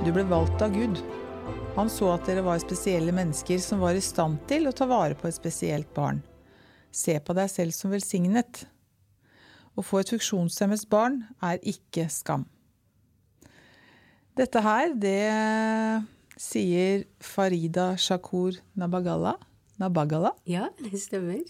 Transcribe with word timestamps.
du 0.00 0.08
ble 0.16 0.22
valgt 0.24 0.62
av 0.64 0.72
Gud. 0.72 0.96
Han 1.76 1.90
så 1.92 2.14
at 2.14 2.24
dere 2.24 2.40
var 2.44 2.60
spesielle 2.62 3.12
mennesker 3.12 3.60
som 3.60 3.82
var 3.84 3.96
i 3.96 4.02
stand 4.04 4.38
til 4.48 4.68
å 4.68 4.72
ta 4.72 4.86
vare 4.88 5.16
på 5.18 5.28
et 5.28 5.36
spesielt 5.36 5.90
barn. 5.92 6.22
Se 6.90 7.18
på 7.20 7.36
deg 7.36 7.50
selv 7.52 7.76
som 7.76 7.92
velsignet. 7.92 8.62
Å 9.76 9.84
få 9.84 10.00
et 10.00 10.12
funksjonshemmet 10.14 10.86
barn 10.90 11.20
er 11.44 11.60
ikke 11.60 12.06
skam. 12.12 12.46
Dette 14.40 14.62
her, 14.64 14.94
det 14.96 15.20
sier 16.40 17.04
Farida 17.20 17.92
Shakur 18.00 18.56
Nabagala. 18.80 19.36
Nabagala. 19.80 20.32
Ja, 20.48 20.70
det 20.80 21.02
stemmer. 21.04 21.44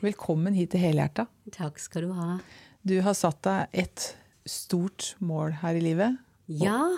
Velkommen 0.00 0.56
hit 0.56 0.72
til 0.72 0.80
Helhjerta. 0.80 1.28
Takk 1.52 1.80
skal 1.82 2.08
du 2.08 2.16
ha. 2.16 2.38
Du 2.86 2.96
har 3.04 3.16
satt 3.18 3.44
deg 3.44 3.84
et 3.84 4.10
stort 4.48 5.12
mål 5.20 5.58
her 5.60 5.76
i 5.76 5.84
livet. 5.90 6.20
Ja, 6.46 6.94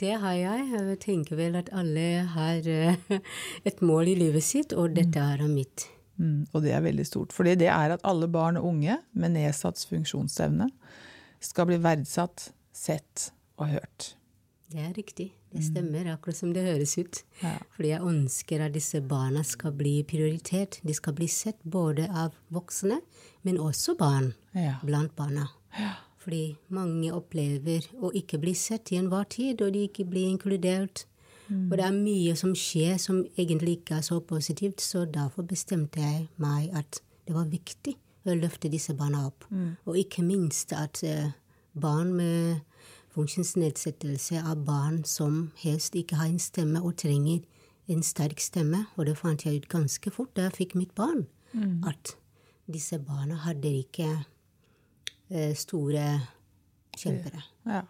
det 0.00 0.14
har 0.22 0.34
jeg. 0.36 0.66
Jeg 0.72 0.98
tenker 1.04 1.36
vel 1.38 1.56
at 1.60 1.70
alle 1.72 2.06
har 2.34 2.66
eh, 2.68 2.96
et 3.68 3.80
mål 3.82 4.08
i 4.12 4.16
livet 4.18 4.44
sitt, 4.44 4.72
og 4.76 4.94
dette 4.96 5.18
er 5.22 5.44
mitt. 5.48 5.88
Mm, 6.16 6.46
og 6.52 6.62
det 6.64 6.72
er 6.72 6.80
veldig 6.84 7.04
stort. 7.06 7.32
Fordi 7.36 7.54
det 7.60 7.68
er 7.68 7.92
at 7.96 8.04
alle 8.08 8.28
barn 8.32 8.56
og 8.60 8.64
unge 8.70 8.98
med 9.12 9.34
nedsatt 9.36 9.80
funksjonsevne 9.90 10.70
skal 11.44 11.68
bli 11.68 11.76
verdsatt, 11.84 12.50
sett 12.76 13.30
og 13.60 13.68
hørt. 13.72 14.14
Det 14.72 14.80
er 14.82 14.94
riktig. 14.96 15.30
Det 15.52 15.62
stemmer, 15.64 16.08
akkurat 16.12 16.36
som 16.36 16.50
det 16.52 16.64
høres 16.66 16.96
ut. 16.98 17.20
Ja. 17.40 17.54
Fordi 17.76 17.92
jeg 17.94 18.02
ønsker 18.04 18.64
at 18.66 18.74
disse 18.74 18.98
barna 19.00 19.44
skal 19.46 19.72
bli 19.78 20.00
prioritert. 20.08 20.80
De 20.84 20.92
skal 20.96 21.14
bli 21.16 21.28
sett 21.32 21.60
både 21.64 22.08
av 22.10 22.34
voksne, 22.52 22.98
men 23.46 23.60
også 23.62 23.94
barn 23.96 24.32
Ja. 24.56 24.74
blant 24.84 25.14
barna. 25.16 25.46
Fordi 26.26 26.56
mange 26.74 27.12
opplever 27.14 27.84
å 28.02 28.10
ikke 28.18 28.40
bli 28.42 28.50
sett 28.58 28.90
i 28.90 28.98
enhver 28.98 29.28
tid, 29.30 29.60
og 29.62 29.76
de 29.76 29.84
ikke 29.86 30.08
blir 30.10 30.26
inkludert. 30.26 31.04
Og 31.70 31.76
det 31.78 31.84
er 31.86 31.94
mye 31.94 32.32
som 32.34 32.54
skjer 32.58 32.96
som 32.98 33.20
egentlig 33.38 33.76
ikke 33.78 34.00
er 34.00 34.02
så 34.02 34.18
positivt, 34.18 34.82
så 34.82 35.04
derfor 35.06 35.46
bestemte 35.46 36.02
jeg 36.02 36.24
meg 36.42 36.72
at 36.74 36.98
det 37.26 37.36
var 37.36 37.46
viktig 37.46 37.94
å 38.26 38.34
løfte 38.34 38.70
disse 38.72 38.94
barna 38.98 39.28
opp. 39.28 39.46
Og 39.86 39.98
ikke 40.00 40.24
minst 40.26 40.74
at 40.74 40.98
eh, 41.06 41.30
barn 41.78 42.10
med 42.18 42.58
funksjonsnedsettelse 43.14 44.42
er 44.42 44.58
barn 44.66 45.04
som 45.06 45.52
helst 45.62 45.94
ikke 45.94 46.18
har 46.18 46.26
en 46.32 46.42
stemme 46.42 46.82
og 46.82 46.96
trenger 46.98 47.46
en 47.86 48.02
sterk 48.02 48.42
stemme. 48.42 48.88
Og 48.98 49.06
det 49.06 49.16
fant 49.16 49.46
jeg 49.46 49.62
ut 49.62 49.68
ganske 49.70 50.10
fort 50.10 50.34
da 50.34 50.48
jeg 50.48 50.58
fikk 50.58 50.74
mitt 50.74 50.94
barn, 50.98 51.28
at 51.86 52.16
disse 52.66 52.98
barna 52.98 53.38
hadde 53.46 53.70
ikke 53.86 54.10
store 55.58 56.06
kjempere. 56.96 57.42
Ja. 57.66 57.82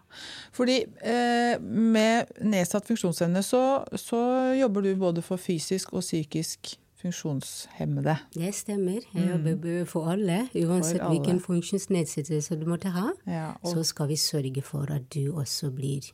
Fordi 0.55 0.81
eh, 1.05 1.59
med 1.61 2.33
nedsatt 2.43 2.87
funksjonsevne 2.89 3.43
så, 3.45 3.61
så 3.95 4.19
jobber 4.57 4.83
du 4.83 4.91
både 4.99 5.21
for 5.23 5.39
fysisk 5.39 5.93
og 5.93 6.03
psykisk 6.03 6.73
funksjonshemmede. 6.97 8.15
Det 8.33 8.49
stemmer. 8.57 9.03
Jeg 9.13 9.29
jobber 9.29 9.85
for 9.85 10.09
alle. 10.11 10.47
Uansett 10.55 10.97
For 10.97 11.05
alle. 11.05 11.13
hvilken 11.13 11.39
funksjonsnedsettelse 11.43 12.57
du 12.59 12.65
måtte 12.69 12.89
ha, 12.95 13.11
Ja, 13.29 13.51
så 13.63 13.83
skal 13.85 14.09
vi 14.09 14.17
sørge 14.17 14.63
for 14.65 14.89
at 14.91 15.05
du 15.13 15.29
også 15.37 15.69
blir 15.71 16.09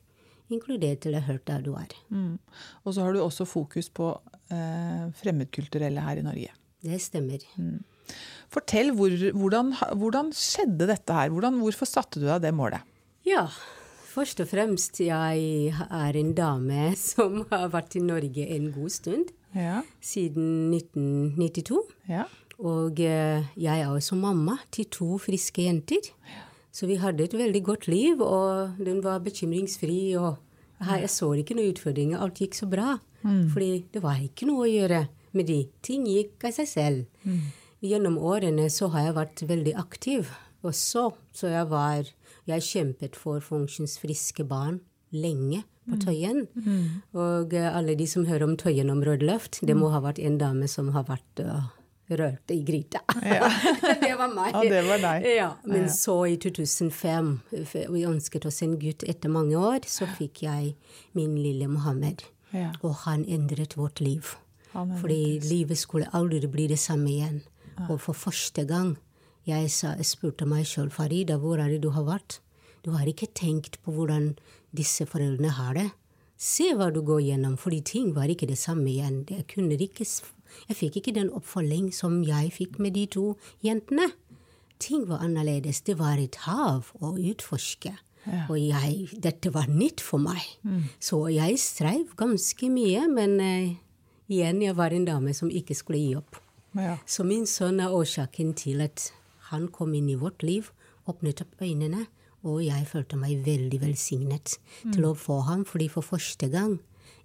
inkludert 0.51 1.05
eller 1.07 1.23
hørt 1.25 1.47
der 1.47 1.61
du 1.63 1.73
er. 1.73 1.87
mm. 2.09 2.37
og 2.83 2.93
så 2.93 3.01
har 3.01 3.13
du 3.13 3.21
også 3.23 3.45
fokus 3.45 3.89
på 3.89 4.11
eh, 4.51 5.07
fremmedkulturelle 5.17 6.01
her 6.03 6.19
i 6.19 6.21
Norge. 6.27 6.51
Det 6.83 6.99
stemmer. 7.01 7.39
Fortell, 8.53 8.91
hvor, 8.97 9.13
hvordan, 9.33 9.71
hvordan 9.97 10.31
skjedde 10.37 10.89
dette 10.91 11.15
her? 11.15 11.31
Hvordan, 11.33 11.57
hvorfor 11.63 11.89
satte 11.89 12.21
du 12.21 12.27
deg 12.27 12.43
det 12.43 12.51
målet? 12.53 12.83
Ja, 13.25 13.47
først 14.13 14.41
og 14.43 14.49
fremst 14.51 14.99
jeg 15.01 15.73
er 15.73 16.19
en 16.19 16.33
dame 16.37 16.91
som 17.09 17.43
har 17.49 17.69
vært 17.73 17.97
i 17.97 18.03
Norge 18.03 18.45
en 18.57 18.69
god 18.75 18.93
stund. 18.93 19.33
Ja, 19.53 19.81
Siden 20.01 20.73
1992. 20.73 21.81
ja. 22.09 22.25
Og 22.63 22.99
eh, 23.01 23.43
jeg 23.59 23.81
er 23.81 23.89
også 23.89 24.15
mamma 24.15 24.53
til 24.71 24.85
to 24.93 25.17
friske 25.19 25.65
jenter. 25.65 26.05
Så 26.71 26.85
vi 26.87 26.95
hadde 27.01 27.25
et 27.25 27.33
veldig 27.35 27.61
godt 27.65 27.87
liv, 27.89 28.21
og 28.21 28.77
den 28.77 29.01
var 29.03 29.19
bekymringsfri. 29.25 30.13
Og 30.21 30.37
jeg 30.85 31.09
så 31.11 31.31
ikke 31.41 31.57
noen 31.57 31.73
utfordringer. 31.73 32.21
Alt 32.23 32.39
gikk 32.39 32.55
så 32.55 32.69
bra. 32.69 32.93
Fordi 33.23 33.83
det 33.91 34.03
var 34.05 34.21
ikke 34.21 34.47
noe 34.47 34.63
å 34.67 34.69
gjøre 34.69 35.01
med 35.33 35.49
de. 35.49 35.59
Ting 35.85 36.05
gikk 36.07 36.45
av 36.45 36.55
seg 36.55 36.69
selv. 36.69 37.27
Gjennom 37.83 38.15
årene 38.17 38.69
så 38.71 38.87
har 38.93 39.09
jeg 39.09 39.15
vært 39.17 39.43
veldig 39.49 39.75
aktiv 39.75 40.31
også. 40.63 41.11
Så 41.35 41.51
jeg 41.51 41.67
var 41.71 42.09
Jeg 42.47 42.63
kjempet 42.63 43.15
for 43.15 43.39
funksjonsfriske 43.39 44.43
barn 44.43 44.81
lenge 45.11 45.61
på 45.87 45.99
Tøyen. 46.01 46.41
Og 47.15 47.53
eh, 47.55 47.69
alle 47.69 47.95
de 47.95 48.07
som 48.07 48.25
hører 48.27 48.43
om 48.47 48.57
Tøyen 48.59 48.91
om 48.91 49.03
Rødløft, 49.03 49.61
det 49.63 49.77
må 49.79 49.91
ha 49.93 50.01
vært 50.03 50.19
en 50.19 50.35
dame 50.41 50.67
som 50.67 50.89
har 50.95 51.05
vært 51.07 51.39
uh, 51.39 51.69
rørt 52.11 52.51
i 52.51 52.59
gryta. 52.67 52.99
det 54.03 54.11
var 54.19 54.31
meg. 54.33 54.51
Ja, 54.51 54.63
det 54.75 54.83
var 54.89 55.03
deg. 55.03 55.27
Ja, 55.37 55.49
Men 55.63 55.87
så 55.91 56.17
i 56.27 56.35
2005, 56.35 57.31
vi 57.95 58.05
ønsket 58.09 58.47
oss 58.49 58.61
en 58.65 58.75
gutt 58.81 59.07
etter 59.07 59.31
mange 59.31 59.55
år, 59.59 59.87
så 59.87 60.07
fikk 60.19 60.43
jeg 60.43 60.75
min 61.15 61.35
lille 61.39 61.71
Mohammed. 61.71 62.25
Ja. 62.51 62.71
Og 62.83 63.05
han 63.07 63.23
endret 63.23 63.77
vårt 63.79 64.03
liv. 64.03 64.35
Amen. 64.73 64.97
Fordi 64.99 65.39
livet 65.47 65.77
skulle 65.77 66.11
aldri 66.11 66.47
bli 66.49 66.67
det 66.71 66.79
samme 66.81 67.11
igjen. 67.11 67.41
Og 67.89 67.99
for 68.01 68.13
første 68.17 68.65
gang 68.69 68.95
jeg 69.47 69.71
sa, 69.71 69.95
spurte 70.05 70.47
meg 70.47 70.67
sjøl, 70.69 70.91
Farida, 70.93 71.37
hvor 71.41 71.59
er 71.59 71.73
det 71.73 71.81
du 71.83 71.91
har 71.95 72.05
vært? 72.07 72.39
Du 72.83 72.91
har 72.95 73.07
ikke 73.07 73.31
tenkt 73.35 73.79
på 73.83 73.93
hvordan 73.95 74.33
disse 74.75 75.05
foreldrene 75.07 75.51
har 75.57 75.75
det. 75.77 75.89
Se 76.39 76.73
hva 76.75 76.89
du 76.91 77.01
går 77.05 77.21
gjennom, 77.23 77.57
fordi 77.59 77.79
ting 77.87 78.13
var 78.15 78.31
ikke 78.31 78.49
det 78.49 78.57
samme 78.59 78.89
igjen. 78.91 79.21
Jeg, 79.29 79.45
kunne 79.51 79.77
ikke, 79.79 80.03
jeg 80.67 80.75
fikk 80.75 80.99
ikke 80.99 81.15
den 81.15 81.31
oppfølging 81.31 81.91
som 81.95 82.21
jeg 82.27 82.51
fikk 82.55 82.79
med 82.83 82.97
de 82.97 83.05
to 83.07 83.37
jentene. 83.63 84.09
Ting 84.83 85.05
var 85.07 85.23
annerledes. 85.23 85.79
Det 85.87 85.95
var 85.99 86.19
et 86.19 86.35
hav 86.43 86.89
å 86.99 87.13
utforske. 87.15 87.93
Og 88.49 88.57
jeg, 88.59 89.07
dette 89.19 89.51
var 89.51 89.67
nytt 89.71 90.03
for 90.03 90.19
meg. 90.23 90.43
Så 90.99 91.25
jeg 91.31 91.59
streiv 91.59 92.13
ganske 92.19 92.69
mye, 92.71 93.07
men 93.11 93.39
eh, 93.43 93.73
igjen, 94.31 94.61
jeg 94.63 94.75
var 94.79 94.95
en 94.95 95.07
dame 95.07 95.33
som 95.35 95.51
ikke 95.51 95.75
skulle 95.75 95.99
gi 95.99 96.13
opp. 96.19 96.39
Ja. 96.77 96.97
Så 97.05 97.25
min 97.27 97.45
sønn 97.49 97.81
er 97.83 97.93
årsaken 97.93 98.53
til 98.57 98.81
at 98.85 99.11
han 99.51 99.67
kom 99.73 99.93
inn 99.93 100.09
i 100.09 100.19
vårt 100.19 100.43
liv, 100.45 100.71
åpnet 101.09 101.43
opp 101.43 101.61
øynene, 101.61 102.07
og 102.43 102.63
jeg 102.63 102.87
følte 102.89 103.19
meg 103.19 103.43
veldig 103.45 103.79
velsignet 103.83 104.57
til 104.83 105.05
å 105.07 105.13
få 105.15 105.43
ham, 105.47 105.63
fordi 105.67 105.87
for 105.91 106.03
første 106.03 106.49
gang 106.51 106.79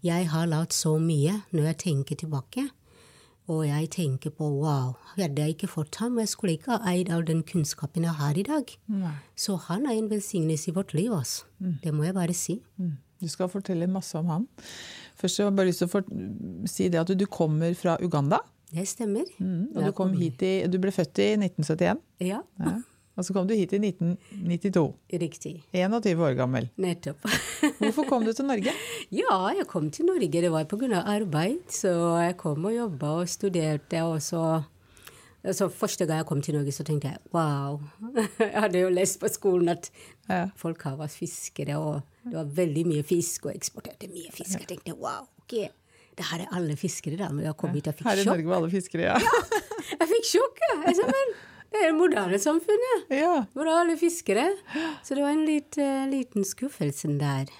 jeg 0.04 0.28
har 0.30 0.46
lært 0.46 0.76
så 0.76 0.94
mye 1.02 1.40
når 1.50 1.72
jeg 1.72 1.78
tenker 1.84 2.20
tilbake. 2.20 2.68
Og 3.48 3.62
jeg 3.64 3.88
tenker 3.94 4.30
på 4.36 4.44
wow, 4.60 4.92
hadde 5.16 5.40
jeg 5.40 5.56
ikke 5.56 5.70
fått 5.72 5.96
ham, 6.02 6.18
jeg 6.20 6.28
skulle 6.28 6.58
ikke 6.58 6.76
ha 6.76 6.92
eid 6.92 7.08
all 7.08 7.24
den 7.24 7.40
kunnskapen 7.48 8.04
jeg 8.04 8.18
har 8.18 8.36
i 8.36 8.44
dag. 8.44 8.74
Nei. 8.92 9.14
Så 9.40 9.56
han 9.70 9.88
er 9.88 9.96
en 9.96 10.10
velsignelse 10.10 10.68
i 10.68 10.74
vårt 10.76 10.92
liv, 10.92 11.14
altså. 11.16 11.48
Det 11.82 11.94
må 11.96 12.04
jeg 12.04 12.16
bare 12.18 12.36
si. 12.36 12.58
Mm. 12.76 12.98
Du 13.18 13.26
skal 13.32 13.48
fortelle 13.50 13.88
masse 13.90 14.14
om 14.20 14.28
han. 14.30 14.44
Først 15.18 15.40
har 15.40 15.48
jeg 15.48 15.56
bare 15.56 15.70
lyst 15.70 15.82
til 15.82 15.88
å 15.88 16.68
si 16.68 16.90
det 16.92 17.00
at 17.00 17.08
du, 17.08 17.16
du 17.18 17.26
kommer 17.26 17.72
fra 17.74 17.96
Uganda. 18.04 18.42
Det 18.68 18.84
stemmer. 18.88 19.24
Mm, 19.40 19.70
og 19.74 19.82
du, 19.86 19.90
kom 19.96 20.12
hit 20.18 20.42
i, 20.44 20.52
du 20.68 20.76
ble 20.82 20.92
født 20.92 21.18
i 21.24 21.32
1971. 21.38 22.02
Ja, 22.20 22.42
Ja. 22.60 22.76
Og 23.18 23.24
så 23.26 23.34
kom 23.34 23.48
du 23.48 23.54
hit 23.58 23.72
i 23.74 23.80
1992. 23.82 24.82
riktig. 25.18 25.52
21 25.74 26.20
år 26.22 26.36
gammel. 26.38 26.68
Nettopp. 26.78 27.24
Hvorfor 27.80 28.04
kom 28.06 28.22
du 28.22 28.30
til 28.32 28.46
Norge? 28.46 28.70
Ja, 29.10 29.38
jeg 29.56 29.66
kom 29.66 29.88
til 29.90 30.06
Norge. 30.06 30.28
Det 30.30 30.52
var 30.54 30.68
pga. 30.70 31.00
arbeid. 31.02 31.64
Så 31.74 31.90
jeg 32.22 32.36
kom 32.38 32.64
og 32.70 32.76
jobba 32.76 33.10
og 33.24 33.28
studerte. 33.28 34.04
Og 34.06 34.22
så 34.22 34.62
så 35.54 35.68
Første 35.70 36.06
gang 36.06 36.18
jeg 36.22 36.26
kom 36.26 36.40
til 36.42 36.54
Norge, 36.54 36.72
så 36.74 36.84
tenkte 36.84 37.08
jeg 37.08 37.18
wow. 37.32 37.80
Jeg 38.38 38.54
hadde 38.60 38.80
jo 38.84 38.88
lest 38.90 39.18
på 39.20 39.28
skolen 39.30 39.68
at 39.74 39.90
Ja. 40.28 40.50
folk 40.56 40.82
her 40.84 40.96
var 40.96 41.08
fiskere, 41.08 41.76
og 41.78 42.02
det 42.24 42.34
var 42.36 42.44
veldig 42.44 42.86
mye 42.86 43.02
fisk, 43.02 43.46
og 43.46 43.54
eksporterte 43.54 44.10
mye 44.12 44.30
fisk. 44.34 44.58
Jeg 44.60 44.68
tenkte 44.68 44.94
wow, 44.98 45.24
ok. 45.42 45.54
Det 46.18 46.26
her 46.26 46.42
er 46.46 46.54
alle 46.58 46.74
fiskere, 46.78 47.18
da. 47.20 47.28
Men 47.30 47.46
jeg 47.46 47.56
kom 47.60 47.74
hit 47.76 47.86
og 47.90 47.94
fikk 47.94 48.02
sjokk. 48.06 48.10
Her 48.10 48.18
i 48.18 48.24
sjokk. 48.26 48.32
Norge 48.34 48.50
var 48.50 48.62
alle 48.62 48.72
fiskere, 48.72 49.04
ja. 49.12 49.18
ja 49.22 49.98
Jeg 50.00 50.08
fikk 50.14 50.26
sjokk! 50.32 50.64
Jeg 50.88 50.96
sa, 50.98 51.06
men 51.12 51.36
Det 51.68 51.82
er 51.84 51.90
det 51.90 51.96
moderne 51.98 52.38
samfunnet, 52.40 53.10
Ja. 53.12 53.32
hvor 53.52 53.68
alle 53.68 53.94
fiskere. 54.00 54.46
Så 55.04 55.14
det 55.18 55.20
var 55.22 55.34
en 55.36 55.42
litt, 55.44 55.76
eh, 55.76 56.06
liten 56.08 56.46
skuffelse 56.48 57.10
der. 57.20 57.50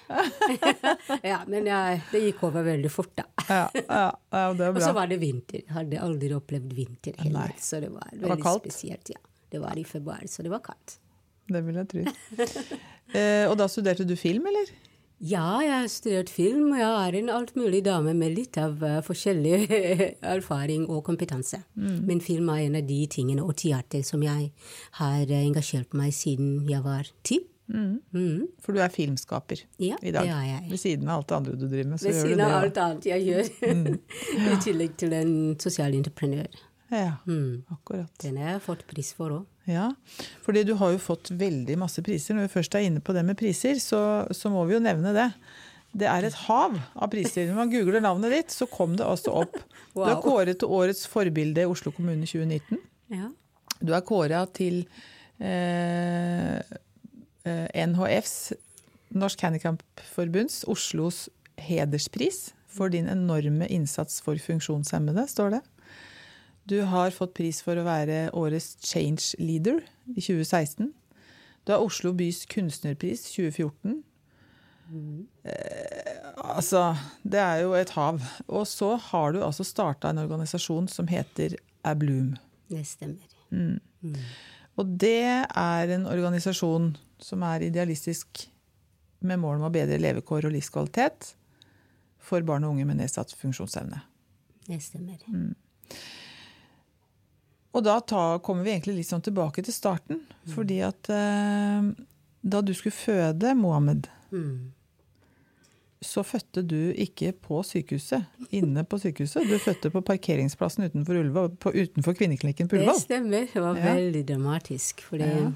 ja, 1.31 1.43
men 1.45 1.69
ja, 1.69 1.81
det 2.09 2.23
gikk 2.23 2.41
over 2.47 2.65
veldig 2.65 2.89
fort, 2.91 3.11
da. 3.19 3.27
Ja, 3.45 3.59
ja, 3.77 3.99
ja 4.33 4.47
det 4.57 4.65
er 4.65 4.73
Og 4.73 4.81
så 4.81 4.95
var 4.97 5.11
det 5.11 5.19
vinter. 5.21 5.61
Jeg 5.61 5.75
hadde 5.75 6.01
aldri 6.01 6.31
opplevd 6.33 6.73
vinter 6.73 7.21
heller, 7.21 7.53
Nei. 7.53 7.61
så 7.61 7.79
det 7.83 7.91
var 7.93 8.09
var 8.09 8.25
veldig 8.33 8.43
kaldt? 8.47 8.65
spesielt. 8.65 9.13
Ja. 9.13 9.21
Det 9.53 9.61
var 9.61 9.77
i 9.77 9.85
februar, 9.85 10.25
så 10.25 10.43
det 10.45 10.51
var 10.57 10.65
kaldt. 10.65 10.97
Det 11.49 11.61
vil 11.65 11.79
jeg 11.83 11.91
tro. 11.93 12.05
Eh, 13.09 13.47
og 13.49 13.55
da 13.57 13.65
studerte 13.65 14.05
du 14.05 14.11
film, 14.13 14.43
eller? 14.45 14.67
Ja, 15.19 15.59
jeg 15.59 15.73
har 15.81 15.87
studert 15.91 16.29
film, 16.31 16.69
og 16.71 16.79
jeg 16.79 16.87
er 17.09 17.15
en 17.19 17.29
altmulig 17.33 17.81
dame 17.83 18.13
med 18.15 18.37
litt 18.37 18.55
av 18.61 18.79
eh, 18.87 19.01
forskjellig 19.03 19.65
erfaring 20.35 20.85
og 20.87 21.01
kompetanse. 21.09 21.59
Mm. 21.75 21.97
Men 22.07 22.21
film 22.23 22.47
er 22.53 22.61
en 22.69 22.77
av 22.79 22.85
de 22.87 22.99
tingene, 23.11 23.43
og 23.43 23.57
teater, 23.59 24.03
som 24.07 24.23
jeg 24.23 24.51
har 25.01 25.25
eh, 25.27 25.41
engasjert 25.43 25.91
meg 25.99 26.13
siden 26.15 26.61
jeg 26.71 26.85
var 26.85 27.09
ti. 27.27 27.41
Mm. 27.69 28.47
For 28.63 28.73
du 28.73 28.79
er 28.81 28.89
filmskaper 28.89 29.59
Ja, 29.77 29.99
i 30.01 30.09
dag. 30.15 30.23
det 30.25 30.31
er 30.33 30.45
jeg. 30.47 30.63
Ved 30.71 30.79
siden 30.81 31.11
av 31.11 31.19
alt 31.19 31.27
det 31.29 31.35
andre 31.37 31.51
du 31.59 31.67
driver 31.67 31.91
med. 31.91 31.99
Så 32.01 32.07
Ved 32.07 32.15
gjør 32.15 32.23
du 32.23 32.29
siden 32.29 32.39
det. 32.39 32.47
av 32.47 32.63
alt 32.63 32.79
annet 32.85 33.05
jeg 33.11 33.27
gjør. 33.27 33.51
Mm. 33.75 33.99
I 34.55 34.57
tillegg 34.63 34.95
til 35.03 35.13
en 35.19 35.35
sosial 35.61 35.99
entreprenør. 35.99 36.47
Ja, 36.89 37.11
Mm. 37.29 37.59
akkurat. 37.69 38.09
Den 38.23 38.39
har 38.41 38.55
jeg 38.55 38.63
fått 38.65 38.87
pris 38.89 39.11
for 39.13 39.35
òg. 39.35 39.45
Ja, 39.69 39.91
fordi 40.45 40.63
du 40.65 40.73
har 40.79 40.95
jo 40.95 41.01
fått 41.01 41.29
veldig 41.37 41.75
masse 41.77 42.01
priser. 42.05 42.35
Når 42.35 42.47
vi 42.47 42.53
først 42.57 42.75
er 42.77 42.87
inne 42.87 43.03
på 43.05 43.13
det 43.13 43.23
med 43.27 43.37
priser, 43.37 43.77
så, 43.83 44.01
så 44.33 44.49
må 44.49 44.63
vi 44.65 44.75
jo 44.77 44.83
nevne 44.83 45.13
det. 45.13 45.27
Det 45.99 46.07
er 46.09 46.25
et 46.25 46.37
hav 46.45 46.75
av 46.77 47.09
priser. 47.11 47.47
Når 47.49 47.57
man 47.57 47.71
googler 47.73 48.03
navnet 48.03 48.33
ditt, 48.33 48.53
så 48.53 48.67
kom 48.69 48.97
det 48.97 49.07
altså 49.07 49.35
opp. 49.45 49.59
Du 49.99 50.05
er 50.05 50.19
kåret 50.21 50.59
til 50.61 50.69
årets 50.71 51.07
forbilde 51.09 51.63
i 51.65 51.67
Oslo 51.67 51.91
kommune 51.91 52.27
2019. 52.29 52.77
Ja. 53.11 53.31
Du 53.81 53.89
er 53.91 54.03
kåra 54.05 54.43
til 54.55 54.83
eh, 55.41 56.59
eh, 57.43 57.87
NHFs, 57.89 58.53
Norsk 59.17 59.41
Handikapforbunds, 59.43 60.61
Oslos 60.71 61.25
hederspris 61.59 62.51
for 62.69 62.93
din 62.93 63.09
enorme 63.11 63.67
innsats 63.67 64.21
for 64.23 64.39
funksjonshemmede, 64.39 65.25
står 65.27 65.57
det. 65.57 65.61
Du 66.69 66.81
har 66.85 67.09
fått 67.15 67.33
pris 67.37 67.63
for 67.65 67.79
å 67.79 67.85
være 67.87 68.27
årets 68.37 68.75
change 68.85 69.33
leader 69.41 69.79
i 70.13 70.21
2016. 70.21 70.91
Du 71.65 71.73
har 71.73 71.81
Oslo 71.81 72.11
bys 72.17 72.43
kunstnerpris 72.49 73.23
2014. 73.33 74.03
Eh, 75.49 76.19
altså, 76.37 76.83
det 77.23 77.41
er 77.41 77.63
jo 77.63 77.73
et 77.77 77.93
hav. 77.97 78.21
Og 78.47 78.67
så 78.69 78.93
har 79.09 79.33
du 79.33 79.41
altså 79.45 79.65
starta 79.65 80.11
en 80.11 80.21
organisasjon 80.21 80.89
som 80.91 81.09
heter 81.09 81.57
Abloom. 81.87 82.35
Det 82.69 82.85
stemmer. 82.85 83.25
Og 84.79 84.91
det 85.01 85.43
er 85.43 85.95
en 85.95 86.05
organisasjon 86.07 86.91
som 87.19 87.43
er 87.49 87.65
idealistisk 87.67 88.45
med 89.25 89.41
mål 89.41 89.57
om 89.57 89.67
å 89.67 89.73
bedre 89.73 89.97
levekår 89.99 90.47
og 90.47 90.53
livskvalitet 90.55 91.33
for 92.29 92.45
barn 92.45 92.67
og 92.67 92.77
unge 92.77 92.85
med 92.87 93.01
nedsatt 93.01 93.33
funksjonsevne. 93.35 94.03
Det 94.69 94.77
stemmer. 94.85 95.25
Og 97.73 97.83
da 97.85 97.99
ta, 98.01 98.39
kommer 98.41 98.63
vi 98.65 98.71
egentlig 98.73 98.95
litt 98.97 99.09
sånn 99.11 99.21
tilbake 99.21 99.61
til 99.63 99.73
starten. 99.75 100.23
Fordi 100.55 100.79
at 100.87 101.09
eh, 101.13 101.89
da 102.41 102.61
du 102.65 102.73
skulle 102.73 102.95
føde 102.95 103.55
Mohammed, 103.55 104.07
Mm. 104.31 104.71
så 106.01 106.21
fødte 106.23 106.61
du 106.67 106.93
ikke 106.93 107.31
på 107.33 107.63
sykehuset, 107.65 108.23
inne 108.55 108.83
på 108.87 108.99
sykehuset. 109.01 109.47
Du 109.49 109.57
fødte 109.59 109.89
på 109.91 110.01
parkeringsplassen 110.05 110.85
utenfor, 110.85 111.17
Ulva, 111.19 111.47
på, 111.49 111.73
utenfor 111.73 112.13
kvinneklinikken 112.15 112.69
på 112.69 112.77
Det 112.79 112.95
stemmer. 113.01 113.47
Det 113.53 113.61
var 113.61 113.75
Ja. 113.75 113.95
veldig 113.95 114.25
dramatisk. 114.25 115.01
Fordi 115.01 115.25
Ja. 115.25 115.51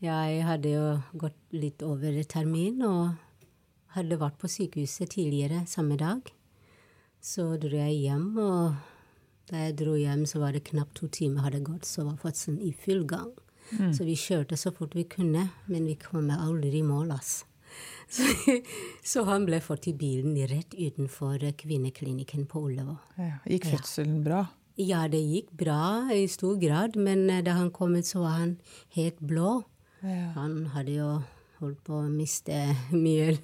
jeg 0.00 0.44
hadde 0.44 0.68
jo 0.72 1.02
gått 1.18 1.34
litt 1.52 1.82
over 1.82 2.22
termin 2.24 2.82
og 2.82 3.16
hadde 3.96 4.18
vært 4.18 4.38
på 4.38 4.48
sykehuset 4.48 5.08
tidligere 5.10 5.66
samme 5.66 5.96
dag. 5.96 6.20
Så 7.20 7.58
dro 7.58 7.70
jeg 7.76 8.02
hjem, 8.04 8.38
og 8.38 8.74
da 9.50 9.66
jeg 9.66 9.76
dro 9.80 9.96
hjem, 9.98 10.24
så 10.28 10.42
var 10.42 10.54
det 10.56 10.66
knapt 10.68 10.96
to 11.00 11.08
timer 11.12 11.46
hadde 11.46 11.64
gått, 11.66 11.86
så 11.88 12.04
var 12.06 12.18
fødselen 12.22 12.60
i 12.64 12.72
full 12.72 13.04
gang. 13.08 13.32
Så 13.68 14.06
vi 14.06 14.14
kjørte 14.16 14.56
så 14.56 14.72
fort 14.72 14.94
vi 14.96 15.04
kunne, 15.04 15.50
men 15.68 15.86
vi 15.88 15.96
kom 16.00 16.30
aldri 16.32 16.80
i 16.80 16.86
mål, 16.86 17.12
ass. 17.18 17.42
Så, 18.08 18.24
så 19.04 19.22
han 19.28 19.42
ble 19.44 19.58
fått 19.60 19.90
i 19.90 19.92
bilen 19.92 20.32
rett 20.48 20.72
utenfor 20.72 21.42
kvinneklinikken 21.60 22.46
på 22.48 22.62
Ullevål. 22.70 22.96
Ja. 23.20 23.34
Gikk 23.44 23.66
fødselen 23.68 24.22
bra? 24.24 24.46
Ja, 24.80 25.02
det 25.12 25.20
gikk 25.20 25.50
bra 25.60 26.08
i 26.16 26.22
stor 26.32 26.56
grad, 26.56 26.96
men 26.96 27.26
eh, 27.28 27.42
da 27.44 27.58
han 27.58 27.68
kom 27.74 27.98
ut, 27.98 28.08
så 28.08 28.22
var 28.22 28.38
han 28.38 28.54
helt 28.96 29.20
blå. 29.20 29.58
Ja. 30.00 30.30
Han 30.38 30.70
hadde 30.72 30.96
jo 30.96 31.10
holdt 31.60 31.82
på 31.84 32.00
å 32.00 32.08
miste 32.08 32.56
mye 33.04 33.36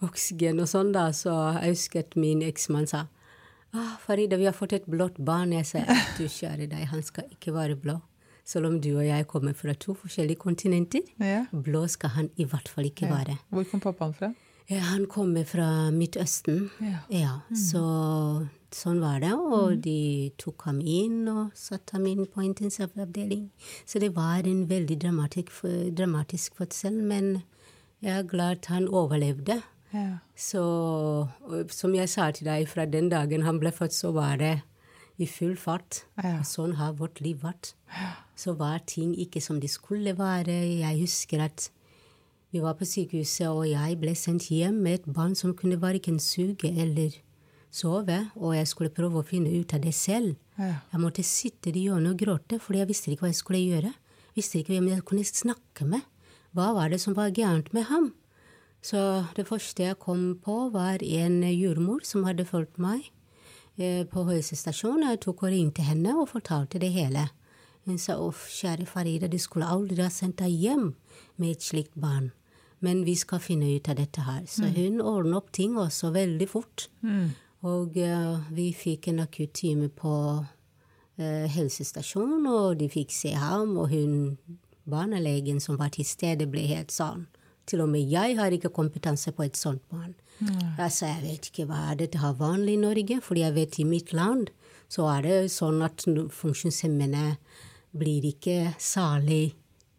oksygen 0.00 0.64
og 0.64 0.72
sånn, 0.72 0.94
da, 0.96 1.10
så 1.12 1.36
jeg 1.58 1.76
husker 1.76 2.06
at 2.06 2.16
min 2.16 2.40
eksmann 2.46 2.88
sa 2.88 3.04
ah, 3.72 3.96
'Farida, 4.02 4.36
vi 4.36 4.48
har 4.48 4.56
fått 4.56 4.72
et 4.72 4.86
blått 4.86 5.18
barn.' 5.18 5.52
Jeg 5.52 5.66
sa 5.66 5.84
du 6.18 6.24
kjære 6.24 6.68
deg, 6.70 6.86
han 6.92 7.02
skal 7.02 7.24
ikke 7.30 7.54
være 7.54 7.76
blå. 7.76 8.00
Selv 8.44 8.66
om 8.66 8.80
du 8.80 8.96
og 8.96 9.04
jeg 9.06 9.26
kommer 9.30 9.54
fra 9.54 9.74
to 9.74 9.94
forskjellige 9.94 10.40
kontinenter. 10.40 11.02
Ja. 11.20 11.44
Blå 11.52 11.86
skal 11.88 12.10
han 12.16 12.30
i 12.36 12.44
hvert 12.44 12.68
fall 12.68 12.88
ikke 12.88 13.10
være. 13.10 13.36
Hvor 13.50 13.66
kom 13.70 13.80
pappaen 13.80 14.14
fra? 14.14 14.32
Ja, 14.70 14.78
han 14.78 15.06
kommer 15.10 15.44
fra 15.44 15.90
Midtøsten. 15.90 16.70
Ja. 17.10 17.40
så 17.54 17.82
sånn 18.70 19.00
var 19.02 19.18
det. 19.22 19.32
Og 19.34 19.80
de 19.82 20.30
tok 20.38 20.62
ham 20.68 20.78
inn 20.78 21.24
og 21.30 21.56
satte 21.58 21.96
ham 21.96 22.06
inn 22.06 22.28
på 22.30 22.44
intensivavdeling. 22.46 23.48
Så 23.84 23.98
det 24.02 24.12
var 24.14 24.46
en 24.46 24.68
veldig 24.70 24.98
dramatisk, 25.02 25.50
dramatisk 25.98 26.60
fødsel, 26.60 27.00
men 27.02 27.42
jeg 28.00 28.14
er 28.20 28.30
glad 28.30 28.70
han 28.70 28.86
overlevde. 28.88 29.58
Ja. 29.92 30.20
Så 30.38 30.62
som 31.74 31.94
jeg 31.96 32.10
sa 32.12 32.30
til 32.34 32.46
deg, 32.50 32.68
fra 32.70 32.86
den 32.86 33.10
dagen 33.12 33.46
han 33.46 33.58
ble 33.62 33.72
født, 33.74 33.96
så 33.96 34.12
var 34.14 34.38
det 34.40 34.60
i 35.20 35.26
full 35.28 35.56
fart. 35.60 36.04
Ja. 36.22 36.40
Sånn 36.46 36.76
har 36.78 36.96
vårt 36.98 37.20
liv 37.24 37.42
vært. 37.44 37.74
Så 38.38 38.54
var 38.56 38.80
ting 38.88 39.12
ikke 39.18 39.42
som 39.44 39.58
de 39.60 39.68
skulle 39.68 40.14
være. 40.16 40.54
Jeg 40.80 41.00
husker 41.02 41.44
at 41.44 41.68
vi 42.50 42.62
var 42.62 42.78
på 42.78 42.86
sykehuset, 42.88 43.46
og 43.50 43.66
jeg 43.68 43.98
ble 44.00 44.14
sendt 44.18 44.48
hjem 44.50 44.80
med 44.82 45.00
et 45.00 45.10
barn 45.10 45.36
som 45.38 45.52
kunne 45.54 45.78
verken 45.82 46.18
suge 46.22 46.70
eller 46.70 47.14
sove, 47.70 48.16
og 48.34 48.56
jeg 48.56 48.66
skulle 48.66 48.94
prøve 48.94 49.20
å 49.20 49.26
finne 49.26 49.52
ut 49.54 49.74
av 49.76 49.84
det 49.84 49.92
selv. 49.94 50.34
Ja. 50.58 50.80
Jeg 50.90 51.02
måtte 51.02 51.26
sitte 51.26 51.70
i 51.70 51.84
hjørnet 51.86 52.14
og 52.14 52.24
gråte, 52.24 52.58
fordi 52.62 52.82
jeg 52.82 52.90
visste 52.90 53.12
ikke 53.12 53.26
hva 53.26 53.30
jeg 53.30 53.38
skulle 53.38 53.62
gjøre. 53.62 53.92
Visste 54.34 54.60
ikke 54.60 54.74
hvem 54.74 54.88
jeg 54.90 55.04
kunne 55.06 55.26
snakke 55.26 55.86
med. 55.86 56.02
Hva 56.56 56.72
var 56.74 56.90
det 56.90 56.98
som 57.02 57.14
var 57.14 57.30
gærent 57.34 57.70
med 57.76 57.86
ham? 57.90 58.10
Så 58.82 59.00
det 59.36 59.46
første 59.48 59.84
jeg 59.84 59.98
kom 60.00 60.38
på, 60.40 60.70
var 60.72 61.02
en 61.04 61.42
jordmor 61.52 62.04
som 62.06 62.24
hadde 62.24 62.46
fulgt 62.48 62.78
meg 62.80 63.10
eh, 63.76 64.06
på 64.08 64.24
helsestasjonen. 64.28 65.10
Jeg 65.12 65.20
tok 65.26 65.44
og 65.44 65.52
ringte 65.52 65.84
henne 65.84 66.16
og 66.16 66.30
fortalte 66.32 66.80
det 66.80 66.92
hele. 66.94 67.28
Hun 67.88 67.98
sa 68.00 68.16
uff, 68.20 68.46
kjære 68.52 68.86
Farida, 68.88 69.28
du 69.28 69.38
skulle 69.40 69.68
aldri 69.68 70.00
ha 70.02 70.10
sendt 70.12 70.40
deg 70.40 70.52
hjem 70.52 70.92
med 71.40 71.56
et 71.56 71.64
slikt 71.64 71.96
barn. 72.00 72.30
Men 72.80 73.04
vi 73.04 73.14
skal 73.20 73.42
finne 73.44 73.68
ut 73.76 73.88
av 73.92 73.98
dette 73.98 74.24
her. 74.24 74.44
Så 74.48 74.70
hun 74.72 75.02
ordnet 75.04 75.36
opp 75.36 75.50
ting 75.52 75.76
også 75.76 76.12
veldig 76.14 76.48
fort. 76.48 76.86
Og 77.68 77.96
uh, 78.00 78.52
vi 78.56 78.70
fikk 78.72 79.10
en 79.10 79.20
akutt 79.20 79.52
time 79.60 79.90
på 79.92 80.12
uh, 80.40 81.46
helsestasjonen, 81.52 82.46
og 82.48 82.78
de 82.80 82.88
fikk 82.88 83.12
se 83.12 83.34
ham, 83.36 83.74
og 83.76 83.92
hun, 83.92 84.38
barnelegen 84.88 85.60
som 85.60 85.76
var 85.76 85.92
til 85.92 86.08
stede, 86.08 86.48
ble 86.48 86.64
helt 86.70 86.94
sånn. 86.94 87.26
Til 87.70 87.84
og 87.84 87.90
med 87.92 88.02
jeg 88.10 88.34
har 88.40 88.50
ikke 88.56 88.72
kompetanse 88.74 89.30
på 89.36 89.44
et 89.46 89.58
sånt 89.58 89.82
barn. 89.92 90.14
Altså, 90.80 91.06
jeg 91.06 91.22
vet 91.22 91.48
ikke 91.50 91.66
hva 91.68 91.92
dette 92.00 92.18
har 92.22 92.34
vanlig 92.38 92.74
i 92.78 92.80
Norge, 92.82 93.20
fordi 93.22 93.44
jeg 93.44 93.54
vet 93.58 93.78
i 93.82 93.86
mitt 93.86 94.14
land 94.16 94.48
så 94.90 95.04
er 95.12 95.26
det 95.26 95.34
sånn 95.54 95.82
at 95.86 96.02
funksjonshemmede 96.34 97.36
blir 98.00 98.24
ikke 98.32 98.72
særlig 98.82 99.52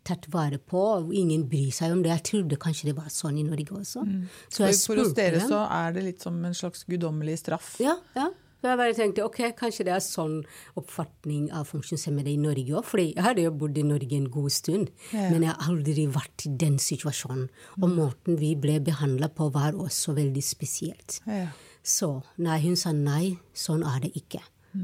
tatt 0.03 0.25
vare 0.33 0.57
på. 0.57 0.81
Ingen 1.13 1.45
bryr 1.47 1.71
seg 1.75 1.93
om 1.93 2.01
det. 2.03 2.09
Jeg 2.15 2.25
trodde 2.31 2.57
kanskje 2.59 2.89
det 2.89 2.95
var 2.97 3.11
sånn 3.13 3.37
i 3.39 3.45
Norge 3.45 3.75
også. 3.77 4.03
Så 4.49 4.65
jeg 4.65 4.75
For, 4.79 4.95
for 4.95 5.03
hos 5.03 5.13
dere 5.17 5.37
dem. 5.39 5.47
så 5.51 5.61
er 5.77 5.95
det 5.95 6.03
litt 6.09 6.25
som 6.25 6.39
en 6.47 6.57
slags 6.57 6.83
guddommelig 6.89 7.37
straff. 7.43 7.75
Ja, 7.83 7.95
ja. 8.17 8.27
Så 8.61 8.69
jeg 8.69 8.77
bare 8.77 8.93
tenkte 8.93 9.25
ok, 9.25 9.39
kanskje 9.57 9.87
det 9.87 9.93
er 9.95 10.03
sånn 10.05 10.35
oppfatning 10.77 11.47
av 11.57 11.65
funksjonshemmede 11.71 12.29
i 12.29 12.37
Norge 12.37 12.75
òg. 12.77 12.85
For 12.85 13.01
jeg 13.01 13.17
hadde 13.25 13.47
jo 13.47 13.53
bodd 13.63 13.79
i 13.81 13.85
Norge 13.87 14.19
en 14.19 14.29
god 14.29 14.53
stund, 14.53 14.91
men 15.15 15.41
jeg 15.41 15.49
har 15.49 15.65
aldri 15.65 16.05
vært 16.13 16.45
i 16.45 16.53
den 16.61 16.77
situasjonen. 16.81 17.49
Og 17.81 17.89
måten 17.89 18.37
vi 18.37 18.53
ble 18.53 18.77
behandla 18.85 19.31
på, 19.33 19.49
var 19.55 19.73
også 19.73 20.13
veldig 20.17 20.45
spesielt. 20.45 21.17
Ja. 21.25 21.49
Så 21.81 22.19
nei, 22.37 22.59
hun 22.61 22.77
sa 22.77 22.93
nei, 22.93 23.39
sånn 23.57 23.81
er 23.81 24.03
det 24.05 24.13
ikke. 24.21 24.43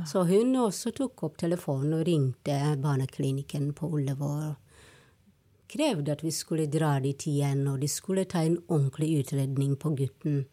Så 0.09 0.25
hun 0.27 0.55
også 0.59 0.91
tok 0.91 1.21
opp 1.23 1.37
telefonen 1.39 1.99
og 1.99 2.07
ringte 2.09 2.57
barneklinikken 2.81 3.69
på 3.77 3.87
Ullevål. 3.95 4.55
Krevde 5.69 6.13
at 6.15 6.23
vi 6.23 6.31
skulle 6.31 6.67
dra 6.71 6.95
dit 7.03 7.27
igjen, 7.29 7.65
og 7.67 7.81
de 7.83 7.89
skulle 7.91 8.25
ta 8.29 8.43
en 8.45 8.57
ordentlig 8.67 9.21
utredning 9.21 9.75
på 9.79 9.93
gutten. 9.97 10.45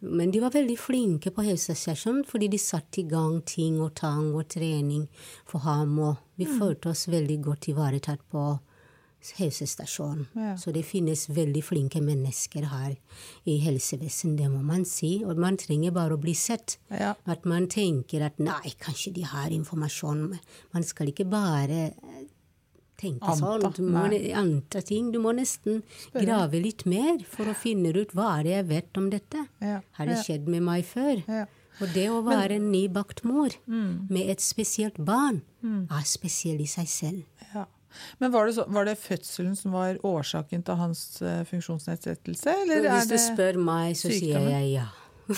Men 0.00 0.32
de 0.34 0.42
var 0.42 0.54
veldig 0.54 0.76
flinke 0.80 1.32
på 1.34 1.46
helsestasjonen, 1.46 2.24
fordi 2.28 2.50
de 2.54 2.60
satte 2.60 3.02
i 3.02 3.08
gang 3.08 3.40
ting 3.48 3.80
og 3.80 3.94
tang 4.00 4.32
og 4.34 4.48
trening 4.54 5.08
for 5.46 5.64
ham, 5.66 5.98
og 5.98 6.22
vi 6.40 6.48
følte 6.48 6.92
oss 6.92 7.08
veldig 7.12 7.40
godt 7.44 7.68
ivaretatt 7.72 8.24
på 8.32 8.46
helsestasjonen. 9.38 10.26
Ja. 10.36 10.56
Så 10.60 10.72
det 10.74 10.84
finnes 10.84 11.26
veldig 11.32 11.62
flinke 11.64 12.02
mennesker 12.04 12.66
her 12.68 12.96
i 13.48 13.56
helsevesenet, 13.62 14.36
det 14.42 14.50
må 14.52 14.60
man 14.66 14.84
si. 14.88 15.16
Og 15.24 15.40
man 15.40 15.56
trenger 15.60 15.94
bare 15.96 16.18
å 16.18 16.20
bli 16.20 16.34
sett. 16.36 16.78
Ja. 16.92 17.14
At 17.24 17.48
man 17.48 17.68
tenker 17.72 18.26
at 18.26 18.40
nei, 18.42 18.74
kanskje 18.80 19.14
de 19.16 19.24
har 19.28 19.54
informasjon. 19.54 20.26
Man 20.76 20.84
skal 20.86 21.12
ikke 21.12 21.28
bare 21.30 21.88
tenke 23.04 23.34
Anta, 23.34 23.40
sånn. 23.40 23.74
Du 23.76 23.82
må 23.86 24.06
nei. 24.10 24.22
anta 24.36 24.80
ting. 24.84 25.10
Du 25.14 25.20
må 25.22 25.34
nesten 25.36 25.82
grave 26.14 26.60
litt 26.64 26.86
mer 26.90 27.20
for 27.28 27.52
å 27.52 27.56
finne 27.56 27.92
ut 27.94 28.16
hva 28.16 28.38
er 28.38 28.48
det 28.48 28.56
jeg 28.56 28.68
vet 28.72 29.00
om 29.02 29.10
dette. 29.12 29.44
Ja, 29.62 29.78
Har 30.00 30.10
det 30.10 30.18
skjedd 30.24 30.48
med 30.50 30.64
meg 30.66 30.88
før? 30.88 31.20
Ja. 31.28 31.44
Og 31.82 31.90
det 31.90 32.04
å 32.06 32.20
være 32.22 32.54
en 32.60 32.68
nybakt 32.70 33.24
mor 33.26 33.50
Mm. 33.66 34.06
med 34.08 34.28
et 34.30 34.38
spesielt 34.40 34.94
barn 35.04 35.42
er 35.64 36.04
spesiell 36.06 36.60
i 36.62 36.66
seg 36.70 36.86
selv. 36.86 37.24
Ja. 37.54 37.64
Men 38.20 38.30
var 38.34 38.46
det, 38.46 38.54
så, 38.56 38.64
var 38.68 38.84
det 38.88 38.96
fødselen 38.98 39.56
som 39.58 39.72
var 39.74 39.98
årsaken 40.02 40.64
til 40.66 40.74
hans 40.78 41.22
eh, 41.22 41.44
funksjonsnedsettelse, 41.46 42.54
eller 42.62 42.88
Hvis 42.90 43.08
du 43.10 43.16
spør 43.18 43.58
meg, 43.58 43.94
så 43.98 44.10
sier 44.10 44.38
jeg 44.50 44.72
ja. 44.72 44.86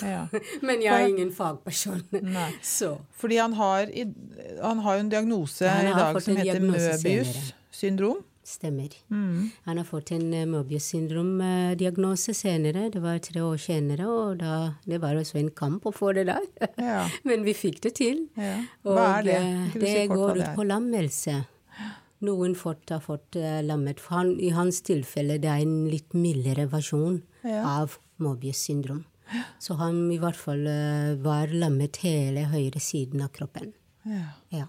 ja. 0.03 0.23
Men 0.67 0.81
jeg 0.85 0.93
er 0.93 1.09
ingen 1.09 1.33
fagperson. 1.37 2.03
Fordi 3.17 3.37
han 3.41 3.53
har, 3.57 3.93
han 4.63 4.79
har 4.85 5.03
en 5.03 5.09
diagnose 5.13 5.65
i 5.69 5.93
dag 5.93 6.21
som 6.23 6.37
heter 6.37 6.61
Møbius 6.65 7.01
senere. 7.03 7.53
Syndrom. 7.77 8.25
stemmer. 8.47 8.93
Mm. 9.11 9.49
Han 9.65 9.79
har 9.81 9.85
fått 9.89 10.13
en 10.15 10.29
uh, 10.33 10.45
Mobius 10.47 10.85
syndrom-diagnose 10.93 12.35
senere. 12.35 12.85
Det 12.95 13.01
var 13.03 13.19
tre 13.25 13.41
år 13.43 13.57
senere, 13.59 14.07
og 14.07 14.37
da, 14.39 14.75
det 14.87 15.01
var 15.03 15.19
også 15.19 15.41
en 15.41 15.51
kamp 15.51 15.87
å 15.87 15.93
få 15.95 16.13
det 16.15 16.27
der. 16.29 16.45
Ja. 16.79 17.01
Men 17.29 17.43
vi 17.47 17.55
fikk 17.59 17.81
det 17.83 17.95
til. 17.99 18.21
Ja. 18.39 18.61
Og 18.87 18.95
Hva 18.95 19.07
er 19.19 19.27
det? 19.27 19.37
eh, 19.41 19.67
Kan 19.73 19.83
det 19.83 19.93
si 19.97 20.05
går 20.13 20.35
det 20.39 20.45
ut 20.47 20.55
på 20.61 20.67
lammelse. 20.69 21.35
Noen 22.27 22.55
fort 22.57 22.89
har 22.95 23.03
fått 23.05 23.37
uh, 23.37 23.59
lammet. 23.67 23.99
Han, 24.13 24.37
I 24.41 24.53
hans 24.57 24.79
tilfelle 24.87 25.37
det 25.43 25.51
er 25.53 25.65
en 25.67 25.75
litt 25.93 26.15
mildere 26.17 26.69
versjon 26.73 27.21
Ja. 27.47 27.65
av 27.83 27.99
Mobius 28.23 28.63
syndrom. 28.67 29.03
Så 29.59 29.75
han 29.81 30.05
i 30.15 30.21
hvert 30.23 30.39
fall 30.39 30.63
uh, 30.71 31.17
var 31.23 31.51
lammet 31.51 31.99
hele 32.07 32.47
høyre 32.55 32.79
siden 32.81 33.27
av 33.27 33.35
kroppen. 33.35 33.73
Ja. 34.07 34.23
Ja. 34.55 34.69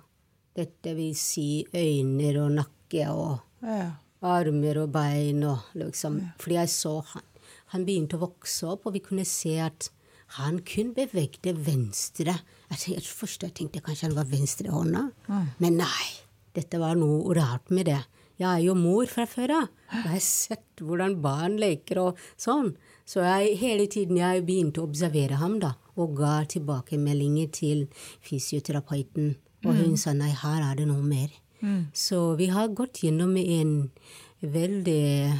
Dette 0.57 0.95
vil 0.97 1.13
si 1.13 1.61
øyne 1.77 2.31
og 2.41 2.51
nakke 2.57 2.73
og 3.12 3.39
Ja. 3.63 3.91
armer 4.22 4.77
og 4.84 4.91
bein 4.91 5.44
og 5.44 5.60
liksom 5.75 6.32
Fordi 6.39 6.53
jeg 6.56 6.67
så 6.70 7.03
han. 7.06 7.22
Han 7.67 7.86
begynte 7.86 8.17
å 8.17 8.20
vokse 8.29 8.63
opp, 8.67 8.86
og 8.88 8.94
vi 8.94 9.00
kunne 9.00 9.25
se 9.25 9.60
at 9.60 9.89
han 10.27 10.60
kun 10.60 10.94
bevegde 10.94 11.53
venstre. 11.56 12.39
Jeg 12.72 13.01
først 13.03 13.41
jeg 13.44 13.53
tenkte 13.53 13.82
kanskje 13.82 14.08
han 14.08 14.15
var 14.15 14.25
venstrehånda, 14.25 15.12
men 15.60 15.77
nei. 15.77 16.08
Dette 16.53 16.79
var 16.79 16.96
noe 16.96 17.34
rart 17.36 17.70
med 17.70 17.86
det. 17.86 18.06
Jeg 18.39 18.48
er 18.48 18.63
jo 18.65 18.74
mor 18.75 19.06
fra 19.06 19.25
før 19.25 19.50
av. 19.63 19.70
Jeg 19.91 20.03
har 20.12 20.20
sett 20.20 20.75
hvordan 20.82 21.22
barn 21.22 21.58
leker 21.58 21.98
og 21.98 22.17
sånn. 22.38 22.75
Så 23.06 23.22
jeg, 23.24 23.58
hele 23.58 23.88
tiden 23.88 24.17
jeg 24.17 24.46
begynte 24.46 24.82
å 24.82 24.88
observere 24.89 25.38
ham 25.38 25.60
da, 25.60 25.75
og 25.96 26.15
ga 26.17 26.44
tilbakemeldinger 26.46 27.51
til 27.51 27.88
fysioterapeuten. 28.22 29.36
Og 29.65 29.74
hun 29.75 29.98
sa 29.98 30.13
nei, 30.13 30.29
her 30.32 30.62
er 30.72 30.75
det 30.75 30.88
noe 30.88 31.01
mer. 31.03 31.29
Så 31.93 32.35
vi 32.37 32.47
har 32.53 32.67
gått 32.67 33.01
gjennom 33.03 33.35
en 33.37 33.89
veldig 34.41 35.33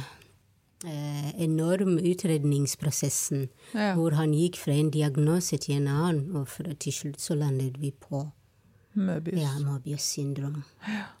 eh, 0.84 1.42
enorm 1.42 1.98
utredningsprosessen, 1.98 3.48
Ja. 3.74 3.94
hvor 3.94 4.12
han 4.18 4.32
gikk 4.32 4.56
fra 4.56 4.72
en 4.72 4.90
diagnose 4.90 5.58
til 5.58 5.76
en 5.76 5.88
annen, 5.88 6.36
og 6.36 6.48
til 6.78 6.92
slutt 6.92 7.20
så 7.20 7.34
landet 7.38 7.78
vi 7.78 7.90
på 7.92 8.30
Møbius. 8.94 9.40
ja, 9.40 9.58
Møbius 9.58 10.02
syndrom. 10.02 10.64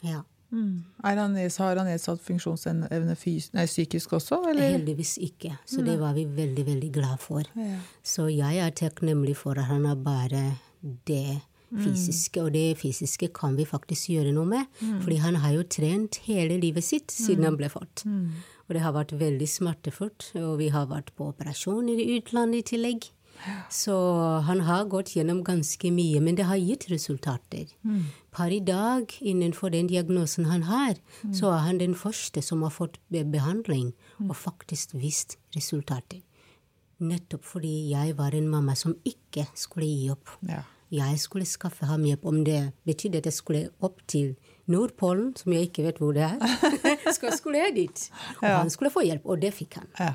Ja. 0.02 0.22
Mm. 0.50 0.84
Han, 1.04 1.18
har 1.36 1.76
han 1.76 1.86
nedsatt 1.86 2.22
funksjonsevne 2.24 2.88
nei, 2.88 3.66
psykisk 3.66 4.12
også, 4.16 4.38
eller? 4.48 4.78
Heldigvis 4.78 5.18
ikke, 5.20 5.58
så 5.66 5.84
det 5.84 5.98
var 6.00 6.14
vi 6.14 6.24
veldig, 6.24 6.64
veldig 6.66 6.92
glad 6.92 7.18
for. 7.20 7.42
Ja. 7.54 7.80
Så 8.02 8.28
jeg 8.32 8.56
er 8.58 8.70
takknemlig 8.70 9.36
for 9.36 9.58
at 9.58 9.66
han 9.68 9.84
har 9.84 9.96
bare 9.96 10.58
det 11.06 11.42
fysiske, 11.72 12.42
og 12.42 12.52
det 12.52 12.78
fysiske 12.80 13.28
kan 13.36 13.56
vi 13.58 13.64
faktisk 13.68 14.08
gjøre 14.14 14.32
noe 14.32 14.46
med. 14.46 14.66
Fordi 15.04 15.16
han 15.16 15.36
har 15.42 15.52
jo 15.58 15.62
trent 15.68 16.20
hele 16.28 16.56
livet 16.60 16.84
sitt 16.84 17.10
siden 17.12 17.44
han 17.44 17.56
ble 17.60 17.68
født. 17.68 18.06
Og 18.68 18.74
det 18.76 18.82
har 18.84 18.92
vært 18.92 19.12
veldig 19.18 19.48
smertefullt, 19.48 20.32
og 20.36 20.58
vi 20.58 20.68
har 20.68 20.86
vært 20.90 21.14
på 21.16 21.28
operasjoner 21.32 21.96
i 22.00 22.18
utlandet 22.18 22.58
i 22.60 22.68
tillegg. 22.76 23.10
Så 23.70 23.94
han 24.42 24.60
har 24.66 24.88
gått 24.90 25.12
gjennom 25.14 25.44
ganske 25.46 25.90
mye, 25.94 26.20
men 26.20 26.34
det 26.34 26.48
har 26.48 26.56
gitt 26.58 26.88
resultater. 26.90 27.68
Per 28.34 28.50
i 28.50 28.58
dag, 28.60 29.06
innenfor 29.20 29.70
den 29.70 29.86
diagnosen 29.86 30.44
han 30.50 30.62
har, 30.66 30.96
så 31.32 31.52
er 31.54 31.62
han 31.68 31.78
den 31.78 31.94
første 31.94 32.42
som 32.42 32.62
har 32.66 32.74
fått 32.74 32.98
behandling 33.10 33.92
og 34.26 34.34
faktisk 34.36 34.96
vist 34.98 35.38
resultater. 35.54 36.24
Nettopp 36.98 37.44
fordi 37.46 37.92
jeg 37.92 38.16
var 38.18 38.34
en 38.34 38.48
mamma 38.50 38.74
som 38.74 38.96
ikke 39.06 39.46
skulle 39.54 39.86
gi 39.86 40.10
opp. 40.10 40.34
Ja. 40.48 40.64
Jeg 40.90 41.18
skulle 41.20 41.44
skaffe 41.44 41.86
ham 41.86 42.04
hjelp, 42.08 42.24
om 42.24 42.44
det 42.44 42.72
betydde 42.88 43.20
at 43.20 43.26
jeg 43.28 43.36
skulle 43.36 43.66
opp 43.84 44.00
til 44.08 44.36
Nordpolen, 44.66 45.34
som 45.36 45.52
jeg 45.52 45.68
ikke 45.68 45.84
vet 45.84 45.98
hvor 46.00 46.14
det 46.16 46.24
er. 46.24 46.38
Så 47.16 47.32
skulle 47.36 47.58
jeg 47.58 47.74
dit. 47.76 48.06
Og 48.40 48.48
han 48.48 48.70
skulle 48.72 48.90
få 48.92 49.04
hjelp, 49.04 49.26
og 49.26 49.42
det 49.42 49.52
fikk 49.56 49.80
han. 49.82 49.92
ja. 49.98 50.14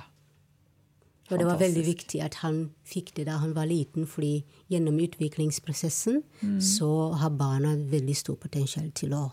Og 1.32 1.40
det 1.40 1.46
var 1.48 1.58
veldig 1.58 1.82
viktig 1.88 2.20
at 2.22 2.36
han 2.44 2.58
fikk 2.86 3.14
det 3.16 3.24
da 3.26 3.38
han 3.42 3.54
var 3.56 3.66
liten, 3.66 4.04
fordi 4.06 4.44
gjennom 4.70 5.00
utviklingsprosessen 5.02 6.20
så 6.62 6.90
har 7.18 7.32
barna 7.40 7.72
veldig 7.90 8.16
stor 8.18 8.36
potensial 8.38 8.92
til 8.92 9.16
å 9.18 9.24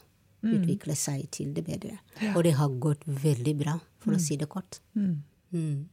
utvikle 0.47 0.95
seg 0.97 1.27
til 1.35 1.51
det 1.57 1.65
bedre. 1.67 1.99
Og 2.37 2.45
det 2.47 2.55
har 2.57 2.73
gått 2.81 3.03
veldig 3.05 3.57
bra, 3.59 3.75
for 4.01 4.17
å 4.17 4.23
si 4.23 4.39
det 4.41 4.49
kort. 4.49 4.79
Mm. 4.95 5.89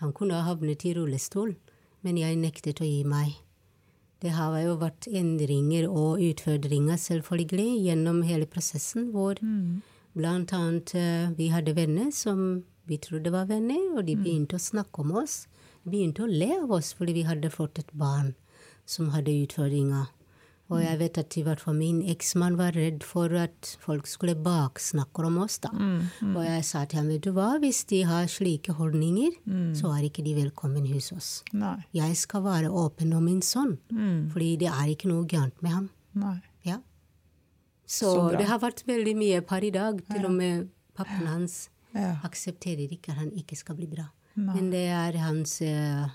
Han 0.00 0.12
kunne 0.16 0.40
ha 0.40 0.48
havnet 0.48 0.82
i 0.88 0.94
rullestol, 0.96 1.54
men 2.02 2.18
jeg 2.18 2.40
nektet 2.40 2.80
å 2.82 2.88
gi 2.88 3.04
meg. 3.06 3.36
Det 4.22 4.32
har 4.32 4.54
jo 4.62 4.78
vært 4.80 5.06
endringer 5.12 5.90
og 5.90 6.22
utfordringer, 6.24 6.96
selvfølgelig, 6.96 7.82
gjennom 7.84 8.22
hele 8.24 8.46
prosessen, 8.48 9.10
hvor 9.12 9.36
blant 10.16 10.52
annet 10.56 10.94
eh, 10.96 11.28
vi 11.36 11.50
hadde 11.52 11.76
venner 11.76 12.10
som 12.10 12.64
vi 12.88 12.96
trodde 13.02 13.32
var 13.34 13.46
venner, 13.50 13.98
og 13.98 14.06
de 14.06 14.16
begynte 14.16 14.56
å 14.56 14.62
snakke 14.62 15.02
om 15.02 15.12
oss. 15.20 15.46
De 15.84 15.90
begynte 15.92 16.24
å 16.24 16.30
le 16.30 16.52
av 16.62 16.72
oss 16.72 16.94
fordi 16.96 17.18
vi 17.18 17.26
hadde 17.28 17.52
fått 17.52 17.78
et 17.82 17.92
barn 17.92 18.34
som 18.86 19.10
hadde 19.12 19.34
utfordringer. 19.44 20.06
Og 20.68 20.80
jeg 20.82 20.98
vet 20.98 21.18
at 21.18 21.36
i 21.38 21.42
hvert 21.46 21.60
fall 21.62 21.76
min 21.78 22.00
eksmann 22.10 22.56
var 22.58 22.72
redd 22.74 23.04
for 23.06 23.30
at 23.38 23.76
folk 23.78 24.08
skulle 24.10 24.34
baksnakke 24.34 25.22
om 25.28 25.36
oss, 25.44 25.60
da. 25.62 25.70
Og 25.70 26.40
jeg 26.42 26.64
sa 26.66 26.84
til 26.90 26.98
ham, 26.98 27.08
vet 27.12 27.22
du 27.22 27.30
hva, 27.36 27.52
hvis 27.62 27.84
de 27.86 28.00
har 28.08 28.26
slike 28.26 28.74
holdninger, 28.74 29.36
så 29.78 29.92
er 29.94 30.08
ikke 30.08 30.24
de 30.26 30.34
velkommen 30.34 30.88
hos 30.90 31.12
oss. 31.14 31.30
Nei. 31.54 31.76
Jeg 31.94 32.16
skal 32.18 32.42
være 32.42 32.70
åpen 32.72 33.14
om 33.14 33.22
min 33.24 33.42
sønn, 33.46 33.76
fordi 34.32 34.56
det 34.64 34.72
er 34.72 34.90
ikke 34.90 35.08
noe 35.12 35.24
gærent 35.30 35.62
med 35.62 35.70
ham. 35.70 35.88
Nei. 36.18 36.40
Ja. 36.66 36.80
Så, 37.86 38.10
Så 38.10 38.36
det 38.36 38.48
har 38.50 38.58
vært 38.58 38.82
veldig 38.88 39.14
mye 39.16 39.40
par 39.46 39.62
i 39.62 39.70
dag. 39.70 40.02
Til 40.10 40.24
og 40.26 40.32
med 40.34 40.68
pappaen 40.98 41.26
hans 41.30 41.68
Ja. 41.94 42.16
aksepterer 42.26 42.90
ikke 42.92 43.12
at 43.14 43.18
han 43.22 43.30
ikke 43.30 43.56
skal 43.56 43.76
bli 43.78 43.86
bra. 43.86 44.08
Men 44.34 44.70
det 44.70 44.88
er 44.90 45.16
hans 45.22 45.60
eh, 45.62 46.08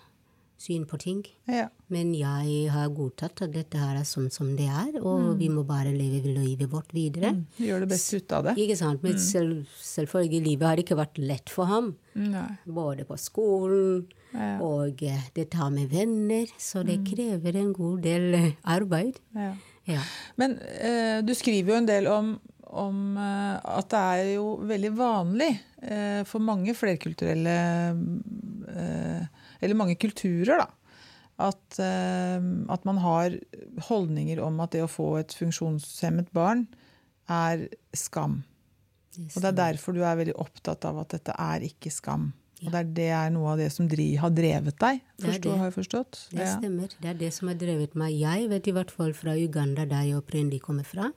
syn 0.61 0.83
på 0.85 0.97
ting. 1.01 1.23
Ja. 1.49 1.65
Men 1.91 2.11
jeg 2.15 2.69
har 2.71 2.91
godtatt 2.95 3.41
at 3.47 3.51
dette 3.55 3.79
her 3.81 3.97
er 3.99 4.05
sånn 4.07 4.29
som 4.31 4.51
det 4.55 4.67
er, 4.69 4.99
og 5.01 5.33
vi 5.39 5.49
må 5.51 5.63
bare 5.67 5.89
leve 5.95 6.29
livet 6.35 6.69
vårt 6.71 6.93
videre. 6.95 7.33
Gjør 7.59 7.83
det 7.83 7.89
best 7.95 8.13
ut 8.13 8.35
av 8.37 8.45
det. 8.49 8.53
Ikke 8.61 8.77
sant? 8.79 9.01
Men 9.03 9.17
selv, 9.19 9.65
selvfølgelig, 9.81 10.41
livet 10.45 10.69
har 10.69 10.81
ikke 10.83 10.99
vært 11.01 11.17
lett 11.21 11.49
for 11.51 11.65
ham. 11.71 11.91
Nei. 12.15 12.45
Både 12.69 13.07
på 13.09 13.17
skolen 13.19 14.05
Ja. 14.31 14.53
og 14.63 15.01
eh, 15.03 15.25
det 15.35 15.49
tar 15.51 15.73
med 15.75 15.89
venner. 15.91 16.47
Så 16.61 16.85
det 16.87 17.01
krever 17.09 17.57
en 17.59 17.73
god 17.75 18.01
del 18.05 18.33
eh, 18.37 18.51
arbeid. 18.63 19.17
Ja. 19.35 19.51
Ja. 19.89 20.03
Men 20.39 20.59
eh, 20.79 21.19
du 21.25 21.33
skriver 21.35 21.73
jo 21.73 21.79
en 21.81 21.89
del 21.89 22.07
om, 22.07 22.35
om 22.69 23.17
eh, 23.17 23.57
at 23.79 23.89
det 23.91 24.01
er 24.21 24.29
jo 24.37 24.45
veldig 24.69 24.91
vanlig 24.95 25.49
eh, 25.81 26.21
for 26.29 26.39
mange 26.45 26.75
flerkulturelle 26.77 27.57
eh, 28.71 29.25
Eller 29.61 29.77
mange 29.77 29.97
kulturer, 30.01 30.65
da. 30.65 30.67
At, 31.41 31.79
eh, 31.81 32.43
at 32.69 32.85
man 32.85 32.99
har 33.01 33.37
holdninger 33.87 34.41
om 34.45 34.59
at 34.61 34.75
det 34.75 34.83
å 34.85 34.91
få 34.91 35.15
et 35.21 35.33
funksjonshemmet 35.37 36.29
barn 36.35 36.67
er 37.31 37.67
skam. 37.97 38.43
Og 39.17 39.39
det 39.41 39.49
er 39.49 39.57
derfor 39.57 39.95
du 39.95 40.03
er 40.05 40.19
veldig 40.19 40.37
opptatt 40.39 40.85
av 40.87 41.01
at 41.01 41.15
dette 41.15 41.33
er 41.35 41.65
ikke 41.65 41.91
skam. 41.91 42.29
Og 42.61 42.69
det 42.69 42.77
er, 42.77 42.89
det 42.93 43.07
er 43.17 43.31
noe 43.33 43.55
av 43.55 43.57
det 43.57 43.71
som 43.73 43.87
dri, 43.89 44.11
har 44.21 44.29
drevet 44.37 44.75
deg, 44.77 44.99
forstå, 45.23 45.53
har 45.57 45.71
jeg 45.71 45.75
forstått? 45.79 46.19
Det 46.29 46.45
stemmer. 46.45 46.93
Det 47.01 47.09
er 47.09 47.17
det 47.17 47.31
som 47.33 47.49
har 47.49 47.57
drevet 47.57 47.95
meg. 47.97 48.13
Jeg 48.21 48.51
vet 48.51 48.69
i 48.69 48.73
hvert 48.75 48.93
fall 48.93 49.15
fra 49.17 49.33
Uganda, 49.33 49.87
der 49.89 50.05
jeg 50.05 50.19
opprinnelig 50.19 50.61
kommer 50.67 50.85
fra, 50.85 51.09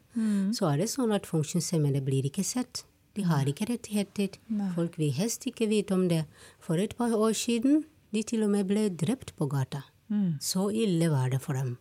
så 0.56 0.70
er 0.70 0.80
det 0.80 0.88
sånn 0.94 1.12
at 1.12 1.28
funksjonshemmede 1.28 2.00
blir 2.06 2.24
ikke 2.30 2.46
sett. 2.48 2.86
De 3.14 3.26
har 3.28 3.44
ikke 3.46 3.68
rettigheter. 3.68 4.40
Folk 4.74 4.96
vil 4.98 5.12
helst 5.14 5.44
ikke 5.46 5.68
vite 5.70 5.94
om 5.94 6.08
det. 6.10 6.24
For 6.64 6.80
et 6.80 6.96
par 6.96 7.12
år 7.12 7.36
siden 7.36 7.84
de 8.14 8.22
til 8.26 8.46
og 8.46 8.52
med 8.54 8.68
ble 8.70 8.88
drept 8.90 9.34
på 9.38 9.48
gata. 9.50 9.82
Så 10.40 10.68
ille 10.70 11.10
var 11.10 11.32
det 11.32 11.40
for 11.42 11.58
dem. 11.58 11.76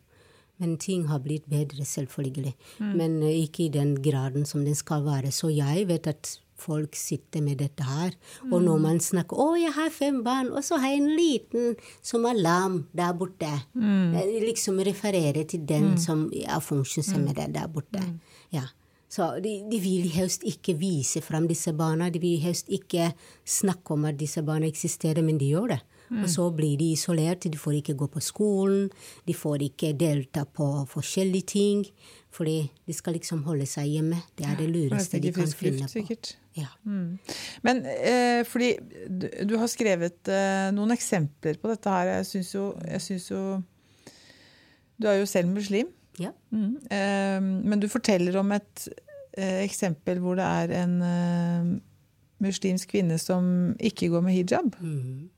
Men 0.62 0.78
ting 0.78 1.08
har 1.10 1.20
blitt 1.24 1.46
bedre, 1.50 1.86
selvfølgelig. 1.86 2.54
Men 2.96 3.18
uh, 3.24 3.30
ikke 3.30 3.66
i 3.66 3.74
den 3.74 3.98
graden 4.04 4.46
som 4.46 4.64
den 4.66 4.78
skal 4.78 5.04
være. 5.06 5.32
Så 5.34 5.50
jeg 5.52 5.88
vet 5.90 6.08
at 6.08 6.38
folk 6.64 6.96
sitter 6.96 7.42
med 7.44 7.60
dette 7.60 7.84
her. 7.84 8.14
Og 8.52 8.62
når 8.62 8.78
man 8.80 9.00
snakker 9.00 9.36
'Å, 9.36 9.58
jeg 9.60 9.74
har 9.74 9.90
fem 9.90 10.24
barn', 10.24 10.54
og 10.54 10.64
så 10.64 10.78
har 10.78 10.94
jeg 10.94 11.02
en 11.02 11.16
liten 11.18 11.76
som 12.02 12.26
er 12.26 12.38
lam 12.38 12.88
der 12.96 13.14
borte. 13.14 13.52
Mm. 13.74 14.14
Liksom 14.46 14.80
referere 14.80 15.44
til 15.44 15.66
den 15.68 15.98
som 15.98 16.32
er 16.32 16.60
funksjonshemmede 16.60 17.54
der 17.54 17.68
borte. 17.68 18.04
Ja. 18.54 18.70
Så 19.10 19.40
de, 19.44 19.62
de 19.70 19.80
vil 19.80 20.10
helst 20.10 20.44
ikke 20.44 20.78
vise 20.80 21.22
fram 21.22 21.48
disse 21.48 21.74
barna. 21.74 22.10
De 22.10 22.20
vil 22.20 22.40
helst 22.40 22.70
ikke 22.70 23.12
snakke 23.46 23.94
om 23.94 24.06
at 24.06 24.18
disse 24.18 24.42
barna 24.42 24.66
eksisterer, 24.66 25.22
men 25.22 25.38
de 25.38 25.52
gjør 25.52 25.68
det. 25.76 25.82
Og 26.22 26.30
så 26.30 26.46
blir 26.54 26.78
de 26.78 26.92
isolert. 26.94 27.48
De 27.50 27.58
får 27.58 27.80
ikke 27.80 27.96
gå 27.98 28.08
på 28.14 28.22
skolen. 28.22 28.90
De 29.28 29.34
får 29.34 29.64
ikke 29.70 29.94
delta 29.98 30.46
på 30.46 30.68
forskjellige 30.92 31.50
ting. 31.54 31.86
Fordi 32.34 32.72
de 32.88 32.94
skal 32.94 33.14
liksom 33.18 33.44
holde 33.48 33.66
seg 33.70 33.92
hjemme. 33.94 34.20
Det 34.38 34.46
er 34.50 34.56
det 34.58 34.70
lureste 34.70 35.20
de 35.22 35.32
kan 35.34 35.48
finne 35.48 35.86
på. 35.86 35.92
sikkert. 35.92 36.36
Ja. 36.58 36.70
Men 37.66 37.84
eh, 37.86 38.42
fordi 38.46 38.72
du, 39.10 39.28
du 39.50 39.56
har 39.62 39.70
skrevet 39.70 40.30
eh, 40.30 40.70
noen 40.74 40.94
eksempler 40.96 41.58
på 41.62 41.70
dette 41.72 41.94
her. 41.94 42.12
Jeg 42.20 42.30
syns 42.30 42.54
jo, 42.54 42.66
jo 43.34 43.44
Du 45.02 45.08
er 45.10 45.20
jo 45.22 45.26
selv 45.30 45.50
muslim. 45.54 45.90
ja. 46.20 46.32
Mm. 46.54 46.78
Eh, 46.90 47.40
men 47.42 47.80
du 47.82 47.88
forteller 47.90 48.38
om 48.38 48.52
et 48.54 48.88
eh, 49.38 49.64
eksempel 49.64 50.20
hvor 50.22 50.38
det 50.38 50.46
er 50.46 50.74
en 50.84 50.98
eh, 51.02 51.72
muslimsk 52.44 52.92
kvinne 52.94 53.18
som 53.22 53.74
ikke 53.82 54.10
går 54.14 54.22
med 54.26 54.34
hijab. 54.38 54.76
Mhm. 54.82 55.30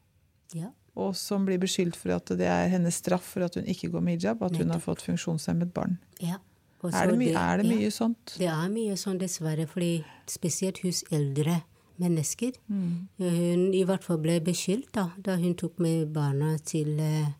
Ja. 0.55 0.71
Og 0.95 1.12
som 1.19 1.43
blir 1.43 1.59
beskyldt 1.59 1.97
for 2.00 2.15
at 2.15 2.31
det 2.39 2.47
er 2.47 2.69
hennes 2.71 3.01
straff 3.01 3.33
for 3.35 3.43
at 3.43 3.57
hun 3.59 3.65
ikke 3.67 3.89
går 3.91 4.03
med 4.05 4.15
hijab. 4.15 4.43
At 4.47 4.55
hun 4.55 4.71
har 4.71 4.79
fått 4.79 5.03
funksjonshemmet 5.03 5.74
barn. 5.75 6.00
ja. 6.24 6.39
Er 6.85 7.09
det, 7.09 7.17
my 7.17 7.31
er 7.33 7.57
det 7.57 7.65
ja. 7.65 7.75
mye 7.79 7.91
sånt? 7.91 8.35
Det 8.38 8.45
er 8.45 8.67
mye 8.69 8.93
sånn, 9.00 9.17
dessverre, 9.17 9.63
fordi 9.65 10.03
spesielt 10.29 10.83
hos 10.83 11.00
eldre 11.09 11.63
mennesker. 12.01 12.51
Hun 12.67 13.63
i 13.74 13.81
hvert 13.88 14.05
fall 14.05 14.19
ble 14.21 14.38
beskyldt 14.43 14.91
da, 14.93 15.07
da 15.17 15.38
hun 15.39 15.55
tok 15.57 15.79
med 15.81 16.12
barna 16.13 16.55
til 16.62 17.00
eh, 17.01 17.31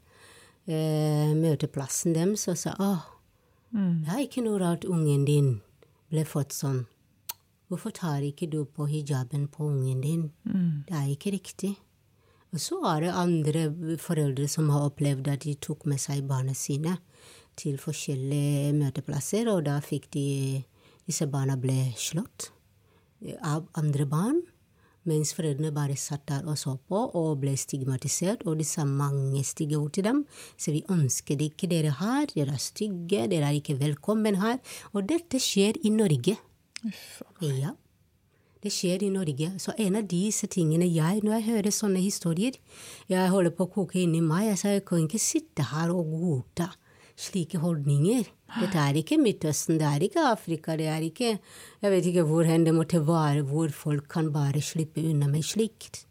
eh, 0.66 1.36
møteplassen 1.38 2.16
deres 2.16 2.48
og 2.52 2.58
sa 2.58 2.74
åh, 2.80 3.06
det 3.76 4.12
er 4.14 4.24
ikke 4.24 4.46
noe 4.46 4.60
rart 4.62 4.86
ungen 4.88 5.26
din 5.28 5.58
ble 6.10 6.24
fått 6.28 6.56
sånn. 6.56 6.86
Hvorfor 7.68 7.92
tar 7.98 8.24
ikke 8.24 8.48
du 8.48 8.62
på 8.64 8.86
hijaben 8.88 9.50
på 9.52 9.66
ungen 9.68 10.02
din? 10.02 10.30
Det 10.88 10.96
er 10.96 11.10
ikke 11.12 11.34
riktig. 11.34 11.74
Og 12.56 12.62
så 12.64 12.80
er 12.88 13.04
det 13.04 13.16
andre 13.20 13.66
foreldre 14.00 14.48
som 14.48 14.70
har 14.72 14.88
opplevd 14.88 15.28
at 15.28 15.44
de 15.44 15.58
tok 15.60 15.84
med 15.92 16.00
seg 16.00 16.24
barna 16.30 16.56
sine 16.56 16.96
til 17.60 17.76
forskjellige 17.80 18.72
møteplasser, 18.78 19.50
og 19.52 19.66
da 19.68 19.82
fikk 19.84 20.08
de 20.16 20.28
Disse 21.06 21.28
barna 21.30 21.54
ble 21.62 21.92
slått 22.02 22.48
av 23.46 23.68
andre 23.78 24.08
barn, 24.10 24.40
mens 25.06 25.36
foreldrene 25.38 25.70
bare 25.74 25.94
satt 26.02 26.24
der 26.32 26.48
og 26.50 26.58
så 26.58 26.74
på 26.90 26.98
og 27.20 27.44
ble 27.44 27.54
stigmatisert, 27.62 28.42
og 28.50 28.58
de 28.58 28.66
sa 28.66 28.88
mange 28.90 29.44
stygge 29.46 29.78
ord 29.78 29.94
til 29.94 30.08
dem. 30.08 30.24
Så 30.58 30.74
vi 30.74 30.82
ønsker 30.90 31.38
det 31.38 31.52
ikke 31.52 31.70
dere 31.70 31.94
her, 32.00 32.26
dere 32.34 32.58
er 32.58 32.64
stygge, 32.64 33.28
dere 33.30 33.52
er 33.52 33.60
ikke 33.60 33.78
velkommen 33.78 34.42
her. 34.42 34.58
Og 34.98 35.06
dette 35.06 35.38
skjer 35.38 35.78
i 35.86 35.94
Norge. 35.94 36.40
Ja. 37.46 37.76
Det 38.66 38.72
skjer 38.74 39.04
i 39.06 39.12
Norge. 39.14 39.52
Så 39.62 39.76
en 39.78 40.00
av 40.00 40.08
disse 40.10 40.48
tingene 40.50 40.88
jeg, 40.90 41.22
når 41.22 41.36
jeg 41.36 41.46
hører 41.52 41.74
sånne 41.76 42.02
historier, 42.02 42.56
jeg 43.12 43.30
holder 43.30 43.54
på 43.54 43.68
å 43.68 43.74
koke 43.76 44.00
inni 44.02 44.24
meg. 44.26 44.48
Jeg 44.48 44.58
sa 44.58 44.74
jeg 44.74 44.88
kan 44.90 45.04
ikke 45.06 45.22
sitte 45.22 45.68
her 45.70 45.94
og 45.94 46.10
godta 46.10 46.72
slike 47.16 47.62
holdninger. 47.62 48.26
Dette 48.56 48.82
er 48.82 48.98
ikke 49.00 49.20
Midtøsten, 49.22 49.78
det 49.80 49.86
er 49.88 50.08
ikke 50.08 50.26
Afrika, 50.32 50.76
det 50.80 50.90
er 50.92 51.06
ikke 51.06 51.36
Jeg 51.36 51.92
vet 51.94 52.10
ikke 52.10 52.26
hvor 52.26 52.48
hen 52.50 52.66
det 52.66 52.74
måtte 52.76 53.04
være, 53.06 53.46
hvor 53.46 53.70
folk 53.70 54.10
kan 54.10 54.34
bare 54.34 54.62
slippe 54.66 55.04
unna 55.06 55.30
med 55.30 55.46
slikt. 55.46 56.06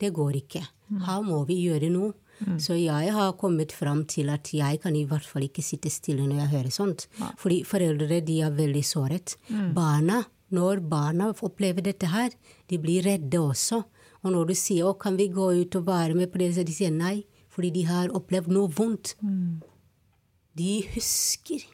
Det 0.00 0.14
går 0.14 0.38
ikke. 0.44 0.62
Her 1.06 1.22
må 1.26 1.42
vi 1.48 1.58
gjøre 1.66 1.90
noe. 1.90 2.14
Så 2.56 2.72
jeg 2.78 3.12
har 3.12 3.34
kommet 3.36 3.72
fram 3.76 4.06
til 4.08 4.30
at 4.32 4.48
jeg 4.54 4.78
kan 4.80 4.94
i 4.96 5.04
hvert 5.04 5.26
fall 5.26 5.44
ikke 5.44 5.60
sitte 5.64 5.90
stille 5.92 6.24
når 6.24 6.38
jeg 6.38 6.52
hører 6.54 6.72
sånt. 6.72 7.08
Fordi 7.36 7.64
foreldre 7.68 8.22
de 8.24 8.38
er 8.46 8.54
veldig 8.56 8.84
såret. 8.86 9.34
Barna, 9.76 10.22
når 10.50 10.80
barna 10.88 11.30
opplever 11.30 11.82
dette 11.82 12.06
her, 12.10 12.30
de 12.68 12.78
blir 12.78 13.04
redde 13.06 13.38
også. 13.38 13.84
Og 14.22 14.32
når 14.32 14.46
du 14.48 14.54
sier 14.54 14.84
'å, 14.84 14.98
kan 14.98 15.16
vi 15.16 15.28
gå 15.28 15.62
ut 15.62 15.76
og 15.76 15.86
være 15.86 16.14
med 16.14 16.30
på 16.32 16.38
det', 16.38 16.54
så 16.54 16.64
de 16.64 16.72
sier 16.72 16.90
nei. 16.90 17.24
Fordi 17.48 17.70
de 17.70 17.82
har 17.84 18.08
opplevd 18.08 18.48
noe 18.48 18.68
vondt. 18.68 19.14
De 20.56 20.82
husker. 20.94 21.64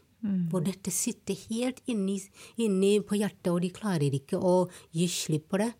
For 0.51 0.61
dette 0.61 0.91
sitter 0.91 1.35
helt 1.51 1.81
inni, 1.87 2.21
inni 2.59 3.01
på 3.01 3.15
hjertet, 3.19 3.53
og 3.53 3.61
de 3.62 3.71
klarer 3.71 4.11
ikke 4.12 4.39
å 4.41 4.69
gi 4.93 5.07
slipp 5.07 5.49
på 5.51 5.59
det. 5.59 5.73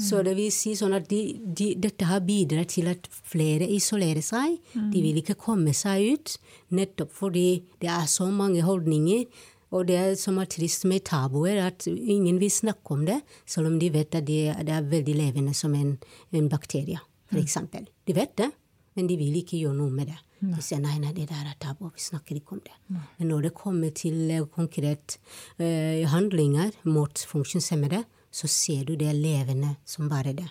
Så 0.00 0.22
det 0.24 0.34
vil 0.34 0.50
si 0.50 0.72
sånn 0.74 0.94
at 0.96 1.08
de, 1.10 1.38
de, 1.44 1.74
dette 1.76 2.04
har 2.08 2.20
bidratt 2.20 2.68
til 2.68 2.88
at 2.88 3.06
flere 3.12 3.68
isolerer 3.68 4.22
seg. 4.24 4.56
De 4.90 5.02
vil 5.02 5.20
ikke 5.20 5.36
komme 5.38 5.74
seg 5.76 6.14
ut, 6.16 6.38
nettopp 6.70 7.12
fordi 7.12 7.62
det 7.78 7.88
er 7.88 8.06
så 8.06 8.30
mange 8.32 8.62
holdninger. 8.62 9.26
Og 9.72 9.86
det 9.88 10.00
som 10.20 10.38
er 10.40 10.50
trist 10.52 10.84
med 10.88 11.04
tabuer, 11.08 11.56
er 11.56 11.70
at 11.70 11.86
ingen 11.88 12.40
vil 12.40 12.52
snakke 12.52 12.96
om 12.96 13.06
det, 13.08 13.20
selv 13.48 13.70
om 13.70 13.78
de 13.80 13.88
vet 13.94 14.14
at 14.18 14.26
det, 14.28 14.42
det 14.68 14.74
er 14.76 14.90
veldig 14.90 15.14
levende 15.16 15.54
som 15.56 15.74
en, 15.74 15.94
en 16.32 16.50
bakterie, 16.52 17.00
for 17.30 17.40
eksempel. 17.40 17.88
De 18.06 18.16
vet 18.16 18.36
det, 18.38 18.50
men 18.98 19.08
de 19.08 19.16
vil 19.16 19.38
ikke 19.40 19.62
gjøre 19.62 19.78
noe 19.78 19.92
med 19.94 20.12
det. 20.12 20.18
De 20.42 20.62
sier 20.64 20.80
nei, 20.82 20.96
nei, 20.98 21.12
det 21.14 21.28
der 21.30 21.46
er 21.46 21.54
tabu, 21.62 21.86
vi 21.94 22.02
snakker 22.02 22.36
ikke 22.36 22.56
om 22.56 22.62
det. 22.64 22.74
Men 23.18 23.28
når 23.30 23.46
det 23.46 23.52
kommer 23.54 23.92
til 23.94 24.30
eh, 24.30 24.42
konkret 24.50 25.18
uh, 25.60 26.02
handlinger 26.10 26.74
mot 26.90 27.22
funksjonshemmede, 27.30 28.02
så 28.32 28.48
ser 28.48 28.84
du 28.88 28.96
det 28.96 29.12
levende 29.14 29.76
som 29.84 30.08
bare 30.10 30.32
det. 30.34 30.48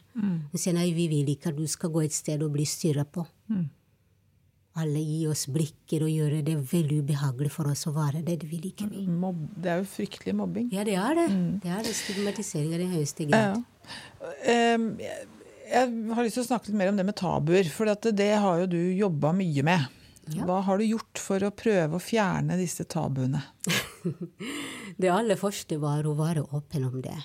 De 0.53 0.57
sier 0.61 0.75
nei, 0.77 0.91
vi 0.95 1.09
vil 1.11 1.29
ikke 1.33 1.49
at 1.51 1.57
du 1.57 1.65
skal 1.67 1.91
gå 1.91 2.05
et 2.05 2.15
sted 2.15 2.41
og 2.45 2.53
bli 2.53 2.65
styra 2.65 3.03
på. 3.03 3.25
Alle 4.79 5.01
gir 5.03 5.33
oss 5.33 5.47
blikker 5.51 6.05
og 6.05 6.11
gjør 6.13 6.37
det 6.47 6.55
veldig 6.71 7.01
ubehagelig 7.03 7.51
for 7.51 7.67
oss 7.67 7.83
å 7.89 7.95
være 7.95 8.21
det. 8.23 8.37
Det 8.45 8.59
liker. 8.63 8.87
Mob 9.11 9.41
det 9.59 9.73
er 9.73 9.81
jo 9.81 9.89
fryktelig 9.91 10.35
mobbing. 10.37 10.69
Ja, 10.71 10.85
det 10.87 10.95
er 10.95 11.17
det. 11.19 11.27
Det 11.63 11.73
er 11.75 11.83
det 11.83 11.95
stigmatisering 11.97 12.71
av 12.71 12.83
den 12.85 12.93
høyeste 12.93 13.27
grad. 13.27 13.59
Ja. 13.59 14.75
Um, 14.77 14.85
jeg, 15.01 15.25
jeg 15.71 15.89
har 16.15 16.27
lyst 16.27 16.39
til 16.39 16.45
å 16.45 16.49
snakke 16.53 16.71
litt 16.71 16.79
mer 16.79 16.91
om 16.91 16.99
det 16.99 17.07
med 17.07 17.19
tabuer, 17.19 17.67
for 17.73 17.91
det 18.15 18.31
har 18.45 18.63
jo 18.63 18.69
du 18.71 18.79
jobba 18.95 19.33
mye 19.35 19.65
med. 19.67 19.89
Ja. 20.31 20.45
Hva 20.47 20.61
har 20.63 20.79
du 20.79 20.85
gjort 20.85 21.19
for 21.19 21.43
å 21.43 21.51
prøve 21.51 21.97
å 21.97 22.03
fjerne 22.03 22.55
disse 22.59 22.85
tabuene? 22.87 23.41
Det 25.01 25.09
aller 25.09 25.39
første 25.39 25.79
var 25.81 26.05
å 26.05 26.13
være 26.17 26.43
åpen 26.53 26.85
om 26.85 26.99
det. 27.03 27.15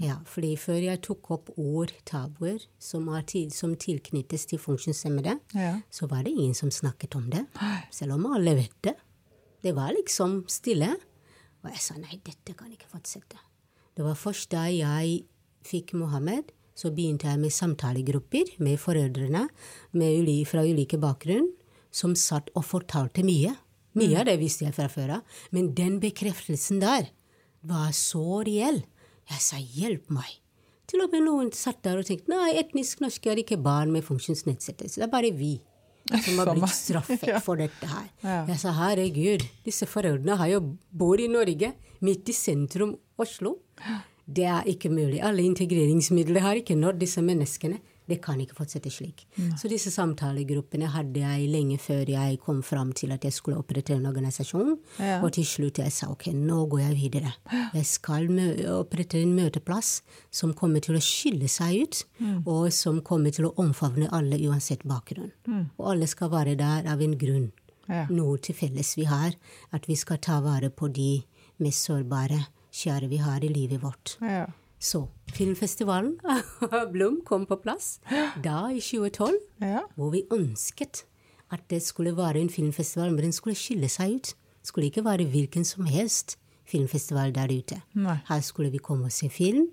Ja, 0.00 0.14
fordi 0.24 0.54
før 0.56 0.78
jeg 0.80 1.00
tok 1.04 1.28
opp 1.30 1.50
ord, 1.60 1.92
tabuer, 2.08 2.62
som, 2.80 3.08
er 3.12 3.22
til, 3.28 3.50
som 3.52 3.74
tilknyttes 3.76 4.46
til 4.48 4.58
funksjonshemmede, 4.58 5.38
Ja. 5.54 5.80
så 5.90 6.08
var 6.08 6.22
det 6.24 6.32
ingen 6.32 6.54
som 6.54 6.70
snakket 6.70 7.14
om 7.16 7.28
det. 7.30 7.44
Selv 7.92 8.12
om 8.16 8.24
alle 8.32 8.54
vet 8.56 8.74
det. 8.82 8.94
Det 9.62 9.74
var 9.76 9.92
liksom 9.92 10.44
stille. 10.48 10.96
Og 11.64 11.70
jeg 11.70 11.80
sa 11.84 11.94
nei, 11.98 12.18
dette 12.24 12.54
kan 12.56 12.70
ikke 12.72 12.88
fortsette. 12.88 13.36
Det 13.94 14.04
var 14.06 14.14
først 14.14 14.50
da 14.50 14.64
jeg 14.70 15.24
fikk 15.66 15.92
Mohammed, 15.98 16.52
så 16.74 16.90
begynte 16.94 17.26
jeg 17.26 17.38
med 17.42 17.50
samtalegrupper 17.50 18.54
med 18.62 18.78
foreldrene 18.78 19.48
med 19.92 20.46
fra 20.46 20.62
ulike 20.62 20.96
bakgrunn, 20.98 21.50
som 21.90 22.14
satt 22.14 22.48
og 22.54 22.64
fortalte 22.64 23.24
mye. 23.26 23.56
Mye 23.98 24.20
av 24.20 24.28
det 24.28 24.38
visste 24.38 24.64
jeg 24.64 24.74
fra 24.76 24.86
før 24.88 25.16
av, 25.18 25.22
men 25.50 25.74
den 25.74 25.98
bekreftelsen 26.00 26.78
der 26.80 27.08
var 27.66 27.90
så 27.92 28.44
reell. 28.46 28.84
Jeg 29.28 29.40
sa 29.44 29.56
'hjelp 29.56 30.08
meg'. 30.10 30.38
Til 30.88 31.02
og 31.04 31.10
med 31.12 31.20
noen 31.26 31.50
satt 31.52 31.82
der 31.84 31.98
og 32.00 32.06
tenkte 32.08 32.32
nei, 32.32 32.54
etnisk 32.56 33.00
norske 33.04 33.28
er 33.30 33.36
ikke 33.42 33.58
barn 33.62 33.92
med 33.92 34.02
funksjonsnedsettelse, 34.06 34.96
det 34.96 35.04
er 35.04 35.12
bare 35.12 35.30
vi 35.36 35.60
som 36.24 36.38
har 36.38 36.48
blitt 36.54 36.72
straffet 36.72 37.26
Ja. 37.34 37.38
for 37.44 37.56
dette 37.60 37.86
her. 37.86 38.06
Ja. 38.24 38.46
Jeg 38.48 38.58
sa 38.62 38.72
herregud, 38.72 39.44
disse 39.66 39.84
foreldrene 39.86 40.36
har 40.40 40.48
jo 40.48 40.62
bor 40.90 41.20
i 41.20 41.26
Norge, 41.28 41.74
midt 42.00 42.28
i 42.28 42.32
sentrum 42.32 42.96
Oslo. 43.18 43.58
Det 44.26 44.44
er 44.44 44.62
ikke 44.64 44.88
mulig. 44.88 45.20
Alle 45.22 45.42
integreringsmidler 45.44 46.40
har 46.40 46.54
ikke 46.56 46.76
nådd 46.76 46.98
disse 47.00 47.20
menneskene. 47.20 47.80
Det 48.08 48.18
kan 48.24 48.40
ikke 48.40 48.56
fortsette 48.56 48.90
slik. 48.92 49.26
Så 49.60 49.68
disse 49.68 49.92
samtalegruppene 49.92 50.88
hadde 50.94 51.20
jeg 51.20 51.48
lenge 51.52 51.76
før 51.82 52.08
jeg 52.08 52.38
kom 52.40 52.62
fram 52.64 52.94
til 52.96 53.12
at 53.12 53.26
jeg 53.26 53.36
skulle 53.36 53.60
opprette 53.60 53.92
en 53.94 54.08
organisasjon. 54.08 54.74
Ja. 54.98 55.18
Og 55.20 55.34
til 55.36 55.44
slutt 55.48 55.80
jeg 55.82 55.92
sa 55.92 56.08
ok, 56.12 56.30
nå 56.32 56.62
går 56.72 56.82
jeg 56.86 56.96
videre. 56.98 57.34
Jeg 57.76 57.84
skal 57.86 58.30
opprette 58.72 59.20
en 59.20 59.34
møteplass 59.36 59.98
som 60.34 60.54
kommer 60.56 60.80
til 60.84 60.96
å 60.96 61.04
skille 61.04 61.48
seg 61.52 61.84
ut, 61.84 62.02
og 62.48 62.72
som 62.72 63.02
kommer 63.04 63.34
til 63.34 63.50
å 63.50 63.54
omfavne 63.60 64.08
alle 64.16 64.40
uansett 64.48 64.86
bakgrunn. 64.88 65.32
Og 65.76 65.92
alle 65.92 66.08
skal 66.08 66.32
være 66.32 66.56
der 66.58 66.88
av 66.88 67.02
en 67.04 67.16
grunn. 67.20 67.50
Ja. 67.88 68.06
Noe 68.12 68.36
til 68.44 68.56
felles 68.56 68.94
vi 68.98 69.06
har, 69.08 69.32
at 69.72 69.86
vi 69.88 69.96
skal 69.96 70.18
ta 70.20 70.40
vare 70.44 70.68
på 70.68 70.90
de 70.92 71.22
mest 71.64 71.86
sårbare, 71.88 72.40
kjære 72.72 73.08
vi 73.08 73.20
har 73.24 73.44
i 73.44 73.48
livet 73.48 73.80
vårt. 73.82 74.18
Ja. 74.20 74.46
Så 74.80 75.08
filmfestivalen 75.34 76.18
Blom 76.92 77.20
kom 77.26 77.46
på 77.46 77.56
plass 77.62 77.98
da 78.42 78.68
i 78.70 78.80
2012, 78.80 79.38
Ja. 79.60 79.80
hvor 79.96 80.10
vi 80.14 80.22
ønsket 80.32 81.04
at 81.50 81.64
det 81.70 81.80
skulle 81.82 82.12
være 82.16 82.38
en 82.40 82.50
filmfestival, 82.52 83.10
men 83.14 83.24
den 83.28 83.32
skulle 83.32 83.56
skille 83.56 83.88
seg 83.88 84.14
ut. 84.18 84.34
Det 84.60 84.68
skulle 84.68 84.86
ikke 84.90 85.04
være 85.04 85.24
hvilken 85.32 85.64
som 85.64 85.86
helst 85.88 86.36
filmfestival 86.68 87.32
der 87.34 87.48
ute. 87.48 87.80
Nei. 87.96 88.18
Her 88.28 88.40
skulle 88.44 88.70
vi 88.70 88.78
komme 88.78 89.08
og 89.08 89.12
se 89.12 89.30
film, 89.32 89.70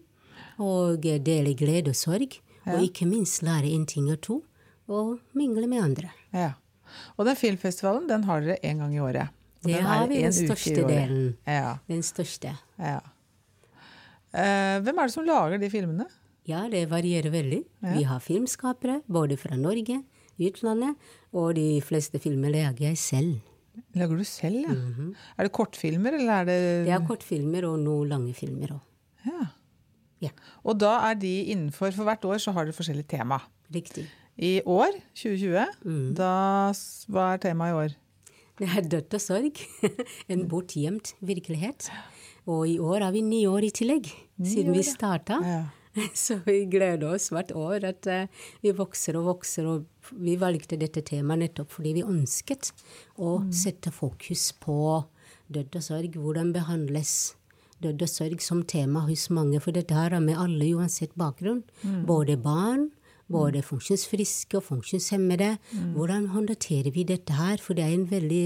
og 0.58 1.04
dele 1.04 1.54
glede 1.60 1.92
og 1.92 1.96
sorg, 2.00 2.38
og 2.66 2.82
ikke 2.82 3.06
minst 3.06 3.44
lære 3.44 3.68
en 3.76 3.86
ting 3.86 4.08
og 4.14 4.22
to, 4.24 4.38
og 4.88 5.18
mingle 5.34 5.68
med 5.68 5.84
andre. 5.84 6.10
ja. 6.34 6.52
Og 7.18 7.26
den 7.26 7.36
filmfestivalen 7.36 8.06
den 8.08 8.24
har 8.24 8.40
dere 8.46 8.56
én 8.64 8.78
gang 8.80 8.94
i 8.96 9.00
året. 9.00 9.28
Og 9.64 9.68
Det 9.68 9.82
har 9.84 10.08
vi 10.08 10.22
den 10.22 10.34
største 10.34 10.76
delen. 10.88 11.36
Ja. 11.48 11.76
Den 11.90 12.04
største. 12.04 12.56
ja. 12.80 13.00
Eh, 14.36 14.78
hvem 14.84 15.00
er 15.00 15.08
det 15.10 15.14
som 15.16 15.26
lager 15.28 15.60
de 15.62 15.70
filmene? 15.72 16.06
Ja, 16.46 16.66
det 16.70 16.84
varierer 16.92 17.32
veldig. 17.34 17.64
Vi 17.96 18.04
har 18.06 18.20
filmskapere 18.22 19.00
både 19.10 19.38
fra 19.42 19.56
Norge, 19.58 20.04
utlandet, 20.38 20.96
og 21.34 21.56
de 21.58 21.80
fleste 21.82 22.20
filmer 22.22 22.52
lager 22.54 22.90
jeg 22.92 22.98
selv. 23.02 23.40
Lager 23.96 24.20
du 24.20 24.24
selv, 24.28 24.62
ja? 24.68 24.76
Er 25.40 25.48
det 25.48 25.52
kortfilmer, 25.56 26.14
eller 26.20 26.42
er 26.44 26.46
det 26.48 26.60
Det 26.86 26.94
er 26.96 27.08
kortfilmer 27.08 27.66
og 27.68 27.80
noen 27.82 28.08
lange 28.12 28.34
filmer 28.38 28.76
òg. 28.78 28.82
ja. 29.26 29.48
Ja, 30.24 30.30
Og 30.64 30.78
da 30.80 30.94
er 31.12 31.16
de 31.20 31.52
innenfor 31.52 31.92
For 31.94 32.06
hvert 32.08 32.24
år 32.24 32.38
så 32.40 32.54
har 32.56 32.64
dere 32.66 32.74
forskjellig 32.74 33.04
tema. 33.06 33.42
riktig. 33.70 34.06
I 34.40 34.62
år, 34.66 34.96
2020, 35.14 36.14
da 36.16 36.72
Hva 37.12 37.34
er 37.34 37.38
temaet 37.44 37.74
i 37.74 37.76
år? 37.76 37.96
Det 38.60 38.70
er 38.72 38.86
dødt 38.88 39.18
og 39.18 39.22
sorg. 39.24 39.64
En 40.32 40.46
bortgjemt 40.52 41.16
virkelighet. 41.20 41.90
Og 42.48 42.68
i 42.70 42.78
år 42.80 43.08
har 43.08 43.12
vi 43.16 43.24
ni 43.26 43.46
år 43.50 43.66
i 43.68 43.74
tillegg, 43.74 44.08
siden 44.38 44.76
vi 44.76 44.84
starta. 44.86 45.40
Ja. 45.44 45.64
Så 46.26 46.42
vi 46.46 46.66
gleder 46.68 47.16
oss 47.16 47.30
hvert 47.32 47.54
år 47.56 47.86
at 47.88 48.08
eh, 48.12 48.28
vi 48.64 48.74
vokser 48.76 49.18
og 49.20 49.30
vokser. 49.30 49.68
Og 49.70 50.12
vi 50.20 50.36
valgte 50.40 50.80
dette 50.80 51.04
temaet 51.08 51.46
nettopp 51.46 51.72
fordi 51.78 51.96
vi 52.00 52.06
ønsket 52.06 52.72
å 53.16 53.38
sette 53.56 53.94
fokus 53.96 54.50
på 54.60 54.78
død 55.56 55.80
og 55.80 55.88
sorg. 55.88 56.20
Hvordan 56.20 56.52
behandles 56.56 57.36
død 57.84 58.04
og 58.06 58.12
sorg 58.12 58.44
som 58.44 58.64
tema 58.68 59.06
hos 59.08 59.30
mange. 59.34 59.60
For 59.64 59.76
dette 59.76 59.96
her 59.96 60.16
er 60.16 60.24
med 60.24 60.40
alle 60.40 60.70
uansett 60.76 61.16
bakgrunn. 61.20 61.64
Både 62.08 62.38
barn, 62.40 62.90
både 63.32 63.62
funksjonsfriske 63.66 64.60
og 64.60 64.64
funksjonshemmede. 64.68 65.56
Hvordan 65.96 66.28
håndterer 66.34 66.92
vi 66.94 67.06
dette 67.08 67.34
her? 67.34 67.58
For 67.62 67.78
det 67.78 67.86
er, 67.86 67.94
en 67.96 68.10
veldig, 68.10 68.44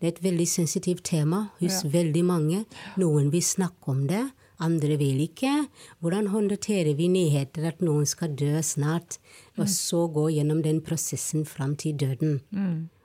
det 0.00 0.06
er 0.06 0.14
et 0.14 0.22
veldig 0.24 0.46
sensitivt 0.48 1.04
tema 1.10 1.48
hos 1.60 1.82
veldig 1.84 2.24
mange. 2.24 2.64
Noen 3.00 3.30
vil 3.32 3.42
snakke 3.42 3.90
om 3.90 4.06
det, 4.10 4.22
andre 4.60 4.96
vil 5.00 5.22
ikke. 5.24 5.66
Hvordan 6.00 6.30
håndterer 6.34 6.94
vi 6.98 7.08
nyheter 7.08 7.66
at 7.72 7.82
noen 7.84 8.06
skal 8.06 8.36
dø 8.36 8.60
snart, 8.62 9.18
og 9.58 9.68
så 9.72 10.06
gå 10.12 10.28
gjennom 10.36 10.62
den 10.62 10.82
prosessen 10.84 11.46
fram 11.48 11.76
til 11.80 11.96
døden? 11.98 12.40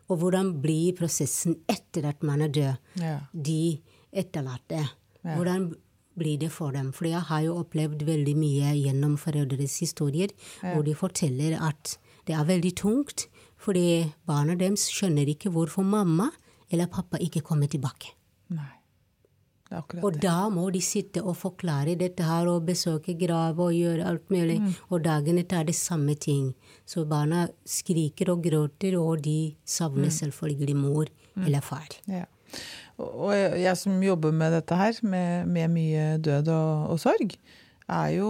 Og 0.05 0.19
hvordan 0.21 0.53
blir 0.61 0.93
prosessen 0.93 1.57
etter 1.71 2.05
at 2.11 2.21
man 2.23 2.43
er 2.45 2.51
død? 2.53 2.91
Ja. 3.01 3.17
De 3.33 3.79
etterlatte. 4.13 4.83
Hvordan 5.25 5.71
blir 6.17 6.39
det 6.41 6.51
for 6.53 6.75
dem? 6.75 6.91
For 6.95 7.07
jeg 7.09 7.21
har 7.29 7.41
jo 7.45 7.57
opplevd 7.61 8.05
veldig 8.07 8.35
mye 8.39 8.73
gjennom 8.79 9.17
foreldres 9.21 9.79
historier, 9.83 10.33
hvor 10.61 10.85
de 10.87 10.95
forteller 10.97 11.57
at 11.61 11.97
det 12.25 12.35
er 12.35 12.47
veldig 12.47 12.73
tungt, 12.79 13.27
fordi 13.61 14.11
barna 14.27 14.55
deres 14.57 14.87
skjønner 14.91 15.29
ikke 15.31 15.51
hvorfor 15.53 15.85
mamma 15.85 16.31
eller 16.71 16.89
pappa 16.91 17.19
ikke 17.21 17.43
kommer 17.45 17.69
tilbake. 17.71 18.15
Nei. 18.53 18.71
Det 19.65 19.73
er 19.73 19.81
akkurat 19.81 20.03
Og 20.05 20.17
da 20.21 20.49
må 20.53 20.67
de 20.73 20.81
sitte 20.85 21.23
og 21.25 21.37
forklare 21.39 21.95
dette 21.97 22.25
her 22.25 22.45
og 22.51 22.67
besøke 22.67 23.15
grav 23.17 23.57
og 23.59 23.73
gjøre 23.73 24.05
alt 24.05 24.29
mulig. 24.29 24.59
Og 24.93 25.01
dagen 25.07 25.39
etter 25.41 25.63
er 25.63 25.69
det 25.69 25.75
samme 25.75 26.13
ting. 26.15 26.51
Så 26.85 27.05
barna 27.09 27.47
skriker 27.65 28.29
og 28.35 28.43
gråter, 28.45 28.97
og 28.99 29.23
de 29.25 29.55
savner 29.65 30.13
selvfølgelig 30.13 30.75
mor 30.77 31.09
eller 31.35 31.65
far. 31.65 31.89
Ja. 32.05 32.25
Og 33.01 33.31
jeg 33.35 33.75
som 33.79 34.03
jobber 34.03 34.35
med 34.35 34.53
dette 34.55 34.75
her, 34.79 34.99
med, 35.03 35.49
med 35.51 35.71
mye 35.73 36.03
død 36.23 36.51
og, 36.53 36.91
og 36.95 37.01
sorg, 37.03 37.35
er 37.91 38.11
jo 38.15 38.29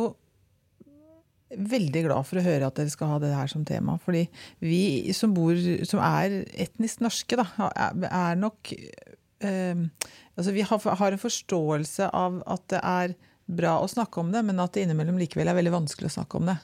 veldig 1.55 2.01
glad 2.07 2.27
for 2.27 2.39
å 2.39 2.45
høre 2.45 2.67
at 2.67 2.79
dere 2.79 2.91
skal 2.91 3.13
ha 3.13 3.19
det 3.21 3.33
her 3.35 3.51
som 3.51 3.65
tema. 3.67 3.97
Fordi 4.01 4.25
vi 4.63 5.13
som 5.15 5.35
bor, 5.35 5.55
som 5.87 6.01
er 6.03 6.41
etnisk 6.65 7.03
norske, 7.05 7.37
da, 7.39 7.69
er 8.09 8.41
nok 8.41 8.73
eh, 8.73 9.87
Altså 10.35 10.51
vi 10.51 10.65
har, 10.67 10.81
har 10.99 11.13
en 11.15 11.21
forståelse 11.21 12.09
av 12.11 12.41
at 12.51 12.63
det 12.73 12.79
er 12.83 13.13
bra 13.45 13.77
å 13.79 13.87
snakke 13.87 14.19
om 14.19 14.33
det, 14.33 14.41
men 14.43 14.59
at 14.59 14.73
det 14.75 14.83
innimellom 14.83 15.19
likevel 15.21 15.47
er 15.47 15.55
veldig 15.55 15.71
vanskelig 15.77 16.09
å 16.09 16.15
snakke 16.17 16.41
om 16.41 16.49
det. 16.49 16.57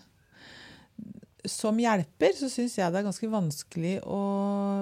Som 1.50 1.80
hjelper 1.82 2.36
så 2.38 2.50
syns 2.52 2.78
jeg 2.78 2.94
det 2.94 3.00
er 3.02 3.08
ganske 3.08 3.30
vanskelig 3.32 3.96
å, 4.06 4.22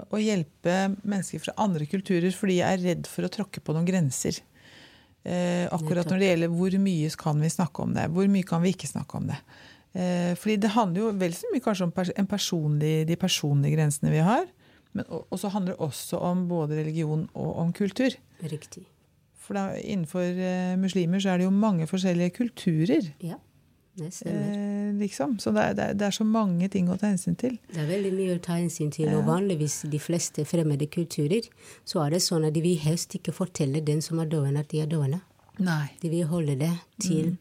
å 0.04 0.20
hjelpe 0.20 0.76
mennesker 1.02 1.44
fra 1.46 1.56
andre 1.62 1.88
kulturer 1.88 2.34
fordi 2.36 2.60
jeg 2.60 2.78
er 2.78 2.84
redd 2.84 3.10
for 3.10 3.28
å 3.28 3.32
tråkke 3.32 3.64
på 3.64 3.76
noen 3.76 3.88
grenser. 3.88 4.42
Eh, 5.24 5.66
akkurat 5.76 6.08
når 6.10 6.22
det 6.22 6.30
gjelder 6.32 6.54
hvor 6.56 6.78
mye 6.84 7.10
kan 7.20 7.42
vi 7.44 7.52
snakke 7.52 7.84
om 7.84 7.96
det, 7.96 8.08
hvor 8.16 8.30
mye 8.32 8.48
kan 8.48 8.64
vi 8.64 8.74
ikke 8.76 8.92
snakke 8.92 9.20
om 9.20 9.28
det. 9.32 9.40
Eh, 9.94 10.36
fordi 10.40 10.60
det 10.64 10.76
handler 10.76 11.04
jo 11.04 11.10
vel 11.20 11.36
så 11.36 11.50
mye 11.54 11.64
kanskje 11.66 11.88
om 11.88 11.94
pers 11.96 12.14
en 12.16 12.30
personlig, 12.30 12.94
de 13.10 13.18
personlige 13.20 13.76
grensene 13.78 14.14
vi 14.14 14.24
har. 14.26 14.48
Men 14.96 15.06
så 15.38 15.52
handler 15.54 15.76
det 15.76 15.86
også 15.86 16.22
om 16.26 16.48
både 16.50 16.80
religion 16.80 17.28
og 17.38 17.60
om 17.62 17.74
kultur. 17.76 18.16
Riktig. 18.42 18.86
For 19.50 19.58
da, 19.58 19.74
innenfor 19.82 20.26
eh, 20.26 20.76
muslimer 20.78 21.22
så 21.22 21.34
er 21.34 21.42
det 21.42 21.48
jo 21.48 21.54
mange 21.54 21.88
forskjellige 21.90 22.36
kulturer. 22.38 23.12
Ja, 23.26 23.40
det 23.98 24.12
stemmer. 24.14 24.50
Eh, 24.54 24.79
liksom. 25.00 25.38
Så 25.40 25.52
det 25.56 25.64
er, 25.64 25.74
det, 25.78 25.84
er, 25.90 25.94
det 26.00 26.06
er 26.08 26.16
så 26.16 26.24
mange 26.28 26.68
ting 26.70 26.90
å 26.92 26.98
ta 27.00 27.08
hensyn 27.12 27.36
til. 27.40 27.58
Det 27.74 27.82
er 27.84 27.88
veldig 27.90 28.12
mye 28.18 28.36
å 28.38 28.42
ta 28.46 28.58
hensyn 28.60 28.92
til, 28.92 29.10
og 29.16 29.26
vanligvis 29.28 29.82
de 29.92 30.00
fleste 30.00 30.46
fremmede 30.46 30.88
kulturer, 30.92 31.48
så 31.86 32.04
er 32.06 32.16
det 32.18 32.22
sånn 32.26 32.46
at 32.48 32.54
de 32.56 32.62
vil 32.66 32.78
helst 32.84 33.16
ikke 33.18 33.34
fortelle 33.36 33.82
den 33.86 34.02
som 34.06 34.20
er 34.20 34.30
døende, 34.32 34.60
at 34.66 34.70
de 34.74 34.82
er 34.84 34.92
døende. 34.92 35.22
Nei. 35.60 35.90
De 36.02 36.10
vil 36.14 36.28
holde 36.30 36.56
det 36.60 36.74
til 37.04 37.38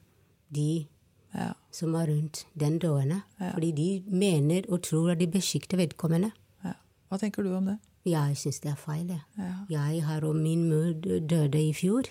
de 0.54 0.86
Ja. 1.34 1.52
som 1.70 1.94
er 1.94 2.06
rundt 2.08 2.46
den 2.58 2.78
døende, 2.80 3.20
fordi 3.38 3.72
de 3.76 4.02
mener 4.08 4.62
og 4.72 4.80
tror 4.82 5.10
at 5.12 5.18
de 5.20 5.26
beskytter 5.28 5.76
vedkommende. 5.76 6.32
ja. 6.64 6.72
Hva 7.10 7.18
tenker 7.20 7.42
du 7.44 7.52
om 7.54 7.66
det? 7.66 7.78
Jeg 8.08 8.36
syns 8.40 8.60
det 8.62 8.70
er 8.72 8.76
feil. 8.80 9.06
jeg. 9.08 9.20
Ja. 9.36 9.52
Jeg 9.68 10.02
har 10.06 10.24
og 10.24 10.34
min 10.36 10.68
mor 10.70 10.92
døde 11.28 11.60
i 11.60 11.72
fjor, 11.76 12.08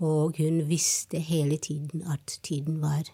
og 0.00 0.36
hun 0.38 0.62
visste 0.68 1.18
hele 1.20 1.58
tiden 1.58 2.02
at 2.10 2.38
tiden 2.42 2.80
var 2.80 3.04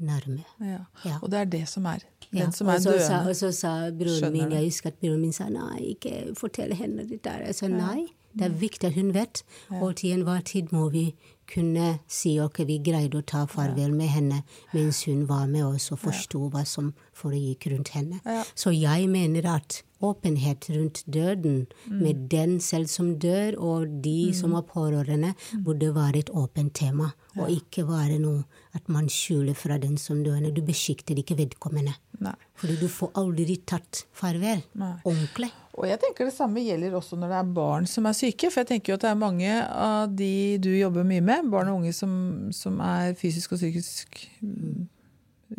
nærme. 0.00 0.44
Ja. 0.60 0.78
Ja. 1.04 1.16
Og 1.22 1.30
det 1.30 1.38
er 1.40 1.44
det 1.44 1.62
som 1.68 1.86
er. 1.86 1.98
Den 2.30 2.38
Ja, 2.38 2.50
som 2.50 2.68
er 2.68 2.78
sa, 2.78 2.90
døende. 2.90 3.30
og 3.30 3.36
så 3.36 3.52
sa 3.52 3.72
broren 3.90 4.18
Skjønner 4.18 4.30
min, 4.48 4.52
jeg 4.52 4.64
husker 4.68 4.90
at 4.92 4.98
broren 5.00 5.20
min 5.20 5.32
sa 5.32 5.48
nei, 5.48 5.94
ikke 5.94 6.34
fortell 6.36 6.74
henne 6.74 7.06
det 7.08 7.22
der. 7.24 7.38
Jeg 7.46 7.54
sa 7.54 7.68
nei, 7.68 8.06
det 8.38 8.44
er 8.50 8.56
viktig 8.60 8.84
at 8.90 8.94
hun 8.94 9.14
vet, 9.14 9.42
og 9.80 9.96
til 9.96 10.12
enhver 10.18 10.40
tid 10.44 10.68
må 10.72 10.88
vi 10.90 11.14
kunne 11.48 11.98
si 12.06 12.36
ok, 12.40 12.58
vi 12.68 12.78
greide 12.84 13.18
å 13.18 13.24
ta 13.26 13.46
farvel 13.46 13.92
med 13.96 14.08
henne 14.12 14.42
mens 14.74 15.02
hun 15.08 15.26
var 15.26 15.46
med 15.48 15.64
oss 15.64 15.90
og 15.92 15.98
forsto 16.02 16.48
hva 16.52 16.64
som 16.68 16.92
foregikk 17.16 17.70
rundt 17.72 17.88
henne. 17.96 18.20
Ja. 18.24 18.44
Så 18.54 18.70
jeg 18.76 19.08
mener 19.08 19.46
at 19.56 19.82
åpenhet 20.00 20.68
rundt 20.70 21.02
døden, 21.10 21.66
Mm. 21.88 22.02
med 22.02 22.28
den 22.30 22.60
selv 22.60 22.86
som 22.88 23.16
dør, 23.18 23.56
og 23.58 24.02
de 24.02 24.32
som 24.32 24.54
er 24.54 24.62
pårørende, 24.62 25.34
Mm. 25.54 25.64
burde 25.64 25.92
være 25.94 26.18
et 26.18 26.30
åpent 26.30 26.72
tema, 26.74 27.12
og 27.36 27.48
ikke 27.50 27.84
være 27.88 28.18
noe 28.20 28.44
at 28.74 28.88
man 28.88 29.06
skjuler 29.08 29.56
fra 29.56 29.76
den 29.78 29.96
som 29.96 30.22
døende. 30.22 30.54
Du 30.54 30.60
beskytter 30.62 31.16
ikke 31.16 31.36
vedkommende. 31.36 31.94
Nei. 32.20 32.34
Fordi 32.56 32.76
du 32.78 32.86
får 32.88 33.10
aldri 33.14 33.56
tatt 33.66 34.04
farvel. 34.12 34.62
Nei. 34.76 34.94
Ordentlig. 35.04 35.50
Og 35.78 35.86
jeg 35.86 36.00
tenker 36.02 36.26
det 36.26 36.34
samme 36.34 36.62
gjelder 36.64 36.96
også 36.98 37.16
når 37.18 37.30
det 37.30 37.38
er 37.38 37.50
barn 37.54 37.86
som 37.86 38.08
er 38.10 38.16
syke. 38.18 38.50
For 38.50 38.64
jeg 38.64 38.70
tenker 38.72 38.92
jo 38.92 38.98
at 38.98 39.04
det 39.06 39.12
er 39.12 39.20
mange 39.20 39.52
av 39.62 40.10
de 40.10 40.58
du 40.62 40.72
jobber 40.74 41.06
mye 41.06 41.22
med, 41.24 41.50
barn 41.52 41.70
og 41.70 41.82
unge 41.82 41.94
som, 41.94 42.12
som 42.54 42.80
er 42.82 43.14
fysisk 43.18 43.54
og 43.54 43.60
psykisk 43.60 44.18
mm, 44.42 44.88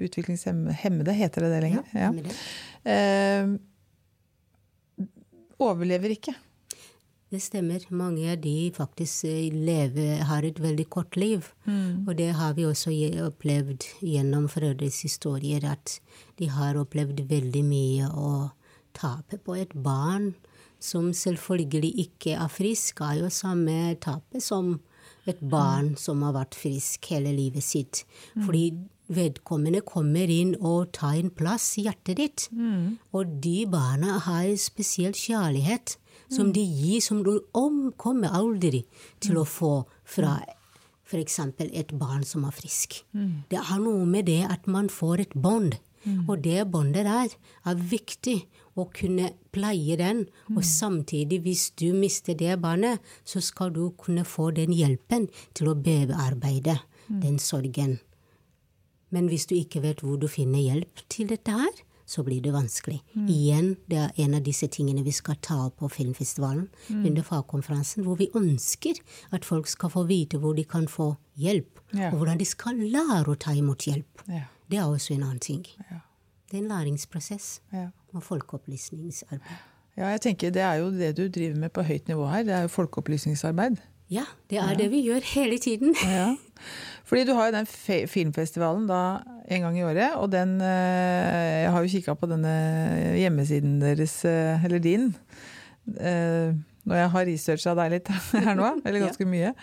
utviklingshemmede, 0.10 1.16
heter 1.16 1.48
det 1.48 1.54
det 1.56 1.64
lenger? 1.66 1.88
Ja. 1.96 2.12
ja. 2.12 2.36
Eh, 2.92 3.56
overlever 5.60 6.16
ikke. 6.18 6.36
Det 7.30 7.40
stemmer. 7.46 7.84
Mange 7.94 8.32
av 8.34 8.40
de 8.42 8.72
faktisk 8.76 9.28
eh, 9.30 9.54
lever, 9.54 10.24
har 10.28 10.44
et 10.44 10.60
veldig 10.60 10.88
kort 10.92 11.16
liv. 11.16 11.48
Og 12.10 12.16
det 12.18 12.32
har 12.36 12.56
vi 12.58 12.66
også 12.68 12.92
opplevd 13.28 13.86
gjennom 14.02 14.50
foreldres 14.52 15.04
historier, 15.06 15.64
at 15.70 16.00
de 16.42 16.50
har 16.50 16.80
opplevd 16.82 17.22
veldig 17.30 17.64
mye 17.64 18.10
å 18.10 18.50
tape 18.94 19.38
på 19.44 19.56
et 19.60 19.74
barn 19.74 20.34
som 20.80 21.12
selvfølgelig 21.14 21.92
ikke 22.06 22.38
er 22.40 22.48
frisk, 22.48 23.02
er 23.02 23.20
jo 23.24 23.30
samme 23.30 23.96
tapet 24.00 24.44
som 24.44 24.78
et 25.28 25.40
barn 25.42 25.96
som 26.00 26.22
har 26.24 26.34
vært 26.34 26.56
frisk 26.56 27.06
hele 27.12 27.34
livet 27.36 27.64
sitt. 27.64 28.06
Fordi 28.46 28.72
vedkommende 29.10 29.82
kommer 29.82 30.30
inn 30.30 30.56
og 30.62 30.92
tar 30.94 31.18
en 31.20 31.30
plass 31.34 31.78
i 31.78 31.84
hjertet 31.88 32.18
ditt. 32.18 32.48
Og 33.14 33.40
de 33.44 33.66
barna 33.70 34.20
har 34.26 34.46
en 34.48 34.58
spesiell 34.58 35.14
kjærlighet 35.18 35.98
som 36.30 36.54
de 36.54 36.62
gir, 36.62 37.02
som 37.02 37.24
du 37.26 37.40
omkommer 37.58 38.30
aldri 38.38 38.84
til 39.20 39.38
å 39.42 39.46
få 39.50 39.84
fra, 40.06 40.38
f.eks. 41.10 41.40
et 41.60 41.92
barn 41.98 42.24
som 42.24 42.46
er 42.46 42.54
frisk. 42.54 43.04
Det 43.50 43.58
har 43.58 43.80
noe 43.82 44.06
med 44.06 44.26
det 44.30 44.44
at 44.46 44.68
man 44.68 44.90
får 44.90 45.20
et 45.26 45.34
bånd. 45.34 45.76
Og 46.30 46.40
det 46.46 46.64
båndet 46.72 47.04
der 47.06 47.34
er 47.66 47.76
viktig 47.76 48.46
å 48.80 48.90
kunne 48.96 49.32
pleie 49.56 49.96
den. 50.00 50.26
Og 50.56 50.64
samtidig, 50.66 51.42
hvis 51.46 51.70
du 51.80 51.92
mister 51.94 52.34
det 52.38 52.58
barnet, 52.62 53.00
så 53.26 53.42
skal 53.44 53.72
du 53.76 53.90
kunne 53.98 54.26
få 54.26 54.52
den 54.56 54.72
hjelpen 54.76 55.28
til 55.58 55.72
å 55.72 55.76
bearbeide 55.76 56.80
den 57.10 57.40
sorgen. 57.42 58.00
Men 59.12 59.28
hvis 59.32 59.48
du 59.50 59.56
ikke 59.58 59.82
vet 59.82 60.02
hvor 60.06 60.20
du 60.22 60.28
finner 60.30 60.62
hjelp 60.62 61.02
til 61.10 61.30
dette 61.32 61.50
her, 61.56 61.72
så 62.10 62.24
blir 62.26 62.42
det 62.42 62.52
vanskelig. 62.56 63.00
Igjen, 63.30 63.76
det 63.90 63.98
er 64.02 64.14
en 64.24 64.34
av 64.38 64.42
disse 64.46 64.66
tingene 64.74 65.04
vi 65.06 65.12
skal 65.14 65.38
ta 65.46 65.60
opp 65.68 65.76
på 65.82 65.90
filmfestivalen 65.94 66.68
under 66.90 67.22
fagkonferansen, 67.26 68.02
hvor 68.06 68.18
vi 68.18 68.32
ønsker 68.38 68.98
at 69.34 69.46
folk 69.46 69.70
skal 69.70 69.92
få 69.94 70.08
vite 70.10 70.40
hvor 70.42 70.56
de 70.58 70.66
kan 70.66 70.88
få 70.90 71.12
hjelp, 71.38 71.76
Ja. 71.94 72.10
og 72.12 72.20
hvordan 72.22 72.38
de 72.38 72.46
skal 72.46 72.78
lære 72.82 73.30
å 73.30 73.38
ta 73.38 73.52
imot 73.58 73.86
hjelp. 73.86 74.22
Ja. 74.28 74.44
Det 74.70 74.78
er 74.78 74.86
også 74.90 75.14
en 75.16 75.24
annen 75.24 75.40
ting. 75.42 75.64
Ja. 75.90 76.02
Det 76.52 76.58
er 76.58 76.64
en 76.64 76.68
læringsprosess 76.72 77.62
Ja. 77.74 77.88
og 78.14 78.24
folkeopplysningsarbeid. 78.24 79.40
ja, 79.98 80.08
jeg 80.16 80.22
tenker 80.22 80.50
det 80.56 80.62
er 80.62 80.74
jo 80.82 80.90
det 80.92 81.16
du 81.18 81.28
driver 81.28 81.56
med 81.60 81.70
på 81.70 81.82
høyt 81.84 82.08
nivå 82.08 82.26
her. 82.32 82.44
Det 82.44 82.54
er 82.54 82.62
jo 82.62 82.68
folkeopplysningsarbeid. 82.74 83.78
Ja, 84.10 84.24
det 84.50 84.58
er 84.58 84.74
det 84.74 84.90
vi 84.92 85.04
gjør 85.06 85.22
hele 85.36 85.58
tiden. 85.62 85.94
Ja. 86.10 86.36
Fordi 87.06 87.24
du 87.26 87.34
har 87.34 87.46
jo 87.50 87.56
den 87.56 87.66
fe 87.66 88.08
filmfestivalen 88.08 88.88
da 88.90 89.20
en 89.50 89.62
gang 89.62 89.78
i 89.80 89.84
året, 89.84 90.16
og 90.16 90.32
den 90.32 90.60
eh, 90.62 91.62
Jeg 91.64 91.72
har 91.72 91.82
jo 91.82 91.88
kikka 91.94 92.14
på 92.14 92.26
denne 92.30 92.52
hjemmesiden 93.18 93.80
deres, 93.82 94.26
eh, 94.26 94.66
eller 94.66 94.80
din, 94.80 95.16
eh, 96.00 96.54
når 96.86 96.96
jeg 96.96 97.10
har 97.14 97.26
researcha 97.26 97.76
deg 97.76 97.92
litt 97.96 98.08
her 98.34 98.56
nå, 98.58 98.74
eller 98.86 99.00
ganske 99.06 99.26
mye. 99.26 99.54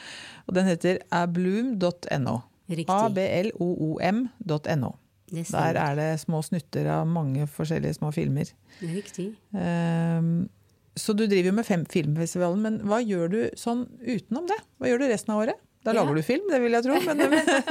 Og 0.47 0.55
den 0.55 0.67
heter 0.71 0.99
abloom.no. 1.11 2.39
Riktig. 2.71 2.91
A-b-l-o-o-m.no. 2.91 4.91
Det 5.27 5.47
Der 5.51 5.75
er 5.75 5.95
det 5.99 6.21
små 6.23 6.43
snutter 6.45 6.87
av 6.87 7.07
mange 7.11 7.47
forskjellige 7.51 7.97
små 7.99 8.13
filmer. 8.15 8.51
Riktig. 8.81 9.33
Um, 9.53 10.49
så 10.97 11.13
du 11.17 11.27
driver 11.27 11.51
jo 11.51 11.57
med 11.59 11.67
fem 11.67 11.83
filmfestivalen, 11.85 12.63
men 12.63 12.79
hva 12.87 13.01
gjør 13.05 13.29
du 13.33 13.41
sånn 13.59 13.87
utenom 14.01 14.47
det? 14.49 14.57
Hva 14.79 14.89
gjør 14.93 15.03
du 15.03 15.09
resten 15.11 15.35
av 15.35 15.43
året? 15.43 15.59
Da 15.85 15.93
Ja. 15.93 16.03
lager 16.03 16.15
du 16.17 16.23
film, 16.23 16.47
det 16.51 16.61
vil 16.63 16.73
jeg 16.73 16.83
tro. 16.87 17.01
Men, 17.07 17.19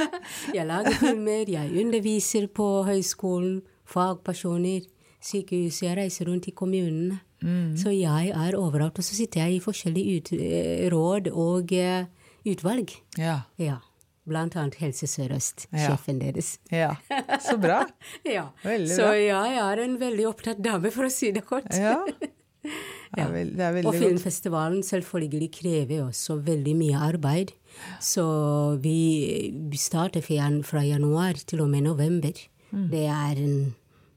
Jeg 0.54 0.66
lager 0.66 0.92
filmer, 1.00 1.44
jeg 1.48 1.72
underviser 1.84 2.46
på 2.48 2.84
høyskolen, 2.86 3.62
fagpersoner, 3.84 4.86
sykehus, 5.20 5.80
jeg 5.82 5.96
reiser 5.98 6.28
rundt 6.30 6.46
i 6.48 6.54
kommunene. 6.56 7.20
Så 7.76 7.92
jeg 7.92 8.30
er 8.32 8.56
overalt. 8.56 8.96
Og 8.98 9.04
så 9.04 9.14
sitter 9.14 9.44
jeg 9.44 9.56
i 9.58 9.60
forskjellige 9.60 10.38
eh, 10.40 10.86
råd 10.90 11.28
og 11.32 11.72
eh, 11.72 12.06
utvalg. 12.48 12.94
ja, 13.18 13.40
Ja. 13.58 13.76
Blant 14.26 14.56
annet 14.58 14.74
Helse 14.80 15.06
Sør-Øst, 15.06 15.66
Ja. 15.72 15.86
sjefen 15.92 16.18
deres. 16.20 16.58
ja. 16.72 16.94
Så 17.40 17.56
bra. 17.62 17.84
Ja. 18.24 18.48
Veldig 18.64 18.90
Så 18.90 19.06
ja, 19.14 19.44
jeg 19.46 19.62
er 19.62 19.82
en 19.84 19.98
veldig 20.00 20.26
opptatt 20.32 20.62
dame, 20.62 20.90
for 20.90 21.06
å 21.06 21.10
si 21.12 21.30
det 21.32 21.44
kort. 21.46 21.70
Ja. 21.70 22.00
Vel, 23.16 23.52
det 23.54 23.62
er 23.62 23.72
veldig 23.76 23.86
Og 23.86 23.94
filmfestivalen 23.94 24.82
selvfølgelig 24.82 25.48
krever 25.54 26.00
også 26.08 26.40
veldig 26.42 26.72
mye 26.76 26.98
arbeid. 27.06 27.52
Så 28.02 28.24
vi 28.82 29.52
vi 29.70 29.78
starter 29.78 30.20
fra 30.66 30.82
januar 30.82 31.38
til 31.46 31.62
og 31.62 31.70
med 31.70 31.86
november. 31.86 32.34
Mm. 32.72 32.88
Det 32.90 33.04
er 33.06 33.38
en 33.44 33.74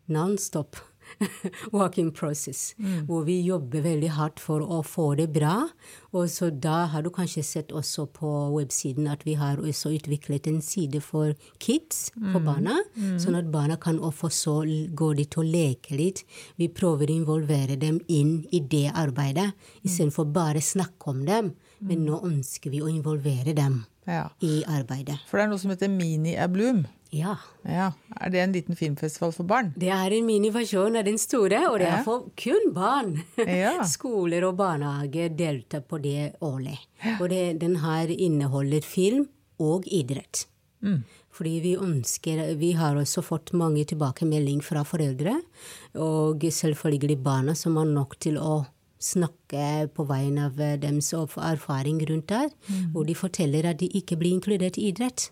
non-stop 0.10 0.82
walking 1.72 2.12
process, 2.12 2.76
Mm. 2.80 3.06
hvor 3.08 3.24
vi 3.26 3.42
jobber 3.46 3.82
veldig 3.82 4.10
hardt 4.16 4.40
for 4.40 4.62
å 4.62 4.82
få 4.86 5.16
det 5.18 5.32
bra. 5.34 5.68
Og 6.14 6.28
så 6.30 6.50
da 6.52 6.86
har 6.88 7.02
du 7.06 7.10
kanskje 7.10 7.44
sett 7.44 7.68
også 7.76 8.08
på 8.14 8.30
websiden 8.56 9.08
at 9.12 9.24
vi 9.26 9.34
har 9.40 9.58
også 9.58 9.92
utviklet 9.98 10.48
en 10.48 10.62
side 10.62 11.02
for 11.02 11.34
kids, 11.60 12.12
Mm. 12.20 12.32
for 12.34 12.40
barna, 12.42 12.78
sånn 13.18 13.38
at 13.38 13.52
barna 13.52 13.78
kan 13.80 14.00
også 14.00 14.30
så 14.30 14.56
gå 14.96 15.16
dit 15.16 15.38
og 15.38 15.46
leke 15.46 15.96
litt. 15.98 16.24
Vi 16.58 16.68
prøver 16.68 17.08
å 17.08 17.16
involvere 17.26 17.78
dem 17.80 18.00
inn 18.08 18.46
i 18.52 18.60
det 18.60 18.92
arbeidet, 18.94 19.54
istedenfor 19.86 20.32
bare 20.34 20.62
snakke 20.62 21.08
om 21.08 21.26
dem. 21.26 21.54
Men 21.82 22.06
nå 22.06 22.22
ønsker 22.24 22.70
vi 22.72 22.80
å 22.82 22.90
involvere 22.90 23.54
dem 23.56 23.86
Ja. 24.08 24.30
i 24.42 24.64
arbeidet. 24.68 25.20
For 25.28 25.38
det 25.38 25.46
er 25.46 25.50
noe 25.50 25.60
som 25.60 25.72
heter 25.72 25.88
Mini 25.90 26.36
Abloom. 26.36 26.86
Ja. 27.10 27.36
Ja. 27.66 27.92
Er 28.22 28.30
det 28.30 28.42
en 28.44 28.54
liten 28.54 28.78
filmfestival 28.78 29.32
for 29.34 29.48
barn? 29.50 29.72
Det 29.80 29.90
er 29.94 30.14
en 30.14 30.28
miniversjon 30.28 31.00
av 31.00 31.08
den 31.08 31.18
store, 31.22 31.64
og 31.72 31.80
det 31.82 31.88
er 31.90 32.04
for 32.06 32.28
kun 32.38 32.70
barn. 32.76 33.16
Ja. 33.40 33.80
Skoler 33.96 34.46
og 34.46 34.60
barnehager 34.60 35.34
deltar 35.34 35.82
på 35.90 35.98
det 36.04 36.36
årlig. 36.46 36.78
Og 37.18 37.30
det, 37.34 37.44
den 37.64 37.80
her 37.82 38.14
inneholder 38.14 38.86
film 38.86 39.26
og 39.60 39.88
idrett. 39.90 40.46
Mm. 40.86 41.02
Fordi 41.36 41.58
vi 41.60 41.72
ønsker 41.76 42.56
Vi 42.56 42.72
har 42.80 42.96
også 42.96 43.22
fått 43.24 43.52
mange 43.58 43.84
tilbakemeldinger 43.88 44.64
fra 44.64 44.84
foreldre, 44.88 45.34
og 46.00 46.44
selvfølgelig 46.44 47.18
barna 47.24 47.56
som 47.56 47.78
har 47.80 47.90
nok 47.90 48.16
til 48.20 48.38
å 48.40 48.62
snakke 49.00 49.88
på 49.96 50.04
vegne 50.08 50.50
av 50.50 50.60
deres 50.60 51.14
erfaring 51.16 52.02
rundt 52.10 52.28
der, 52.32 52.50
hvor 52.92 53.08
de 53.08 53.16
forteller 53.16 53.70
at 53.72 53.80
de 53.80 53.88
ikke 53.96 54.18
blir 54.20 54.36
inkludert 54.36 54.78
i 54.78 54.90
idrett. 54.92 55.30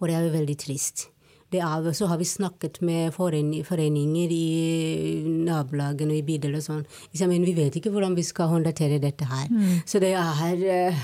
Og 0.00 0.08
det 0.08 0.16
er 0.16 0.24
jo 0.24 0.36
veldig 0.38 0.56
trist. 0.56 1.10
Det 1.50 1.60
av. 1.66 1.92
så 1.92 2.06
har 2.06 2.18
vi 2.18 2.24
snakket 2.24 2.80
med 2.80 3.14
foreninger 3.14 4.30
i 4.30 5.22
nabolagene 5.26 6.14
og 6.14 6.20
i 6.20 6.26
bydeler 6.26 6.60
og 6.60 6.66
sånn. 6.66 6.84
Men 7.26 7.46
vi 7.46 7.56
vet 7.56 7.76
ikke 7.76 7.90
hvordan 7.90 8.14
vi 8.14 8.22
skal 8.22 8.52
håndtere 8.52 9.00
dette 9.02 9.26
her. 9.26 9.48
Så 9.86 9.98
det 9.98 10.12
er 10.14 10.62
eh, 10.62 11.00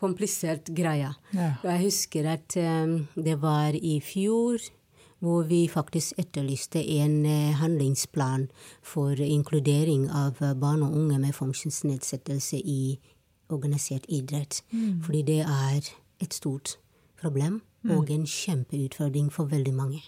komplisert 0.00 0.72
greia. 0.72 1.12
Ja. 1.36 1.52
Og 1.60 1.68
jeg 1.74 1.84
husker 1.84 2.30
at 2.32 2.56
eh, 2.56 2.96
det 3.16 3.36
var 3.42 3.76
i 3.76 3.98
fjor 4.00 4.64
hvor 5.24 5.46
vi 5.48 5.62
faktisk 5.68 6.18
etterlyste 6.20 6.80
en 6.80 7.26
eh, 7.26 7.52
handlingsplan 7.60 8.48
for 8.84 9.20
inkludering 9.20 10.08
av 10.08 10.40
barn 10.60 10.84
og 10.84 10.96
unge 10.96 11.20
med 11.20 11.36
funksjonsnedsettelse 11.36 12.60
i 12.64 12.98
organisert 13.52 14.08
idrett. 14.08 14.62
Fordi 15.04 15.22
det 15.22 15.40
er 15.44 15.92
et 16.20 16.34
stort 16.34 16.78
problem 17.20 17.60
og 17.94 18.10
en 18.10 18.26
kjempeutfordring 18.26 19.30
for 19.32 19.50
veldig 19.50 19.74
mange. 19.74 20.02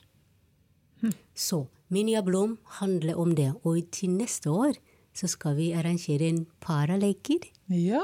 Så 1.34 1.66
Minia 1.88 2.22
Blom 2.26 2.58
handler 2.80 3.18
om 3.18 3.34
det, 3.36 3.52
og 3.62 3.78
til 3.94 4.10
neste 4.10 4.50
år 4.50 4.74
så 5.18 5.26
skal 5.26 5.56
vi 5.58 5.72
arrangere 5.74 6.28
en 6.28 6.44
paraleker. 6.62 7.46
Ja. 7.68 8.02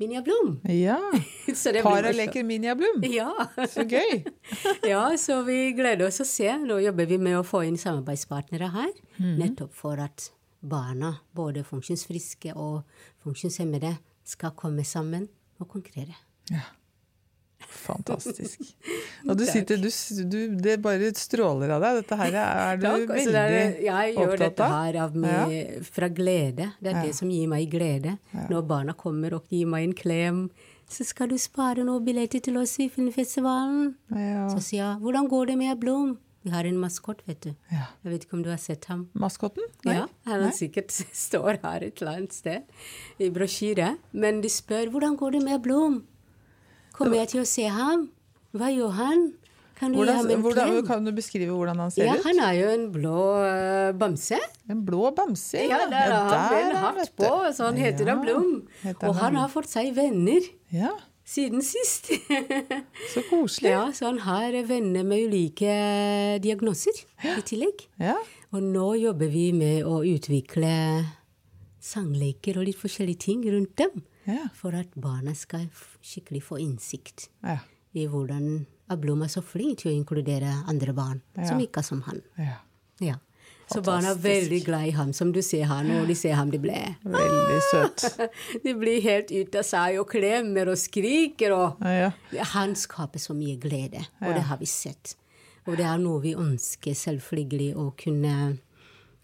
Minia 0.00 0.22
Blom! 0.24 0.60
ja. 0.64 0.96
Paraleker 1.82 2.44
Mini 2.44 2.70
Abloom. 2.72 3.02
Ja. 3.04 3.30
Så 3.68 3.84
gøy. 3.84 4.24
ja, 4.92 5.16
så 5.20 5.42
vi 5.44 5.74
gleder 5.76 6.08
oss 6.08 6.22
å 6.24 6.28
se. 6.28 6.48
Nå 6.64 6.78
jobber 6.82 7.10
vi 7.10 7.18
med 7.20 7.36
å 7.38 7.44
få 7.46 7.64
inn 7.68 7.76
samarbeidspartnere 7.80 8.70
her. 8.74 8.94
Nettopp 9.18 9.74
for 9.76 10.00
at 10.00 10.30
barna, 10.64 11.18
både 11.36 11.66
funksjonsfriske 11.68 12.56
og 12.56 12.80
funksjonshemmede, 13.26 13.96
skal 14.24 14.56
komme 14.56 14.86
sammen 14.88 15.28
og 15.60 15.68
konkurrere. 15.68 16.16
Ja. 16.48 16.64
Fantastisk. 17.68 18.60
Og 19.28 19.36
du 19.38 19.44
sitter 19.46 19.78
du, 19.80 19.88
du, 20.30 20.38
Det 20.60 20.76
bare 20.82 21.10
stråler 21.18 21.70
av 21.76 21.82
deg. 21.84 22.00
Dette 22.02 22.18
her 22.20 22.36
er 22.42 22.76
du 22.80 22.86
Takk, 22.86 23.06
veldig 23.08 23.32
det 23.32 23.44
er- 23.44 23.80
jeg 23.86 24.14
gjør 24.16 24.32
opptatt 24.34 24.44
dette 24.44 24.68
her 24.74 24.98
av 25.04 25.16
med, 25.16 25.86
fra 25.86 26.08
glede. 26.08 26.70
Det 26.80 26.92
er 26.94 27.02
det 27.06 27.14
som 27.16 27.30
gir 27.32 27.48
meg 27.48 27.70
glede. 27.72 28.18
Når 28.50 28.66
barna 28.68 28.94
kommer 28.94 29.34
og 29.38 29.48
gir 29.50 29.66
meg 29.66 29.88
en 29.88 29.94
klem. 29.94 30.44
Så 30.90 31.04
skal 31.08 31.28
du 31.32 31.38
spare 31.40 31.82
noen 31.86 32.04
billetter 32.04 32.42
til 32.44 32.58
oss 32.60 32.76
i 32.78 32.90
filmfestivalen. 32.92 33.94
Ja. 34.12 34.48
Så 34.52 34.60
sier 34.62 34.82
jeg, 34.84 35.00
hvordan 35.02 35.28
går 35.32 35.46
det 35.52 35.56
med 35.58 35.80
Blom? 35.80 36.18
Vi 36.44 36.50
har 36.52 36.66
en 36.68 36.76
maskot, 36.76 37.22
vet 37.24 37.40
du. 37.40 37.54
Ja. 37.72 37.86
Jeg 38.04 38.12
vet 38.12 38.24
ikke 38.26 38.36
om 38.36 38.42
du 38.44 38.50
har 38.52 38.58
sett 38.60 38.84
ham? 38.90 39.06
Maskotten? 39.16 39.64
Ja, 39.88 40.02
han 40.28 40.50
sikkert 40.52 40.92
står 41.26 41.56
her 41.62 41.86
et 41.86 42.02
eller 42.02 42.18
annet 42.18 42.36
sted 42.36 42.66
i 43.18 43.30
brosjyre. 43.32 43.94
Men 44.12 44.42
de 44.44 44.50
spør 44.52 44.90
hvordan 44.92 45.16
går 45.16 45.38
det 45.38 45.42
med 45.46 45.62
Blom? 45.64 46.02
Kommer 46.94 47.18
jeg 47.22 47.32
til 47.34 47.42
å 47.42 47.46
se 47.48 47.64
ham? 47.74 48.08
Hva 48.54 48.68
gjør 48.70 48.92
han? 48.98 49.24
Kan 49.74 49.90
du 49.90 49.98
gi 49.98 50.12
ham 50.14 50.28
en 50.30 50.42
hvordan, 50.44 50.68
klem? 50.70 50.84
kan 50.86 51.06
du 51.08 51.10
beskrive 51.16 51.50
hvordan 51.50 51.80
han 51.82 51.90
ser 51.90 52.06
Ja, 52.06 52.12
ut? 52.14 52.22
han 52.28 52.38
er 52.46 52.52
jo 52.60 52.68
en 52.70 52.84
blå 52.94 53.22
uh, 53.42 53.88
bamse. 53.98 54.38
En 54.70 54.84
blå 54.86 55.08
bamse? 55.16 55.64
Ja, 55.66 55.80
der 55.90 56.12
har 56.14 56.28
han 56.38 56.70
der, 56.70 56.76
hatt 57.02 57.10
på, 57.18 57.30
så 57.56 57.66
han 57.66 57.80
heter 57.82 58.06
da 58.06 58.14
Ja, 58.14 58.20
Blom. 58.22 58.52
heter 58.84 59.08
Og 59.10 59.16
han 59.18 59.34
han 59.34 59.40
har 59.42 59.50
fått 59.50 59.66
seg 59.72 59.90
venner 59.96 60.46
Ja, 60.70 60.92
siden 61.26 61.62
sist. 61.66 62.12
så 63.14 63.24
koselig. 63.30 63.72
ja, 63.74 63.88
så 63.96 64.06
han 64.12 64.22
har 64.28 64.54
venner 64.68 65.02
med 65.02 65.26
ulike 65.26 65.74
diagnoser 66.44 66.94
i 67.26 67.40
tillegg. 67.42 67.88
Ja. 67.98 68.14
Og 68.54 68.62
nå 68.62 68.92
jobber 69.02 69.26
vi 69.32 69.48
med 69.56 69.82
å 69.90 70.04
utvikle 70.06 70.70
sangleker 71.82 72.58
og 72.60 72.68
litt 72.68 72.78
forskjellige 72.80 73.24
ting 73.26 73.42
rundt 73.50 73.74
dem. 73.80 74.04
Ja. 74.26 74.48
For 74.54 74.74
at 74.74 74.94
barna 74.96 75.34
skal 75.36 75.66
skikkelig 76.02 76.42
få 76.42 76.58
innsikt 76.62 77.28
Ja. 77.44 77.58
i 77.94 78.06
hvordan 78.06 78.66
Ablom 78.90 79.22
er 79.24 79.28
så 79.32 79.40
flink 79.42 79.78
til 79.80 79.92
å 79.92 79.94
inkludere 79.96 80.64
andre 80.68 80.92
barn 80.92 81.22
som 81.34 81.58
Ja. 81.60 81.66
ikke 81.66 81.78
er 81.78 81.82
som 81.82 82.02
han. 82.02 82.22
ja. 82.38 82.56
Ja. 83.00 83.14
Så 83.72 83.80
barna 83.82 84.10
er 84.10 84.16
veldig 84.20 84.64
glad 84.66 84.86
i 84.86 84.90
ham. 84.90 85.12
Som 85.12 85.32
du 85.32 85.40
ser 85.42 85.64
her 85.64 85.82
når 85.82 86.06
de 86.06 86.14
ser 86.14 86.34
ham, 86.34 86.50
de 86.50 86.58
ble 86.58 86.96
Veldig 87.02 87.60
søt. 87.70 88.28
De 88.62 88.74
blir 88.74 89.00
helt 89.02 89.30
ute 89.32 89.58
av 89.58 89.64
seg 89.64 89.98
og 89.98 90.08
klemmer 90.10 90.68
og 90.68 90.76
skriker 90.76 91.54
og 91.56 91.80
Ja. 91.80 92.10
Han 92.52 92.74
skaper 92.76 93.18
så 93.18 93.32
mye 93.34 93.56
glede, 93.58 94.04
og 94.20 94.34
det 94.34 94.42
har 94.42 94.58
vi 94.58 94.66
sett. 94.66 95.14
Og 95.66 95.78
det 95.78 95.86
er 95.86 95.96
noe 95.98 96.20
vi 96.20 96.34
ønsker 96.34 96.92
selvfølgelig 96.92 97.74
å 97.74 97.86
kunne 97.96 98.58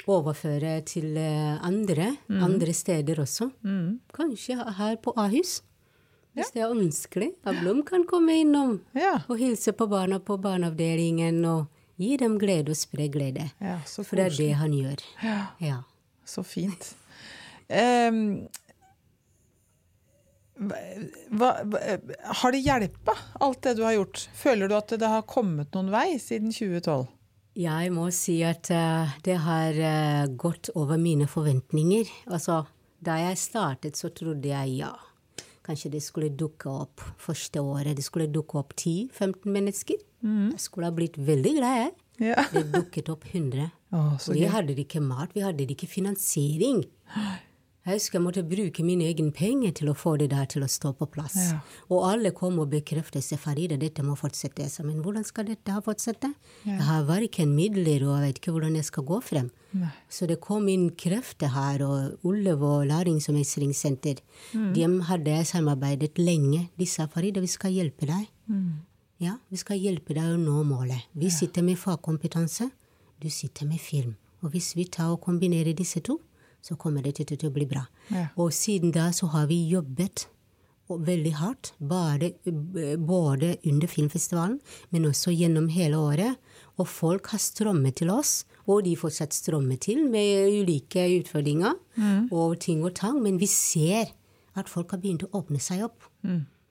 overføre 0.08 0.80
til 0.86 1.16
eh, 1.16 1.58
andre, 1.66 2.16
Mm. 2.28 2.42
andre 2.44 2.72
steder 2.72 3.20
også. 3.20 3.50
Kanskje 4.14 4.56
her 4.78 4.96
på 4.96 5.12
Ahus. 5.16 5.62
Hvis 6.34 6.52
det 6.54 6.62
er 6.62 6.70
ønskelig. 6.70 7.32
Ablom 7.44 7.82
kan 7.84 8.04
komme 8.06 8.32
innom 8.40 8.80
Ja. 8.94 9.18
og 9.28 9.36
hilse 9.38 9.72
på 9.72 9.86
barna 9.90 10.18
på 10.18 10.36
barneavdelingen 10.40 11.44
og 11.44 11.66
gi 11.98 12.16
dem 12.16 12.38
glede 12.38 12.70
og 12.70 12.76
spre 12.76 13.08
glede. 13.08 13.50
Ja, 13.60 13.80
så 13.84 14.04
For 14.04 14.16
det 14.16 14.26
er 14.26 14.36
det 14.36 14.54
han 14.54 14.70
gjør. 14.72 15.00
Ja. 15.22 15.46
Ja. 15.60 15.76
Så 16.24 16.42
fint. 16.44 16.94
Um, 17.68 18.46
hva, 20.60 21.50
har 22.42 22.52
det 22.52 22.60
hjelpa, 22.64 23.14
alt 23.40 23.62
det 23.64 23.76
du 23.78 23.82
har 23.86 23.94
gjort? 23.96 24.28
Føler 24.36 24.68
du 24.68 24.74
at 24.76 24.92
det 25.00 25.08
har 25.08 25.22
kommet 25.22 25.72
noen 25.74 25.90
vei 25.92 26.18
siden 26.20 26.52
2012? 26.52 27.06
Jeg 27.58 27.90
må 27.90 28.06
si 28.14 28.40
at 28.46 28.70
eh, 28.70 29.14
det 29.26 29.36
har 29.42 29.74
eh, 29.74 30.26
gått 30.38 30.70
over 30.78 31.00
mine 31.00 31.26
forventninger. 31.30 32.10
Altså, 32.30 32.62
da 33.02 33.16
jeg 33.18 33.40
startet, 33.40 33.98
så 33.98 34.12
trodde 34.14 34.52
jeg 34.52 34.76
ja. 34.78 34.92
Kanskje 35.66 35.90
det 35.92 36.02
skulle 36.04 36.30
dukke 36.30 36.70
opp 36.70 37.02
første 37.20 37.62
året. 37.62 37.96
Det 37.98 38.06
skulle 38.06 38.30
dukke 38.30 38.60
opp 38.60 38.72
10-15 38.78 39.50
mennesker. 39.50 39.98
Jeg 40.54 40.62
skulle 40.62 40.88
ha 40.88 40.94
blitt 40.94 41.18
veldig 41.18 41.52
glad, 41.58 41.76
jeg. 41.82 41.92
Ja. 42.30 42.46
Det 42.52 42.66
dukket 42.74 43.10
opp 43.12 43.26
100. 43.28 43.70
Å, 43.96 44.00
så 44.20 44.34
vi 44.36 44.44
hadde 44.50 44.76
ikke 44.78 45.02
mat, 45.02 45.32
vi 45.34 45.44
hadde 45.44 45.66
ikke 45.74 45.88
finansiering. 45.90 46.84
Jeg 47.90 47.98
husker 47.98 48.20
jeg 48.20 48.22
måtte 48.22 48.42
bruke 48.46 48.84
mine 48.86 49.08
egne 49.10 49.32
penger 49.34 49.72
til 49.80 49.88
å 49.90 49.94
få 49.98 50.12
det 50.20 50.28
der 50.30 50.46
til 50.50 50.62
å 50.62 50.68
stå 50.70 50.92
på 50.94 51.08
plass. 51.10 51.34
Ja. 51.42 51.56
Og 51.90 52.04
alle 52.06 52.30
kom 52.36 52.60
og 52.62 52.68
bekreftet 52.70 53.24
seg, 53.26 53.40
Farida, 53.42 53.74
dette 53.80 54.04
må 54.06 54.14
fortsette. 54.18 54.62
Jeg 54.62 54.70
sa, 54.70 54.84
men 54.86 55.00
hvordan 55.02 55.26
skal 55.26 55.48
dette 55.48 55.74
ha 55.74 55.82
fortsette? 55.82 56.30
Jeg 56.68 56.84
har 56.86 57.08
verken 57.08 57.50
midler, 57.56 58.04
og 58.06 58.14
jeg 58.14 58.28
vet 58.28 58.38
ikke 58.38 58.54
hvordan 58.54 58.78
jeg 58.78 58.86
skal 58.86 59.06
gå 59.08 59.18
frem. 59.26 59.50
Nei. 59.74 59.90
Så 60.06 60.30
det 60.30 60.38
kom 60.44 60.70
inn 60.70 60.92
krefter 60.94 61.50
her, 61.50 61.82
og 61.82 62.30
Ullevål 62.30 62.86
lærings- 62.92 63.26
og 63.32 63.38
mestringssenter. 63.40 64.22
De 64.54 64.86
hadde 65.10 65.34
jeg 65.34 65.50
samarbeidet 65.50 66.14
lenge. 66.22 66.68
De 66.78 66.86
sa, 66.86 67.10
Farida, 67.10 67.42
vi 67.42 67.50
skal 67.50 67.74
hjelpe 67.74 68.06
deg. 68.06 68.30
Ja, 69.20 69.34
vi 69.50 69.58
skal 69.60 69.82
hjelpe 69.82 70.14
deg 70.14 70.30
å 70.30 70.38
nå 70.40 70.62
målet. 70.64 71.10
Vi 71.12 71.28
sitter 71.34 71.66
med 71.66 71.76
fagkompetanse, 71.82 72.70
du 73.20 73.28
sitter 73.28 73.66
med 73.66 73.82
film. 73.82 74.14
Og 74.40 74.54
hvis 74.54 74.76
vi 74.78 74.86
tar 74.88 75.10
og 75.12 75.20
kombinerer 75.26 75.74
disse 75.76 76.00
to, 76.00 76.20
så 76.62 76.76
kommer 76.76 77.02
det 77.02 77.16
til 77.20 77.48
å 77.48 77.54
bli 77.54 77.66
bra. 77.68 77.86
Ja. 78.10 78.28
Og 78.36 78.52
siden 78.56 78.92
da 78.94 79.10
så 79.16 79.30
har 79.32 79.48
vi 79.50 79.62
jobbet 79.70 80.26
veldig 80.90 81.32
hardt, 81.38 81.72
bare, 81.78 82.32
både 82.98 83.52
under 83.62 83.86
filmfestivalen, 83.86 84.56
men 84.90 85.06
også 85.06 85.30
gjennom 85.30 85.68
hele 85.70 85.96
året. 85.96 86.38
Og 86.80 86.88
folk 86.90 87.30
har 87.30 87.38
strømmet 87.38 88.00
til 88.00 88.10
oss, 88.10 88.44
og 88.66 88.84
de 88.84 88.96
fortsatt 88.98 89.34
strømmer 89.36 89.78
til 89.78 90.02
med 90.10 90.50
ulike 90.62 91.04
utfordringer 91.20 91.76
og 92.32 92.58
ting 92.60 92.82
og 92.84 92.94
tang. 92.98 93.20
Men 93.22 93.38
vi 93.38 93.46
ser 93.46 94.10
at 94.58 94.68
folk 94.68 94.90
har 94.90 94.98
begynt 94.98 95.22
å 95.28 95.30
åpne 95.38 95.60
seg 95.62 95.84
opp. 95.86 96.08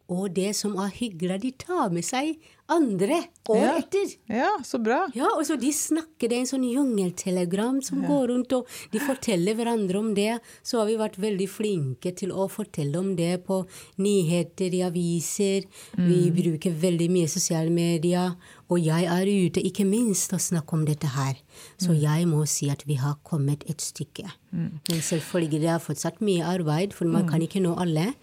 Og 0.09 0.31
det 0.33 0.55
som 0.57 0.73
er 0.81 0.89
hyggelig, 0.89 1.41
de 1.43 1.51
tar 1.51 1.91
med 1.93 2.03
seg 2.03 2.39
andre 2.69 3.23
år 3.49 3.57
Ja. 3.63 3.77
etter. 3.79 4.11
Ja, 4.29 4.49
så 4.63 4.77
bra. 4.81 5.07
Ja, 5.13 5.25
og 5.37 5.41
så 5.45 5.55
de 5.59 5.71
snakker, 5.73 6.29
det 6.29 6.33
er 6.37 6.41
en 6.43 6.49
sånn 6.49 6.65
jungeltelegram 6.69 7.79
som 7.83 8.03
går 8.05 8.27
rundt, 8.29 8.53
og 8.53 8.67
de 8.91 8.99
forteller 8.99 9.55
hverandre 9.57 9.97
om 9.97 10.13
det. 10.13 10.39
Så 10.63 10.77
har 10.79 10.85
vi 10.85 10.95
vært 10.97 11.17
veldig 11.17 11.47
flinke 11.49 12.13
til 12.15 12.29
å 12.29 12.47
fortelle 12.49 12.95
om 12.97 13.15
det 13.15 13.43
på 13.45 13.65
nyheter, 13.97 14.73
i 14.73 14.81
aviser. 14.85 15.65
Vi 15.97 16.29
bruker 16.31 16.71
veldig 16.73 17.09
mye 17.09 17.27
sosiale 17.27 17.69
medier. 17.73 18.35
Og 18.69 18.77
jeg 18.85 19.05
er 19.09 19.25
ute, 19.25 19.61
ikke 19.65 19.85
minst, 19.89 20.31
og 20.33 20.39
snakker 20.39 20.73
om 20.73 20.85
dette 20.85 21.07
her. 21.07 21.35
Så 21.79 21.93
jeg 21.99 22.27
må 22.29 22.45
si 22.47 22.69
at 22.69 22.83
vi 22.85 22.95
har 23.01 23.17
kommet 23.25 23.63
et 23.69 23.81
stykke. 23.81 24.29
Men 24.53 25.01
selvfølgelig, 25.01 25.61
det 25.61 25.69
er 25.73 25.79
fortsatt 25.79 26.21
mye 26.21 26.43
arbeid, 26.45 26.93
for 26.93 27.05
man 27.05 27.27
kan 27.27 27.41
ikke 27.41 27.61
nå 27.61 27.75
alle. 27.79 28.13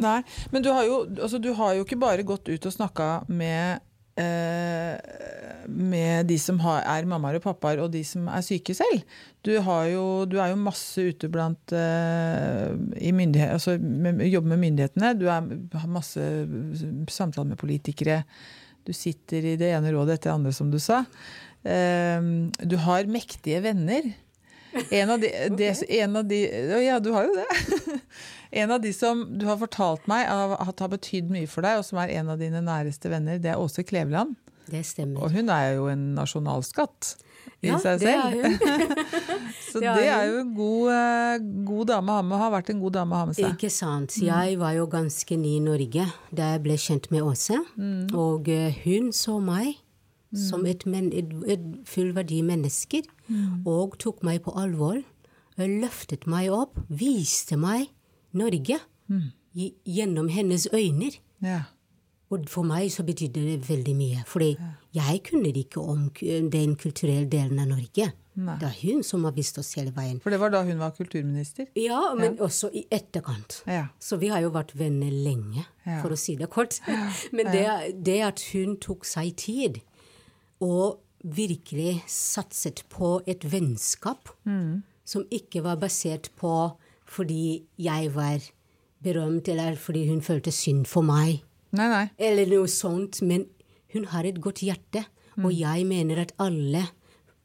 Nei, 0.00 0.20
men 0.52 0.64
du 0.64 0.70
har 0.72 0.88
jo, 0.88 1.04
altså, 1.18 1.40
du 1.42 1.52
har 1.58 1.76
jo 1.76 1.86
ikke 1.86 2.00
bare 2.00 2.26
gått 2.26 2.48
ut 2.48 2.66
og 2.66 2.74
snakka 2.74 3.10
med 3.28 3.80
eh, 4.20 4.96
med 5.70 6.26
de 6.28 6.36
som 6.40 6.58
er 6.60 7.08
mammaer 7.08 7.38
og 7.38 7.44
pappaer, 7.44 7.82
og 7.82 7.92
de 7.92 8.02
som 8.06 8.28
er 8.30 8.44
syke 8.44 8.74
selv. 8.76 9.04
Du, 9.46 9.52
har 9.64 9.84
jo, 9.92 10.04
du 10.28 10.38
er 10.40 10.52
jo 10.52 10.60
masse 10.60 11.02
ute 11.12 11.30
blant 11.32 11.74
eh, 11.76 13.44
altså, 13.46 13.76
med, 13.78 14.24
jobber 14.28 14.54
med 14.54 14.62
myndighetene. 14.64 15.12
Du 15.20 15.26
er, 15.28 15.52
har 15.74 15.92
masse 15.92 16.24
samtaler 17.12 17.52
med 17.52 17.60
politikere. 17.60 18.22
Du 18.86 18.92
sitter 18.96 19.52
i 19.52 19.58
det 19.60 19.72
ene 19.76 19.92
rådet 19.94 20.18
etter 20.18 20.32
det 20.32 20.38
andre, 20.38 20.56
som 20.56 20.72
du 20.72 20.80
sa. 20.82 21.04
Eh, 21.62 22.18
du 22.64 22.76
har 22.86 23.10
mektige 23.10 23.62
venner. 23.64 24.12
En 24.90 25.10
av 25.10 25.22
de, 25.22 25.30
det, 25.58 25.72
en 25.98 26.20
av 26.20 26.28
de 26.30 26.44
Ja, 26.86 27.00
du 27.02 27.12
har 27.16 27.30
jo 27.30 27.38
det. 27.38 27.48
En 28.52 28.70
av 28.74 28.80
de 28.82 28.90
som 28.94 29.22
du 29.38 29.44
har 29.46 29.58
fortalt 29.60 30.06
meg 30.10 30.26
av, 30.30 30.56
at 30.58 30.82
har 30.82 30.90
betydd 30.90 31.30
mye 31.30 31.48
for 31.50 31.62
deg, 31.66 31.78
og 31.80 31.86
som 31.86 32.00
er 32.02 32.12
en 32.18 32.32
av 32.32 32.40
dine 32.40 32.62
næreste 32.66 33.10
venner, 33.12 33.38
det 33.38 33.52
er 33.52 33.60
Åse 33.62 33.84
Kleveland. 33.86 34.34
Det 34.70 34.82
stemmer. 34.86 35.22
Og 35.24 35.34
hun 35.34 35.50
er 35.50 35.74
jo 35.76 35.86
en 35.90 36.10
nasjonalskatt 36.14 37.14
i 37.64 37.70
Ja, 37.70 37.78
seg 37.82 38.00
det 38.02 38.12
er 38.12 38.34
hun. 38.34 38.56
Så 39.70 39.82
det 39.82 39.94
det 39.98 40.06
er 40.12 40.24
jo 40.30 40.40
en 40.42 40.54
god, 40.56 40.90
eh, 40.94 41.44
god 41.66 41.90
dame 41.90 42.12
å 42.12 42.18
ha 42.18 42.24
med, 42.26 42.38
har 42.40 42.52
vært 42.54 42.72
en 42.74 42.82
god 42.82 42.96
dame 42.98 43.14
å 43.16 43.20
ha 43.22 43.28
med 43.30 43.38
seg. 43.38 43.54
Ikke 43.54 43.70
sant. 43.72 44.16
Jeg 44.22 44.58
var 44.60 44.74
jo 44.76 44.86
ganske 44.90 45.38
ny 45.40 45.56
i 45.58 45.62
Norge 45.64 46.06
da 46.30 46.52
jeg 46.54 46.64
ble 46.66 46.78
kjent 46.80 47.10
med 47.14 47.26
Åse. 47.26 47.58
Og 48.14 48.50
eh, 48.52 48.82
hun 48.86 49.10
så 49.16 49.38
meg 49.42 49.78
som 50.30 50.62
et, 50.70 50.84
men, 50.86 51.08
et, 51.10 51.30
et 51.50 51.62
fullverdig 51.90 52.44
menneske 52.46 53.00
og 53.66 53.96
tok 53.98 54.22
meg 54.26 54.44
på 54.44 54.54
alvor. 54.58 55.00
Løftet 55.58 56.28
meg 56.30 56.52
opp, 56.54 56.78
viste 56.88 57.58
meg 57.60 57.88
Norge 58.32 58.78
mm. 59.10 59.28
gjennom 59.84 60.28
hennes 60.28 60.68
øyne. 60.74 61.12
Ja. 61.42 61.62
Og 62.30 62.46
for 62.46 62.62
meg 62.62 62.92
så 62.94 63.02
betydde 63.02 63.42
det 63.42 63.68
veldig 63.68 63.94
mye. 63.98 64.24
Fordi 64.26 64.52
jeg 64.94 65.22
kunne 65.26 65.50
ikke 65.50 65.82
om 65.82 66.06
den 66.52 66.76
kulturelle 66.78 67.26
delen 67.30 67.58
av 67.58 67.72
Norge. 67.72 68.12
Nei. 68.40 68.54
Det 68.60 68.68
er 68.68 68.76
hun 68.84 69.02
som 69.04 69.24
har 69.26 69.34
vist 69.34 69.58
oss 69.58 69.72
hele 69.76 69.90
veien. 69.96 70.20
For 70.22 70.30
det 70.30 70.38
var 70.40 70.52
da 70.54 70.62
hun 70.64 70.78
var 70.78 70.94
kulturminister? 70.94 71.66
Ja, 71.76 72.14
men 72.14 72.38
også 72.40 72.70
i 72.70 72.84
etterkant. 72.94 73.60
Ja. 73.66 73.88
Så 73.98 74.20
vi 74.22 74.30
har 74.30 74.44
jo 74.44 74.52
vært 74.54 74.76
venner 74.78 75.10
lenge, 75.10 75.66
Ja. 75.84 75.98
for 76.04 76.14
å 76.14 76.18
si 76.18 76.36
det 76.38 76.48
kort. 76.50 76.78
Men 77.34 77.50
det, 77.50 77.66
det 77.98 78.20
at 78.22 78.40
hun 78.52 78.76
tok 78.78 79.04
seg 79.04 79.34
tid 79.36 79.80
og 80.62 81.00
virkelig 81.24 82.02
satset 82.06 82.84
på 82.88 83.18
et 83.26 83.42
vennskap 83.44 84.30
som 85.04 85.26
ikke 85.34 85.64
var 85.64 85.80
basert 85.82 86.30
på 86.38 86.52
fordi 87.10 87.64
jeg 87.82 88.10
var 88.14 88.38
berømt, 89.02 89.48
eller 89.50 89.74
fordi 89.80 90.04
hun 90.10 90.20
følte 90.22 90.52
synd 90.54 90.86
for 90.86 91.02
meg, 91.06 91.40
Nei, 91.74 91.88
nei. 91.90 92.04
eller 92.18 92.46
noe 92.50 92.68
sånt. 92.70 93.18
Men 93.26 93.46
hun 93.94 94.04
har 94.12 94.26
et 94.28 94.38
godt 94.42 94.62
hjerte, 94.62 95.04
og 95.40 95.50
jeg 95.56 95.86
mener 95.88 96.20
at 96.22 96.34
alle 96.38 96.84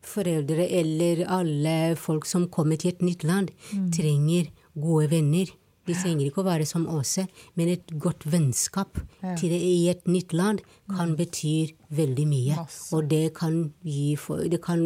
foreldre 0.05 0.67
eller 0.69 1.23
alle 1.33 1.95
folk 1.97 2.25
som 2.29 2.47
kommer 2.53 2.77
til 2.77 2.91
et 2.93 3.01
nytt 3.05 3.23
land, 3.25 3.49
trenger 3.95 4.51
gode 4.77 5.09
venner. 5.13 5.49
De 5.85 5.93
trenger 5.93 6.25
ikke 6.31 6.41
å 6.41 6.47
være 6.47 6.65
som 6.65 6.87
Åse, 6.89 7.27
men 7.57 7.69
et 7.69 7.91
godt 8.01 8.23
vennskap 8.25 8.97
til 9.37 9.51
det 9.53 9.59
i 9.61 9.87
et 9.91 10.07
nytt 10.09 10.33
land 10.33 10.63
kan 10.89 11.13
bety 11.17 11.71
veldig 11.93 12.25
mye. 12.29 12.55
Masse. 12.57 12.89
Og 12.97 13.05
det 13.09 13.35
kan 13.37 13.59
gi 13.85 14.15
for, 14.17 14.41
Det 14.49 14.61
kan, 14.65 14.81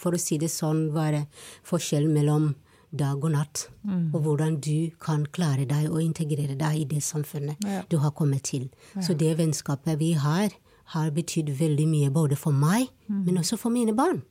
for 0.00 0.16
å 0.16 0.20
si 0.20 0.38
det 0.40 0.48
sånn, 0.52 0.88
være 0.96 1.26
forskjell 1.68 2.08
mellom 2.08 2.54
dag 2.96 3.24
og 3.24 3.30
natt. 3.32 3.68
Og 4.14 4.20
hvordan 4.22 4.60
du 4.60 4.90
kan 5.00 5.26
klare 5.32 5.64
deg 5.68 5.90
og 5.90 6.02
integrere 6.02 6.56
deg 6.58 6.80
i 6.80 6.84
det 6.84 7.02
samfunnet 7.02 7.56
Ja. 7.64 7.82
du 7.90 7.98
har 7.98 8.10
kommet 8.10 8.42
til. 8.42 8.70
Så 9.00 9.14
det 9.16 9.36
vennskapet 9.38 9.98
vi 9.98 10.12
har, 10.12 10.48
har 10.84 11.10
betydd 11.10 11.50
veldig 11.58 11.86
mye 11.88 12.10
både 12.10 12.36
for 12.36 12.50
meg, 12.52 12.88
men 13.08 13.36
også 13.38 13.56
for 13.58 13.68
mine 13.70 13.92
barn. 13.96 14.22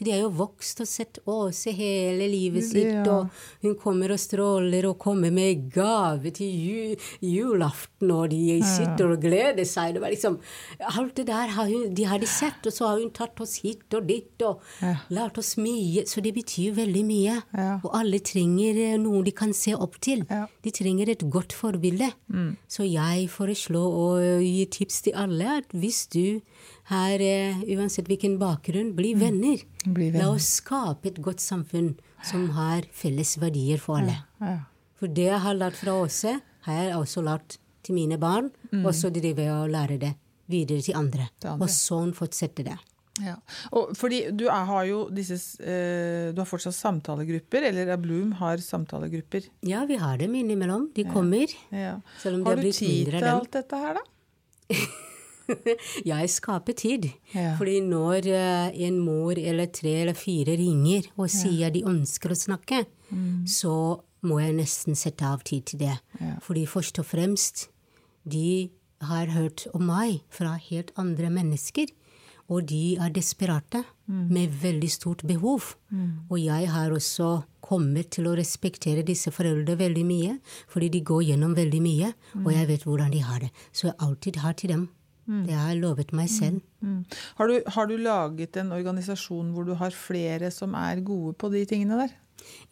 For 0.00 0.06
de 0.08 0.12
har 0.14 0.22
jo 0.22 0.30
vokst 0.32 0.80
og 0.80 0.88
sett 0.88 1.18
Åse 1.28 1.74
hele 1.76 2.24
livet 2.32 2.64
sitt, 2.64 2.88
Ja. 2.88 3.02
og 3.04 3.28
hun 3.60 3.74
kommer 3.76 4.14
og 4.14 4.18
stråler 4.18 4.86
og 4.88 4.96
kommer 4.98 5.30
med 5.30 5.66
gave 5.74 6.30
til 6.32 6.48
ju, 6.48 6.96
julaften, 7.20 8.10
og 8.10 8.30
de 8.32 8.62
sitter 8.64 9.12
og 9.12 9.20
gleder 9.20 9.66
seg. 9.68 9.92
Det 9.94 10.00
var 10.00 10.08
liksom, 10.14 10.38
alt 10.96 11.14
det 11.20 11.26
der 11.28 11.52
har 11.52 11.68
hun, 11.68 11.92
de 11.94 12.04
har 12.08 12.18
de 12.18 12.26
sett, 12.26 12.64
og 12.64 12.72
så 12.72 12.88
har 12.88 12.98
hun 13.02 13.10
tatt 13.12 13.38
oss 13.44 13.58
hit 13.60 13.92
og 13.94 14.06
dit 14.08 14.40
og 14.42 14.62
Ja. 14.80 14.94
lært 15.10 15.36
oss 15.36 15.56
mye. 15.60 16.06
Så 16.08 16.22
det 16.22 16.32
betyr 16.34 16.72
veldig 16.74 17.04
mye. 17.04 17.42
Ja. 17.52 17.80
Og 17.84 17.90
alle 17.92 18.20
trenger 18.20 18.96
noe 18.98 19.22
de 19.22 19.32
kan 19.32 19.52
se 19.52 19.74
opp 19.74 20.00
til. 20.00 20.24
De 20.62 20.70
trenger 20.70 21.08
et 21.10 21.28
godt 21.30 21.52
forbilde. 21.52 22.10
Så 22.68 22.88
jeg 22.90 23.28
foreslår 23.28 23.92
å 24.00 24.40
gi 24.40 24.64
tips 24.66 25.02
til 25.02 25.12
alle 25.14 25.58
at 25.58 25.68
hvis 25.76 26.06
du 26.08 26.40
her, 26.90 27.22
eh, 27.22 27.62
uansett 27.76 28.08
hvilken 28.10 28.36
bakgrunn, 28.40 28.94
bli 28.96 29.14
venner. 29.18 29.62
Bli 29.84 30.10
venner. 30.10 30.24
La 30.24 30.34
oss 30.34 30.48
skape 30.58 31.12
et 31.12 31.20
godt 31.22 31.42
samfunn 31.42 31.94
som 32.26 32.48
har 32.56 32.86
felles 32.92 33.36
verdier 33.40 33.80
for 33.80 34.00
alle. 34.00 34.18
Ja. 34.40 34.58
For 35.00 35.08
det 35.08 35.28
jeg 35.30 35.40
har 35.40 35.56
lært 35.56 35.78
fra 35.80 35.96
Åse, 36.02 36.36
har 36.66 36.80
jeg 36.82 36.96
også 36.98 37.22
lært 37.24 37.56
til 37.86 37.96
mine 37.96 38.18
barn, 38.20 38.50
og 38.82 38.92
så 38.96 39.08
driver 39.12 39.46
jeg 39.46 39.56
og 39.56 39.72
lærer 39.72 40.00
det 40.02 40.14
videre 40.50 40.84
til 40.84 40.98
andre. 40.98 41.30
Mm. 41.30 41.36
Til 41.40 41.52
andre. 41.54 41.64
Og 41.64 41.72
sånn 41.72 42.14
fortsetter 42.16 42.66
det. 42.66 42.78
Ja. 43.20 43.34
Og 43.76 43.92
fordi 43.98 44.22
du 44.32 44.46
er, 44.48 44.64
har 44.64 44.84
jo 44.88 45.00
disse 45.12 45.36
eh, 45.60 46.30
Du 46.32 46.38
har 46.40 46.48
fortsatt 46.48 46.76
samtalegrupper, 46.76 47.66
eller 47.68 47.90
Bloom 48.00 48.32
har 48.38 48.62
samtalegrupper. 48.64 49.50
Ja, 49.66 49.84
vi 49.88 49.98
har 50.00 50.16
dem 50.20 50.34
innimellom. 50.38 50.88
De 50.96 51.04
kommer. 51.08 51.52
Ja. 51.68 51.98
Selv 52.22 52.38
om 52.38 52.44
det 52.44 52.50
Har 52.50 52.56
har 52.56 52.64
du 52.64 52.72
tid 52.72 53.12
til 53.12 53.30
alt 53.34 53.52
dette 53.58 53.84
her, 53.84 54.00
da? 54.00 54.80
Jeg 56.12 56.30
skaper 56.32 56.76
tid. 56.78 57.10
Ja. 57.34 57.54
Fordi 57.58 57.78
når 57.84 58.28
eh, 58.30 58.80
en 58.86 59.00
mor 59.02 59.38
eller 59.38 59.70
tre 59.74 60.00
eller 60.04 60.18
fire 60.18 60.56
ringer 60.60 61.10
og 61.16 61.30
sier 61.32 61.72
de 61.74 61.84
ønsker 61.88 62.32
å 62.34 62.38
snakke, 62.38 62.84
så 63.48 63.74
må 64.26 64.40
jeg 64.42 64.56
nesten 64.58 64.98
sette 64.98 65.26
av 65.26 65.42
tid 65.48 65.70
til 65.70 65.80
det. 65.86 65.96
Ja. 66.20 66.34
Fordi 66.44 66.66
først 66.68 67.00
og 67.02 67.08
fremst, 67.08 67.68
de 68.28 68.70
har 69.08 69.32
hørt 69.32 69.64
om 69.72 69.86
meg 69.88 70.20
fra 70.32 70.56
helt 70.60 70.92
andre 71.00 71.30
mennesker. 71.32 71.88
Og 72.50 72.66
de 72.66 72.96
er 72.98 73.12
desperate, 73.14 73.84
med 74.10 74.50
veldig 74.58 74.88
stort 74.90 75.20
behov. 75.22 75.76
Og 76.28 76.38
jeg 76.42 76.66
har 76.66 76.90
også 76.90 77.44
kommet 77.62 78.10
til 78.16 78.26
å 78.26 78.34
respektere 78.34 79.04
disse 79.06 79.30
foreldre 79.30 79.76
veldig 79.78 80.02
mye, 80.02 80.32
fordi 80.66 80.88
de 80.96 81.04
går 81.06 81.28
gjennom 81.28 81.54
veldig 81.54 81.82
mye, 81.84 82.08
og 82.42 82.50
jeg 82.50 82.66
vet 82.72 82.86
hvordan 82.88 83.12
de 83.14 83.20
har 83.22 83.44
det. 83.44 83.52
Så 83.70 83.86
jeg 83.86 84.00
alltid 84.02 84.40
har 84.42 84.58
til 84.58 84.74
dem. 84.74 84.88
Det 85.46 85.54
har 85.54 85.68
jeg 85.70 85.80
lovet 85.82 86.10
meg 86.16 86.30
selv. 86.32 86.60
Mm. 86.82 87.04
Har, 87.38 87.46
du, 87.52 87.60
har 87.76 87.86
du 87.86 87.94
laget 88.00 88.56
en 88.62 88.72
organisasjon 88.74 89.52
hvor 89.54 89.68
du 89.68 89.74
har 89.78 89.94
flere 89.94 90.50
som 90.54 90.74
er 90.74 91.00
gode 91.06 91.36
på 91.38 91.50
de 91.52 91.62
tingene 91.70 92.00
der? 92.02 92.16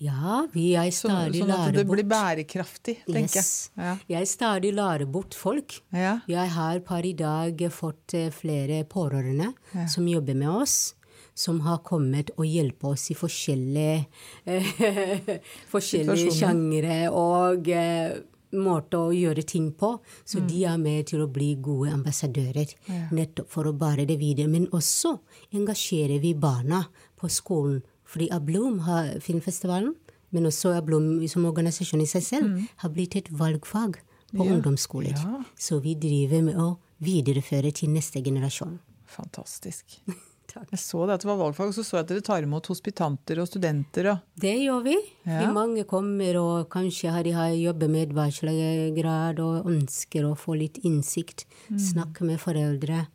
Ja, 0.01 0.47
vi 0.55 0.71
er 0.81 0.89
Sånn, 0.97 1.13
stadig 1.13 1.43
sånn 1.43 1.51
at 1.53 1.75
det 1.77 1.85
blir 1.87 2.07
bærekraftig, 2.09 2.95
tenker 3.05 3.37
Yes. 3.43 3.71
jeg. 3.77 3.85
Ja. 3.85 3.97
Jeg 4.17 4.29
stadig 4.31 4.71
lærer 4.75 5.05
bort 5.13 5.37
folk. 5.37 5.77
Ja. 5.93 6.15
Jeg 6.27 6.49
har 6.55 6.81
per 6.89 7.05
i 7.05 7.13
dag 7.13 7.61
fått 7.71 8.15
eh, 8.17 8.31
flere 8.33 8.81
pårørende 8.89 9.53
som 9.93 10.09
jobber 10.09 10.35
med 10.41 10.49
oss. 10.65 10.95
Som 11.39 11.61
har 11.63 11.79
kommet 11.87 12.33
og 12.35 12.49
hjulpet 12.49 12.89
oss 12.89 13.05
i 13.13 13.15
forskjellige, 13.15 14.07
eh, 14.49 15.37
forskjellige 15.75 16.33
sjangre 16.35 16.97
og 17.15 17.69
eh, 17.71 18.17
måter 18.57 18.99
å 19.09 19.15
gjøre 19.15 19.45
ting 19.47 19.71
på. 19.77 19.95
Så 20.25 20.41
de 20.49 20.65
er 20.69 20.79
med 20.81 21.09
til 21.11 21.23
å 21.25 21.31
bli 21.31 21.55
gode 21.63 21.93
ambassadører. 21.97 22.75
Nettopp 23.15 23.51
for 23.53 23.69
å 23.69 23.77
bære 23.77 24.07
det 24.09 24.19
videre. 24.21 24.51
Men 24.51 24.69
også 24.75 25.19
engasjerer 25.57 26.23
vi 26.23 26.35
barna 26.35 26.85
på 27.19 27.31
skolen. 27.33 27.83
Fordi 28.09 28.31
Ablom 28.33 28.79
har 28.87 29.19
filmfestivalen, 29.21 29.93
men 30.33 30.49
også 30.49 30.73
Ablom 30.77 31.27
som 31.29 31.45
organisasjon 31.49 32.01
i 32.01 32.09
seg 32.09 32.25
selv, 32.25 32.63
har 32.81 32.93
blitt 32.95 33.17
et 33.21 33.29
valgfag 33.29 33.99
på 34.33 34.45
ungdomsskoler. 34.45 35.17
Ja. 35.17 35.43
Så 35.57 35.81
vi 35.85 35.95
driver 35.97 36.45
med 36.49 36.61
å 36.61 36.71
videreføre 37.05 37.73
til 37.77 37.93
neste 37.93 38.23
generasjon. 38.25 38.79
Fantastisk. 39.09 40.01
Takk. 40.49 40.71
Jeg 40.73 40.81
så 40.81 41.03
det 41.07 41.19
at 41.19 41.25
det 41.25 41.29
var 41.29 41.41
valgfag, 41.43 41.69
og 41.69 41.75
så 41.77 41.83
så 41.85 41.99
jeg 41.99 42.07
at 42.07 42.13
dere 42.15 42.25
tar 42.25 42.45
imot 42.47 42.67
hospitanter 42.73 43.41
og 43.43 43.49
studenter. 43.51 44.07
Og, 44.15 44.23
Det 44.41 44.55
gjør 44.63 44.85
vi. 44.87 44.95
Ja. 45.29 45.51
Mange 45.53 45.85
kommer 45.85 46.39
og 46.41 46.71
kanskje 46.73 47.13
har 47.13 47.23
de 47.27 47.35
har 47.37 47.51
jobbet 47.53 47.91
med 47.93 48.15
bachelorgrad 48.17 49.43
og 49.45 49.69
ønsker 49.69 50.25
å 50.25 50.33
få 50.39 50.57
litt 50.57 50.79
innsikt. 50.89 51.45
Snakke 51.77 52.25
med 52.25 52.41
foreldre. 52.41 53.07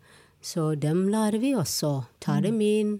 Så 0.43 0.75
dem 0.79 1.07
lærer 1.09 1.39
vi 1.41 1.55
også. 1.57 2.03
Ta 2.19 2.39
dem 2.41 2.61
inn. 2.61 2.99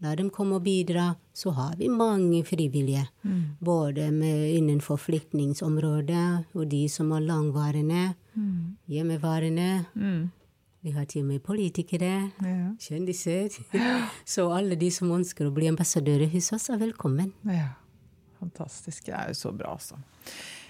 La 0.00 0.14
dem 0.14 0.30
komme 0.30 0.56
og 0.58 0.62
bidra. 0.66 1.12
Så 1.34 1.50
har 1.54 1.76
vi 1.78 1.88
mange 1.90 2.42
frivillige. 2.46 3.04
Både 3.62 4.10
med, 4.10 4.56
innenfor 4.58 4.98
flyktningsområdet 4.98 6.46
og 6.54 6.68
de 6.70 6.84
som 6.88 7.12
er 7.12 7.20
langvarende, 7.26 8.14
hjemmeværende. 8.88 9.84
Vi 10.86 10.92
har 10.94 11.08
til 11.10 11.24
og 11.24 11.32
med 11.32 11.42
politikere. 11.42 12.30
ja. 12.44 12.70
Kjendiser. 12.78 13.50
Så 14.34 14.46
alle 14.54 14.78
de 14.78 14.90
som 14.94 15.10
ønsker 15.10 15.48
å 15.48 15.54
bli 15.54 15.70
ambassadører 15.72 16.30
hos 16.30 16.52
oss, 16.54 16.68
er 16.70 16.80
velkommen. 16.82 17.34
ja. 17.50 17.74
Fantastisk. 18.38 19.08
Det 19.08 19.14
er 19.18 19.32
jo 19.32 19.34
så 19.34 19.50
bra, 19.50 19.72
altså. 19.74 19.96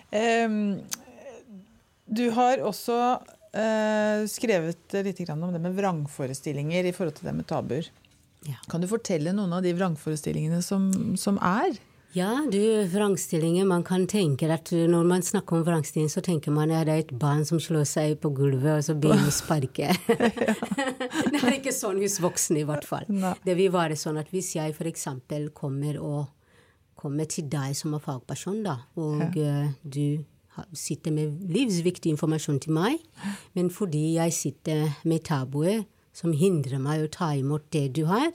Um, 0.09 0.79
du 2.09 2.31
har 2.33 2.63
også 2.65 2.97
uh, 3.21 4.23
skrevet 4.25 4.97
litt 5.05 5.21
om 5.35 5.53
det 5.53 5.61
med 5.61 5.77
vrangforestillinger 5.77 6.89
i 6.89 6.95
forhold 6.97 7.19
til 7.19 7.29
det 7.29 7.35
med 7.37 7.49
tabuer. 7.51 7.91
Ja. 8.49 8.57
Kan 8.71 8.81
du 8.81 8.89
fortelle 8.89 9.35
noen 9.37 9.53
av 9.53 9.67
de 9.67 9.75
vrangforestillingene 9.77 10.63
som, 10.65 10.89
som 11.21 11.37
er? 11.45 11.77
Ja, 12.19 12.47
du, 12.51 12.61
vrangstillinger. 12.91 13.66
Man 13.69 13.85
kan 13.87 14.07
tenke 14.11 14.49
at 14.51 14.73
når 14.73 15.05
man 15.07 15.23
snakker 15.23 15.59
om 15.59 15.64
vrangstilling, 15.66 16.09
så 16.11 16.23
tenker 16.25 16.51
man 16.55 16.73
at 16.75 16.89
det 16.89 16.95
er 16.95 17.03
et 17.05 17.12
barn 17.21 17.45
som 17.47 17.61
slår 17.62 17.85
seg 17.87 18.16
på 18.23 18.33
gulvet, 18.35 18.73
og 18.73 18.87
så 18.87 18.97
begynner 18.99 19.31
å 19.31 19.35
sparke. 19.35 19.93
det 21.33 21.43
er 21.43 21.59
ikke 21.59 21.75
sånn 21.75 22.01
hos 22.03 22.19
voksne, 22.23 22.62
i 22.62 22.66
hvert 22.66 22.89
fall. 22.89 23.07
Nei. 23.12 23.37
Det 23.45 23.55
vil 23.59 23.71
være 23.75 23.99
sånn 23.99 24.19
at 24.19 24.33
hvis 24.35 24.55
jeg 24.57 24.75
f.eks. 24.75 25.07
kommer 25.55 26.01
og 26.03 26.27
kommer 26.99 27.29
til 27.31 27.47
deg 27.47 27.77
som 27.79 27.95
er 27.95 28.03
fagperson, 28.03 28.64
da, 28.66 28.81
og 28.99 29.39
ja. 29.39 29.69
du 29.87 30.19
sitter 30.75 31.14
med 31.14 31.39
livsviktig 31.55 32.11
informasjon 32.16 32.59
til 32.64 32.75
meg, 32.75 32.99
men 33.55 33.71
fordi 33.71 34.16
jeg 34.16 34.35
sitter 34.35 34.89
med 35.07 35.23
tabuer 35.29 35.85
som 36.19 36.33
hindrer 36.35 36.81
meg 36.83 37.05
å 37.05 37.11
ta 37.14 37.31
imot 37.39 37.69
det 37.75 37.85
du 37.95 38.05
har, 38.11 38.33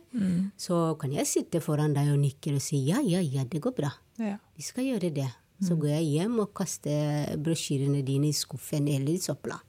så 0.55 0.81
kan 1.01 1.11
jeg 1.11 1.27
sitte 1.27 1.59
foran 1.63 1.95
deg 1.97 2.13
og 2.13 2.21
nikke 2.23 2.53
og 2.55 2.63
si 2.63 2.79
ja, 2.87 3.01
ja, 3.03 3.19
ja, 3.19 3.43
det 3.43 3.59
går 3.65 3.75
bra. 3.75 3.89
Ja. 4.21 4.37
Vi 4.55 4.63
skal 4.63 4.87
gjøre 4.93 5.09
det. 5.11 5.29
Så 5.63 5.77
går 5.79 5.93
jeg 5.93 6.07
hjem 6.17 6.39
og 6.43 6.49
kaster 6.57 7.37
brosjyrene 7.39 8.01
dine 8.03 8.27
i 8.27 8.35
skuffen 8.35 8.87
eller 8.91 9.13
i 9.13 9.19
søpla. 9.21 9.59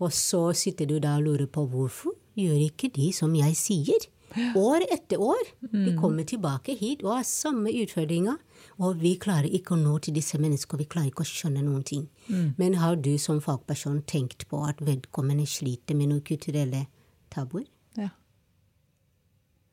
Og 0.00 0.12
så 0.12 0.40
sitter 0.56 0.88
du 0.88 0.98
da 1.00 1.14
og 1.16 1.24
lurer 1.28 1.48
på 1.48 1.64
hvorfor 1.68 2.16
gjør 2.36 2.58
ikke 2.66 2.90
de 2.96 3.10
som 3.16 3.32
jeg 3.36 3.56
sier? 3.56 4.08
År 4.56 4.84
etter 4.94 5.18
år. 5.18 5.40
De 5.72 5.94
kommer 5.98 6.24
tilbake 6.28 6.76
hit 6.78 7.00
og 7.02 7.16
har 7.16 7.24
samme 7.26 7.72
utfordringer. 7.82 8.36
Og 8.84 9.00
vi 9.00 9.14
klarer 9.20 9.48
ikke 9.50 9.74
å 9.74 9.80
nå 9.80 9.96
til 10.04 10.14
disse 10.16 10.38
menneskene. 10.40 10.84
Vi 10.84 10.90
klarer 10.92 11.10
ikke 11.10 11.24
å 11.24 11.30
skjønne 11.30 11.64
noen 11.64 11.82
ting. 11.88 12.04
Men 12.60 12.76
har 12.82 12.96
du 13.00 13.16
som 13.18 13.40
fagperson 13.42 14.02
tenkt 14.06 14.46
på 14.48 14.60
at 14.68 14.80
vedkommende 14.84 15.48
sliter 15.48 15.96
med 15.98 16.12
noen 16.12 16.24
kulturelle 16.24 16.84
tabuer? 17.30 17.68
ja. 17.98 18.10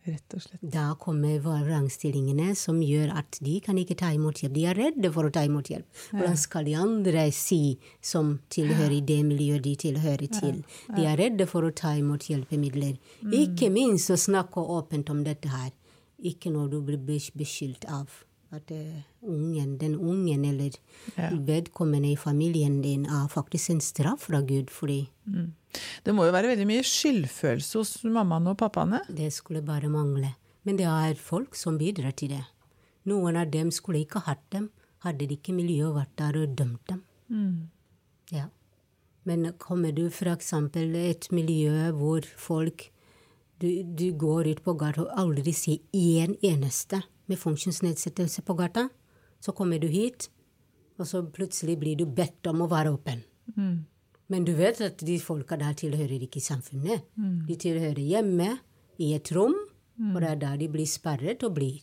Rett 0.08 0.36
og 0.38 0.39
slett. 0.39 0.62
Da 0.64 0.93
kommer 0.99 1.41
vrangstillingene 1.43 2.53
som 2.55 2.78
gjør 2.80 3.12
at 3.20 3.39
de 3.43 3.58
kan 3.64 3.76
ikke 3.76 3.97
ta 3.99 4.14
imot 4.16 4.39
hjelp. 4.39 4.53
De 4.55 4.64
er 4.70 4.78
redde 4.80 5.12
for 5.12 5.28
å 5.28 5.32
ta 5.36 5.43
imot 5.43 5.68
hjelp. 5.68 5.88
Hvordan 6.14 6.38
skal 6.39 6.70
de 6.70 6.76
andre 6.80 7.26
si 7.36 7.76
som 7.99 8.38
tilhører 8.53 9.01
det 9.03 9.18
miljøet 9.28 9.66
de 9.66 9.74
tilhører 9.84 10.32
til? 10.32 10.62
De 10.95 11.03
er 11.03 11.20
redde 11.20 11.49
for 11.49 11.68
å 11.68 11.74
ta 11.76 11.91
imot 11.99 12.30
hjelpemidler. 12.32 12.95
Ikke 13.36 13.68
minst 13.74 14.14
å 14.14 14.20
snakke 14.22 14.64
åpent 14.78 15.12
om 15.12 15.26
dette 15.28 15.51
her. 15.51 15.74
Ikke 16.24 16.53
når 16.55 16.72
du 16.72 16.80
blir 16.88 17.03
beskyldt 17.36 17.84
av 17.91 18.24
at 18.56 18.72
eh, 18.72 19.04
ungen, 19.22 19.78
den 19.78 19.95
ungen 19.95 20.45
eller 20.45 20.76
vedkommende 21.48 22.12
i 22.12 22.18
familien 22.20 22.82
din 22.82 23.06
er 23.06 23.28
faktisk 23.28 23.70
en 23.74 23.82
straff 23.84 24.28
fra 24.30 24.41
Gud 24.41 24.72
fordi 24.72 25.02
Det 26.06 26.16
må 26.16 26.26
jo 26.26 26.32
være 26.32 26.54
veldig 26.54 26.68
mye 26.70 26.84
skyldfølelse 26.88 27.78
hos 27.78 28.04
mammaene 28.04 28.54
og 28.54 28.58
pappaene. 28.58 29.02
Det 29.10 29.28
skulle 29.34 29.62
bare 29.62 29.89
mangle. 29.91 30.36
Men 30.64 30.78
det 30.80 30.88
er 30.88 31.16
folk 31.20 31.56
som 31.56 31.78
bidrar 31.78 32.16
til 32.16 32.30
det. 32.30 32.43
Noen 33.08 33.36
av 33.36 33.52
dem 33.52 33.72
skulle 33.72 34.04
ikke 34.04 34.24
hatt 34.26 34.43
dem, 34.52 34.70
hadde 35.04 35.28
det 35.28 35.39
ikke 35.39 35.56
miljøet 35.56 35.95
vært 35.95 36.16
der 36.20 36.39
og 36.41 36.56
dømt 36.58 36.89
dem. 36.89 37.04
Ja. 38.32 38.48
Men 39.28 39.52
kommer 39.60 39.91
du 39.91 40.08
f.eks. 40.08 40.54
et 40.54 41.28
miljø 41.32 41.91
hvor 41.91 42.24
folk 42.38 42.89
du, 43.60 43.84
du 43.84 44.14
går 44.14 44.48
ut 44.54 44.64
på 44.64 44.74
gata 44.78 45.04
og 45.04 45.14
aldri 45.20 45.52
sier 45.52 45.80
én 45.91 46.38
eneste 46.45 47.02
med 47.28 47.40
funksjonsnedsettelse 47.40 48.42
på 48.48 48.54
gata, 48.58 48.88
så 49.40 49.52
kommer 49.54 49.80
du 49.80 49.88
hit, 49.88 50.30
og 50.98 51.06
så 51.06 51.22
plutselig 51.24 51.78
blir 51.80 51.96
du 52.00 52.06
bedt 52.06 52.48
om 52.48 52.62
å 52.66 52.68
være 52.72 52.94
åpen. 52.96 53.22
Men 54.28 54.44
du 54.44 54.54
vet 54.58 54.82
at 54.82 54.98
de 55.06 55.20
folka 55.20 55.56
der 55.56 55.74
tilhører 55.78 56.24
ikke 56.26 56.42
samfunnet. 56.42 57.06
De 57.48 57.56
tilhører 57.56 58.02
hjemme, 58.02 58.58
i 58.98 59.14
et 59.14 59.30
rom, 59.36 59.54
og 60.16 60.22
det 60.22 60.30
er 60.30 60.36
der 60.42 60.58
de 60.58 60.68
blir 60.74 60.88
sperret 60.90 61.44
og 61.44 61.54
blir. 61.54 61.82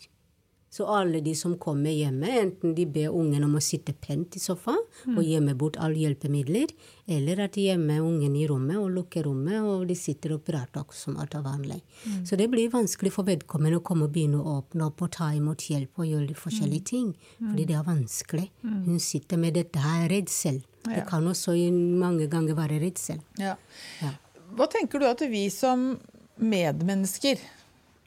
Så 0.75 0.87
alle 0.91 1.21
de 1.23 1.37
som 1.39 1.53
kommer 1.59 1.95
hjemme, 1.95 2.27
enten 2.41 2.73
de 2.75 2.83
ber 2.91 3.15
ungen 3.15 3.45
om 3.47 3.53
å 3.55 3.61
sitte 3.63 3.93
pent 3.95 4.35
i 4.35 4.41
sofaen 4.43 4.81
og 5.13 5.21
gjemme 5.23 5.53
bort 5.55 5.77
alle 5.79 6.01
hjelpemidler, 6.03 6.73
eller 7.07 7.45
at 7.45 7.55
de 7.55 7.69
gjemmer 7.69 8.01
ungen 8.03 8.35
i 8.35 8.43
rommet 8.51 8.81
og 8.81 8.91
lukker 8.97 9.29
rommet, 9.29 9.61
og 9.63 9.85
de 9.87 9.95
sitter 9.95 10.35
og 10.35 10.43
prater 10.49 10.83
som 10.99 11.15
alt 11.23 11.37
er 11.39 11.45
vanlig. 11.45 11.79
Så 12.27 12.35
det 12.41 12.49
blir 12.51 12.73
vanskelig 12.73 13.13
for 13.15 13.29
vedkommende 13.29 13.79
å 13.79 13.85
komme 13.87 14.09
og 14.09 14.17
begynne 14.17 14.41
å 14.43 14.57
åpne 14.59 14.89
opp 14.89 15.05
og 15.07 15.13
ta 15.15 15.31
imot 15.37 15.69
hjelp 15.71 16.03
og 16.03 16.11
gjøre 16.11 16.39
forskjellige 16.43 16.89
ting, 16.91 17.13
fordi 17.39 17.69
det 17.71 17.79
er 17.79 17.87
vanskelig. 17.87 18.49
Hun 18.65 18.99
sitter 18.99 19.39
med 19.39 19.55
dette 19.61 19.85
her 19.85 20.09
redsel. 20.11 20.59
Det 20.89 21.07
kan 21.07 21.23
også 21.31 21.55
mange 22.03 22.27
ganger 22.33 22.59
være 22.59 22.83
redsel. 22.83 23.23
Ja. 23.39 23.55
Ja. 24.03 24.11
Hva 24.59 24.67
tenker 24.71 24.99
du 24.99 25.07
at 25.07 25.23
vi 25.31 25.47
som 25.55 25.95
medmennesker. 26.37 27.39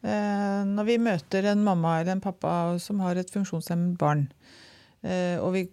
Eh, 0.06 0.62
når 0.68 0.88
vi 0.88 0.98
møter 1.02 1.48
en 1.50 1.64
mamma 1.66 2.00
eller 2.00 2.18
en 2.18 2.24
pappa 2.24 2.52
som 2.82 3.02
har 3.02 3.18
et 3.18 3.32
funksjonshemmet 3.34 3.98
barn, 4.00 4.28
eh, 5.02 5.38
og 5.42 5.56
vi 5.56 5.64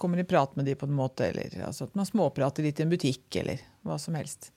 kommer 0.00 0.20
i 0.20 0.28
prat 0.28 0.54
med 0.56 0.68
dem 0.70 0.78
på 0.80 0.88
en 0.88 0.96
måte, 0.96 1.28
eller 1.28 1.66
altså 1.66 1.88
at 1.88 1.98
man 1.98 2.08
småprater 2.08 2.64
litt 2.64 2.80
i 2.80 2.86
en 2.86 2.94
butikk, 2.94 3.26
eller 3.42 3.60
hva 3.84 3.98
som 4.00 4.16
helst. 4.16 4.52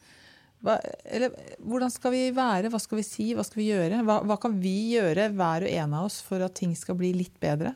Hva, 0.63 0.79
eller, 1.05 1.35
hvordan 1.61 1.91
skal 1.93 2.15
vi 2.15 2.23
være? 2.33 2.71
Hva 2.73 2.79
skal 2.81 3.01
vi 3.01 3.05
si? 3.05 3.27
Hva 3.37 3.43
skal 3.45 3.61
vi 3.61 3.67
gjøre? 3.69 3.99
Hva, 4.07 4.21
hva 4.25 4.39
kan 4.41 4.55
vi 4.61 4.77
gjøre, 4.95 5.29
hver 5.37 5.67
og 5.67 5.75
en 5.83 5.97
av 5.99 6.07
oss, 6.07 6.21
for 6.25 6.41
at 6.41 6.55
ting 6.57 6.73
skal 6.77 6.97
bli 6.97 7.11
litt 7.19 7.35
bedre? 7.43 7.75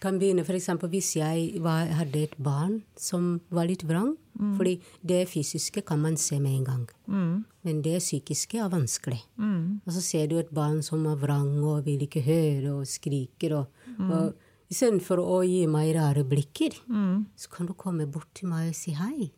Kan 0.00 0.18
begynne 0.20 0.44
f.eks. 0.46 0.70
hvis 0.90 1.14
jeg 1.18 1.60
var, 1.62 1.90
hadde 1.98 2.24
et 2.24 2.36
barn 2.40 2.80
som 2.96 3.38
var 3.50 3.68
litt 3.70 3.84
vrang. 3.88 4.16
Mm. 4.40 4.54
fordi 4.56 4.80
det 5.04 5.28
fysiske 5.28 5.82
kan 5.84 6.00
man 6.00 6.16
se 6.16 6.38
med 6.40 6.54
en 6.54 6.64
gang. 6.64 6.84
Mm. 7.06 7.44
Men 7.66 7.82
det 7.82 7.98
psykiske 8.00 8.58
er 8.58 8.70
vanskelig. 8.72 9.18
Mm. 9.36 9.80
Og 9.84 9.92
så 9.92 10.00
ser 10.00 10.30
du 10.30 10.38
et 10.38 10.52
barn 10.54 10.80
som 10.82 11.04
er 11.06 11.18
vrang 11.20 11.58
og 11.60 11.84
vil 11.84 12.06
ikke 12.06 12.22
høre 12.24 12.72
og 12.78 12.86
skriker. 12.88 13.58
og, 13.58 13.66
mm. 13.98 14.10
og 14.10 14.70
Istedenfor 14.70 15.18
å 15.18 15.40
gi 15.42 15.64
meg 15.66 15.96
rare 15.96 16.22
blikker, 16.22 16.76
mm. 16.86 17.34
så 17.34 17.50
kan 17.50 17.66
du 17.66 17.74
komme 17.74 18.06
bort 18.06 18.30
til 18.38 18.46
meg 18.52 18.68
og 18.70 18.76
si 18.78 18.94
hei. 18.94 19.32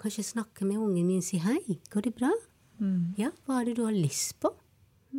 Kanskje 0.00 0.24
snakke 0.24 0.64
med 0.64 0.80
ungen 0.80 1.06
min 1.06 1.20
og 1.20 1.26
si 1.26 1.38
hei. 1.44 1.76
Går 1.92 2.08
det 2.08 2.14
bra? 2.16 2.30
Mm. 2.80 3.12
Ja, 3.20 3.28
hva 3.44 3.60
er 3.60 3.68
det 3.68 3.76
du 3.76 3.84
har 3.84 3.94
lyst 3.94 4.38
på? 4.40 4.50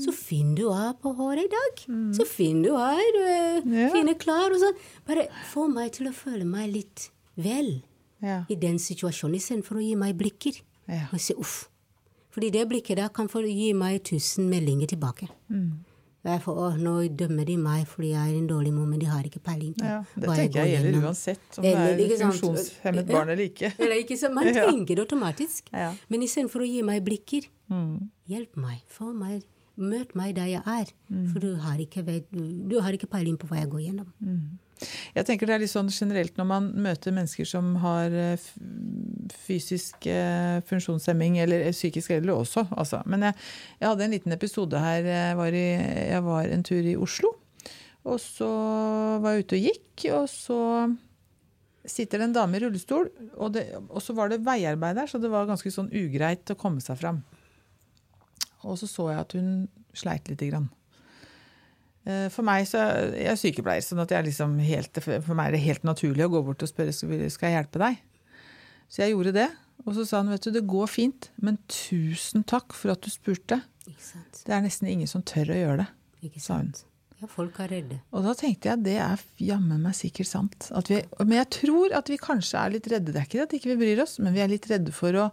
Så 0.01 0.13
fin 0.15 0.55
du 0.57 0.63
er 0.73 0.93
på 0.97 1.11
håret 1.13 1.45
i 1.45 1.51
dag. 1.51 1.83
Mm. 1.85 2.13
Så 2.17 2.25
fin 2.25 2.63
du 2.65 2.71
er. 2.73 3.03
Du 3.13 3.19
er 3.21 3.59
ja. 3.61 3.89
fine 3.93 4.15
klær 4.17 4.55
og 4.55 4.61
sånn. 4.63 4.79
Bare 5.05 5.27
få 5.51 5.67
meg 5.69 5.93
til 5.97 6.09
å 6.09 6.15
føle 6.17 6.47
meg 6.49 6.71
litt 6.73 7.09
vel 7.37 7.75
ja. 8.23 8.41
i 8.49 8.57
den 8.57 8.79
situasjonen, 8.81 9.37
istedenfor 9.37 9.77
å 9.77 9.85
gi 9.85 9.93
meg 9.99 10.17
blikker. 10.17 10.57
Ja. 10.89 11.05
Og 11.13 11.21
si 11.21 11.37
uff. 11.37 11.63
Fordi 12.33 12.49
det 12.53 12.65
blikket 12.69 12.97
der 12.97 13.11
kan 13.13 13.29
få 13.29 13.43
gi 13.45 13.73
meg 13.77 14.01
tusen 14.09 14.49
meldinger 14.49 14.89
tilbake. 14.95 15.29
Mm. 15.53 15.83
Derfor, 16.23 16.55
å, 16.55 16.67
nå 16.79 16.93
dømmer 17.19 17.43
de 17.45 17.57
meg 17.59 17.83
fordi 17.91 18.13
jeg 18.13 18.31
er 18.31 18.35
en 18.37 18.45
dårlig 18.47 18.71
mor, 18.71 18.87
men 18.87 19.01
de 19.01 19.09
har 19.11 19.25
ikke 19.27 19.41
peiling 19.43 19.73
på 19.75 19.83
ja, 19.83 19.97
Det 20.15 20.29
tenker 20.29 20.61
jeg 20.61 20.77
gjelder 20.77 21.07
uansett 21.09 21.57
om 21.59 21.65
eller, 21.67 21.97
det 21.99 22.05
er 22.05 22.21
funksjonshemmet 22.21 23.09
barn 23.09 23.33
eller 23.33 23.43
ikke. 23.43 23.73
Eller 23.83 23.99
ikke 24.05 24.17
så, 24.21 24.29
man 24.31 24.47
tenker 24.55 24.95
det 24.95 25.03
automatisk. 25.03 25.67
Men 25.73 26.23
istedenfor 26.23 26.63
å 26.63 26.69
gi 26.69 26.79
meg 26.87 27.03
blikker, 27.03 27.49
mm. 27.73 27.97
hjelp 28.31 28.61
meg. 28.63 28.79
Få 28.87 29.11
meg 29.11 29.43
Møt 29.73 30.11
meg 30.17 30.35
der 30.37 30.51
jeg 30.51 30.61
er, 30.69 30.89
mm. 31.09 31.29
for 31.31 31.41
du 31.41 31.55
har, 31.63 31.79
ikke, 31.81 32.03
du 32.29 32.75
har 32.83 32.93
ikke 32.93 33.09
peiling 33.09 33.39
på 33.41 33.47
hva 33.49 33.63
jeg 33.63 33.71
går 33.71 33.87
gjennom. 33.87 34.11
Mm. 34.21 34.59
Jeg 35.15 35.27
tenker 35.27 35.47
det 35.47 35.55
er 35.55 35.61
litt 35.63 35.71
sånn 35.71 35.91
generelt 35.93 36.37
når 36.37 36.47
man 36.49 36.67
møter 36.85 37.15
mennesker 37.15 37.47
som 37.47 37.73
har 37.83 38.13
eh, 38.13 38.47
fysisk 39.45 40.07
eh, 40.09 40.59
funksjonshemming, 40.67 41.39
eller 41.43 41.67
eh, 41.69 41.75
psykisk 41.75 42.13
eller 42.17 42.35
også, 42.35 42.65
altså. 42.75 43.01
Men 43.09 43.29
jeg, 43.29 43.39
jeg, 43.79 43.87
hadde 43.87 44.05
en 44.07 44.15
liten 44.15 44.35
episode 44.35 44.83
her. 44.83 45.07
Jeg 45.07 45.39
var, 45.39 45.57
i, 45.57 45.65
jeg 46.11 46.25
var 46.27 46.53
en 46.57 46.67
tur 46.67 46.91
i 46.93 46.97
Oslo. 46.99 47.33
Og 48.03 48.19
så 48.19 48.49
var 49.23 49.33
jeg 49.33 49.45
ute 49.45 49.57
og 49.57 49.67
gikk, 49.69 50.07
og 50.17 50.25
så 50.27 50.59
sitter 51.87 52.19
det 52.19 52.29
en 52.29 52.35
dame 52.35 52.57
i 52.57 52.63
rullestol, 52.63 53.07
og, 53.35 53.53
det, 53.55 53.65
og 53.87 54.03
så 54.03 54.15
var 54.15 54.31
det 54.31 54.43
veiarbeid 54.43 54.99
der, 54.99 55.09
så 55.09 55.19
det 55.19 55.31
var 55.31 55.47
ganske 55.47 55.71
sånn 55.71 55.91
ugreit 55.91 56.51
å 56.51 56.59
komme 56.59 56.83
seg 56.83 56.99
fram. 56.99 57.21
Og 58.63 58.79
så 58.79 58.89
så 58.89 59.09
jeg 59.11 59.21
at 59.23 59.35
hun 59.37 59.51
sleit 59.97 60.29
lite 60.31 60.49
grann. 60.49 60.69
Eh, 62.03 62.27
for 62.33 62.43
meg 62.47 62.65
så, 62.67 62.83
Jeg 63.15 63.31
er 63.31 63.39
sykepleier, 63.39 63.83
sånn 63.85 64.03
at 64.03 64.11
liksom 64.25 64.57
helt, 64.63 64.99
for 65.03 65.35
meg 65.37 65.51
er 65.51 65.57
det 65.57 65.65
helt 65.67 65.85
naturlig 65.87 66.25
å 66.27 66.33
gå 66.33 66.43
bort 66.49 66.65
og 66.65 66.71
spørre 66.71 66.95
skal 66.95 67.49
jeg 67.49 67.57
hjelpe 67.57 67.83
deg. 67.83 68.01
Så 68.91 69.03
jeg 69.03 69.15
gjorde 69.15 69.35
det. 69.39 69.49
Og 69.83 69.97
så 69.97 70.05
sa 70.07 70.21
han 70.21 70.31
vet 70.31 70.45
du, 70.45 70.53
det 70.53 70.67
går 70.69 70.87
fint, 70.87 71.29
men 71.43 71.57
tusen 71.71 72.45
takk 72.47 72.75
for 72.77 72.93
at 72.93 73.03
du 73.03 73.09
spurte. 73.11 73.59
Det 73.83 74.53
er 74.53 74.63
nesten 74.63 74.87
ingen 74.87 75.09
som 75.09 75.23
tør 75.25 75.51
å 75.51 75.59
gjøre 75.59 75.85
det, 76.21 76.31
sa 76.39 76.61
hun. 76.61 76.71
Ja, 77.19 77.27
folk 77.31 77.57
er 77.63 77.71
redde. 77.71 77.97
Og 78.11 78.25
da 78.25 78.33
tenkte 78.35 78.69
jeg 78.69 78.83
det 78.85 78.95
er 78.99 79.21
jammen 79.43 79.81
meg 79.83 79.95
sikkert 79.95 80.29
sant. 80.29 80.69
Vi, 80.87 81.01
men 81.23 81.37
jeg 81.39 81.49
tror 81.55 81.95
at 81.99 82.11
vi 82.11 82.19
kanskje 82.19 82.59
er 82.59 82.73
litt 82.75 82.87
redde. 82.91 83.15
Det 83.15 83.21
er 83.21 83.27
ikke 83.27 83.45
at 83.45 83.55
ikke 83.57 83.71
vi 83.71 83.75
ikke 83.75 83.83
bryr 83.83 84.03
oss, 84.03 84.17
men 84.23 84.35
vi 84.35 84.43
er 84.43 84.51
litt 84.51 84.67
redde 84.71 84.95
for 84.95 85.19
å 85.19 85.29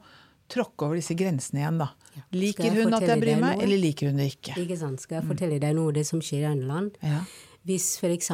tråkke 0.50 0.86
over 0.86 0.98
disse 0.98 1.14
grensene 1.18 1.62
igjen, 1.62 1.82
da. 1.82 1.92
Ja. 2.16 2.24
Liker 2.34 2.74
hun 2.74 2.96
at 2.96 3.06
jeg 3.06 3.22
bryr 3.22 3.38
meg, 3.42 3.62
eller 3.62 3.80
liker 3.80 4.10
hun 4.10 4.18
det 4.20 4.32
ikke? 4.34 4.56
Ikke 4.64 4.78
sant. 4.80 5.02
Skal 5.02 5.20
jeg 5.20 5.28
fortelle 5.30 5.60
deg 5.62 5.76
noe 5.78 5.94
det 5.94 6.06
som 6.08 6.22
skjer 6.24 6.44
i 6.44 6.50
andre 6.50 6.68
land? 6.70 6.98
Ja. 7.04 7.22
Hvis 7.68 7.98
f.eks. 8.00 8.30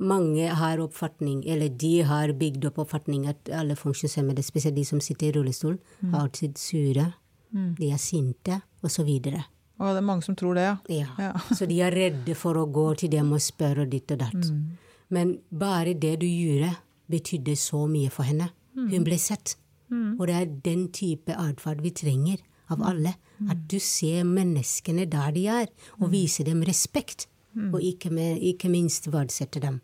mange 0.00 0.46
har 0.56 0.80
oppfatning, 0.80 1.42
eller 1.52 1.68
de 1.68 1.98
har 2.08 2.32
bygd 2.40 2.64
opp 2.70 2.80
oppfatning 2.86 3.26
at 3.28 3.50
alle 3.52 3.76
funksjonshemmede, 3.76 4.42
spesielt 4.42 4.78
de 4.78 4.86
som 4.88 5.02
sitter 5.04 5.28
i 5.28 5.34
rullestol, 5.36 5.76
mm. 6.00 6.14
har 6.14 6.24
alltid 6.24 6.56
sure, 6.58 7.10
mm. 7.52 7.74
de 7.80 7.90
er 7.92 8.00
sinte, 8.00 8.62
osv. 8.82 9.10
Og 9.10 9.90
det 9.90 10.00
er 10.00 10.06
mange 10.06 10.24
som 10.24 10.38
tror 10.38 10.56
det, 10.56 10.64
ja. 10.64 10.78
ja. 10.88 11.10
ja. 11.26 11.32
så 11.58 11.68
de 11.68 11.82
er 11.84 11.92
redde 11.92 12.38
for 12.38 12.56
å 12.56 12.64
gå 12.72 12.88
til 13.02 13.12
dem 13.12 13.34
og 13.36 13.44
spørre 13.44 13.84
ditt 13.90 14.16
og 14.16 14.22
datt. 14.24 14.48
Mm. 14.48 14.64
Men 15.12 15.36
bare 15.52 15.92
det 15.92 16.16
du 16.24 16.26
gjorde, 16.26 16.72
betydde 17.12 17.58
så 17.60 17.84
mye 17.90 18.08
for 18.08 18.24
henne. 18.24 18.48
Mm. 18.72 18.88
Hun 18.94 19.06
ble 19.06 19.20
sett. 19.20 19.58
Mm. 19.92 20.16
Og 20.16 20.26
det 20.30 20.36
er 20.38 20.52
den 20.64 20.88
type 20.96 21.36
atferd 21.36 21.84
vi 21.84 21.92
trenger 21.92 22.40
av 22.70 22.80
mm. 22.80 22.88
alle. 22.88 23.14
Mm. 23.38 23.52
At 23.54 23.62
du 23.70 23.78
ser 23.82 24.24
menneskene 24.28 25.06
der 25.10 25.32
de 25.36 25.46
er, 25.50 25.70
og 26.00 26.08
mm. 26.08 26.12
viser 26.14 26.50
dem 26.50 26.64
respekt. 26.66 27.28
Og 27.54 27.78
ikke, 27.86 28.10
med, 28.10 28.40
ikke 28.42 28.66
minst 28.66 29.04
verdsette 29.12 29.60
dem. 29.62 29.76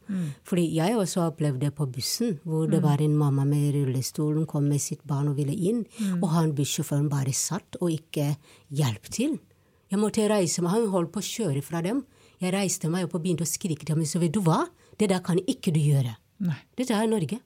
Fordi 0.43 0.65
jeg 0.75 0.97
også 0.99 1.29
opplevde 1.29 1.69
det 1.69 1.75
på 1.79 1.85
bussen, 1.87 2.41
hvor 2.43 2.65
det 2.67 2.81
var 2.83 2.99
en 2.99 3.15
mamma 3.15 3.45
med 3.47 3.77
rullestol. 3.77 4.41
Hun 4.41 4.49
kom 4.51 4.67
med 4.67 4.83
sitt 4.83 5.05
barn 5.07 5.29
og 5.31 5.37
ville 5.39 5.55
inn, 5.55 5.85
og 6.17 6.33
han 6.33 6.51
bussjåføren 6.59 7.07
bare 7.13 7.31
satt 7.31 7.79
og 7.79 7.93
ikke 7.95 8.33
hjalp 8.75 9.07
til. 9.15 9.39
Jeg 9.87 10.03
måtte 10.03 10.27
reise 10.27 10.67
meg, 10.67 10.75
han 10.75 10.91
holdt 10.91 11.13
på 11.15 11.23
å 11.23 11.29
kjøre 11.29 11.63
fra 11.63 11.79
dem. 11.87 12.03
Jeg 12.43 12.57
reiste 12.57 12.91
meg 12.91 13.07
opp 13.07 13.15
og 13.15 13.23
begynte 13.23 13.47
å 13.47 13.53
skrike 13.53 13.87
til 13.87 13.95
ham. 13.95 14.03
Så 14.03 14.19
vet 14.19 14.35
du 14.35 14.43
hva? 14.43 14.65
Det 14.99 15.07
der 15.15 15.23
kan 15.23 15.39
ikke 15.39 15.71
du 15.71 15.79
gjøre. 15.79 16.17
Nei. 16.43 16.59
Dette 16.75 16.99
er 16.99 17.07
Norge. 17.07 17.39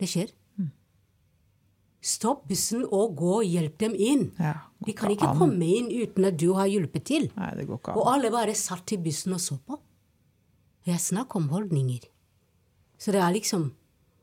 Det 0.00 0.08
skjer. 0.08 0.32
Stopp 1.98 2.46
bussen 2.48 2.84
og 2.86 3.16
gå 3.18 3.32
og 3.40 3.46
hjelp 3.46 3.78
dem 3.82 3.94
inn. 3.98 4.28
Ja, 4.38 4.54
de 4.86 4.94
kan 4.94 5.10
ikke 5.10 5.26
an. 5.32 5.38
komme 5.40 5.66
inn 5.66 5.88
uten 5.90 6.28
at 6.28 6.36
du 6.38 6.52
har 6.54 6.68
hjulpet 6.70 7.04
til. 7.10 7.26
Nei, 7.34 7.50
det 7.58 7.66
går 7.66 7.80
ikke 7.80 7.94
an. 7.94 7.98
Og 7.98 8.10
alle 8.12 8.30
bare 8.34 8.54
satt 8.58 8.94
i 8.94 9.00
bussen 9.02 9.34
og 9.34 9.42
så 9.42 9.58
på. 9.58 9.78
Jeg 10.86 11.02
snakker 11.02 11.40
om 11.40 11.48
holdninger. 11.52 12.06
Så 12.98 13.12
det 13.14 13.20
er 13.22 13.34
liksom 13.34 13.68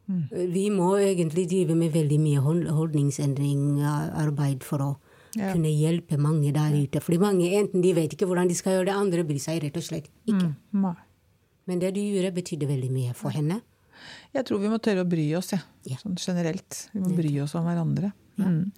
mm. 0.08 0.24
Vi 0.54 0.70
må 0.74 0.96
egentlig 1.00 1.46
drive 1.52 1.76
med 1.78 1.94
veldig 1.94 2.20
mye 2.22 2.72
holdningsendringarbeid 2.76 4.64
for 4.66 4.84
å 4.84 4.90
ja. 5.36 5.52
kunne 5.52 5.72
hjelpe 5.72 6.20
mange 6.22 6.54
der 6.56 6.76
ute. 6.80 7.04
Fordi 7.04 7.20
mange 7.22 7.52
enten 7.60 7.84
de 7.84 7.94
vet 7.98 8.16
ikke 8.16 8.28
hvordan 8.30 8.50
de 8.52 8.58
skal 8.58 8.78
gjøre 8.78 8.90
det, 8.90 8.98
andre 8.98 9.28
bryr 9.28 9.44
seg 9.44 9.64
rett 9.64 9.80
og 9.80 9.86
slett 9.86 10.10
ikke. 10.24 10.52
Mm. 10.72 10.92
Men 11.66 11.82
det 11.82 11.96
du 11.96 12.02
gjorde, 12.04 12.36
betydde 12.36 12.70
veldig 12.70 12.92
mye 12.94 13.16
for 13.18 13.36
henne. 13.36 13.62
Jeg 14.36 14.46
tror 14.48 14.60
vi 14.62 14.70
må 14.70 14.78
tørre 14.84 15.06
å 15.06 15.10
bry 15.10 15.26
oss, 15.38 15.54
ja. 15.56 15.62
ja. 15.88 15.98
Sånn 16.02 16.18
generelt. 16.20 16.86
Vi 16.94 17.02
må 17.02 17.16
bry 17.18 17.32
oss 17.44 17.56
om 17.58 17.66
hverandre. 17.68 18.12
Ja. 18.36 18.50
Mm. 18.50 18.72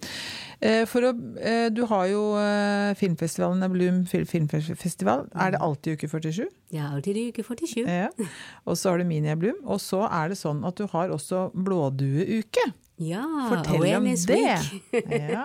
Eh, 0.58 0.82
å, 1.06 1.12
eh, 1.38 1.68
du 1.70 1.84
har 1.86 2.06
jo 2.10 2.22
eh, 2.40 2.90
filmfestivalen 2.98 3.62
Bloom 3.70 4.00
filmfestival. 4.06 5.28
Er 5.38 5.54
det 5.54 5.60
alltid 5.62 5.98
uke 5.98 6.08
47? 6.10 6.48
Ja, 6.74 6.90
alltid 6.90 7.16
i 7.16 7.28
uke 7.30 7.44
47. 7.46 7.84
Ja. 7.86 8.08
Og 8.66 8.78
så 8.78 8.90
har 8.90 8.98
du 8.98 9.06
Minia 9.06 9.36
Bloom. 9.38 9.60
Og 9.64 9.78
så 9.82 10.02
er 10.10 10.32
det 10.32 10.40
sånn 10.40 10.64
at 10.66 10.78
du 10.78 10.88
har 10.90 11.14
også 11.14 11.48
blådueuke. 11.54 12.66
Ja, 12.98 13.22
Fortell 13.48 13.94
om 13.96 14.06
det! 14.26 14.58
ja. 15.30 15.44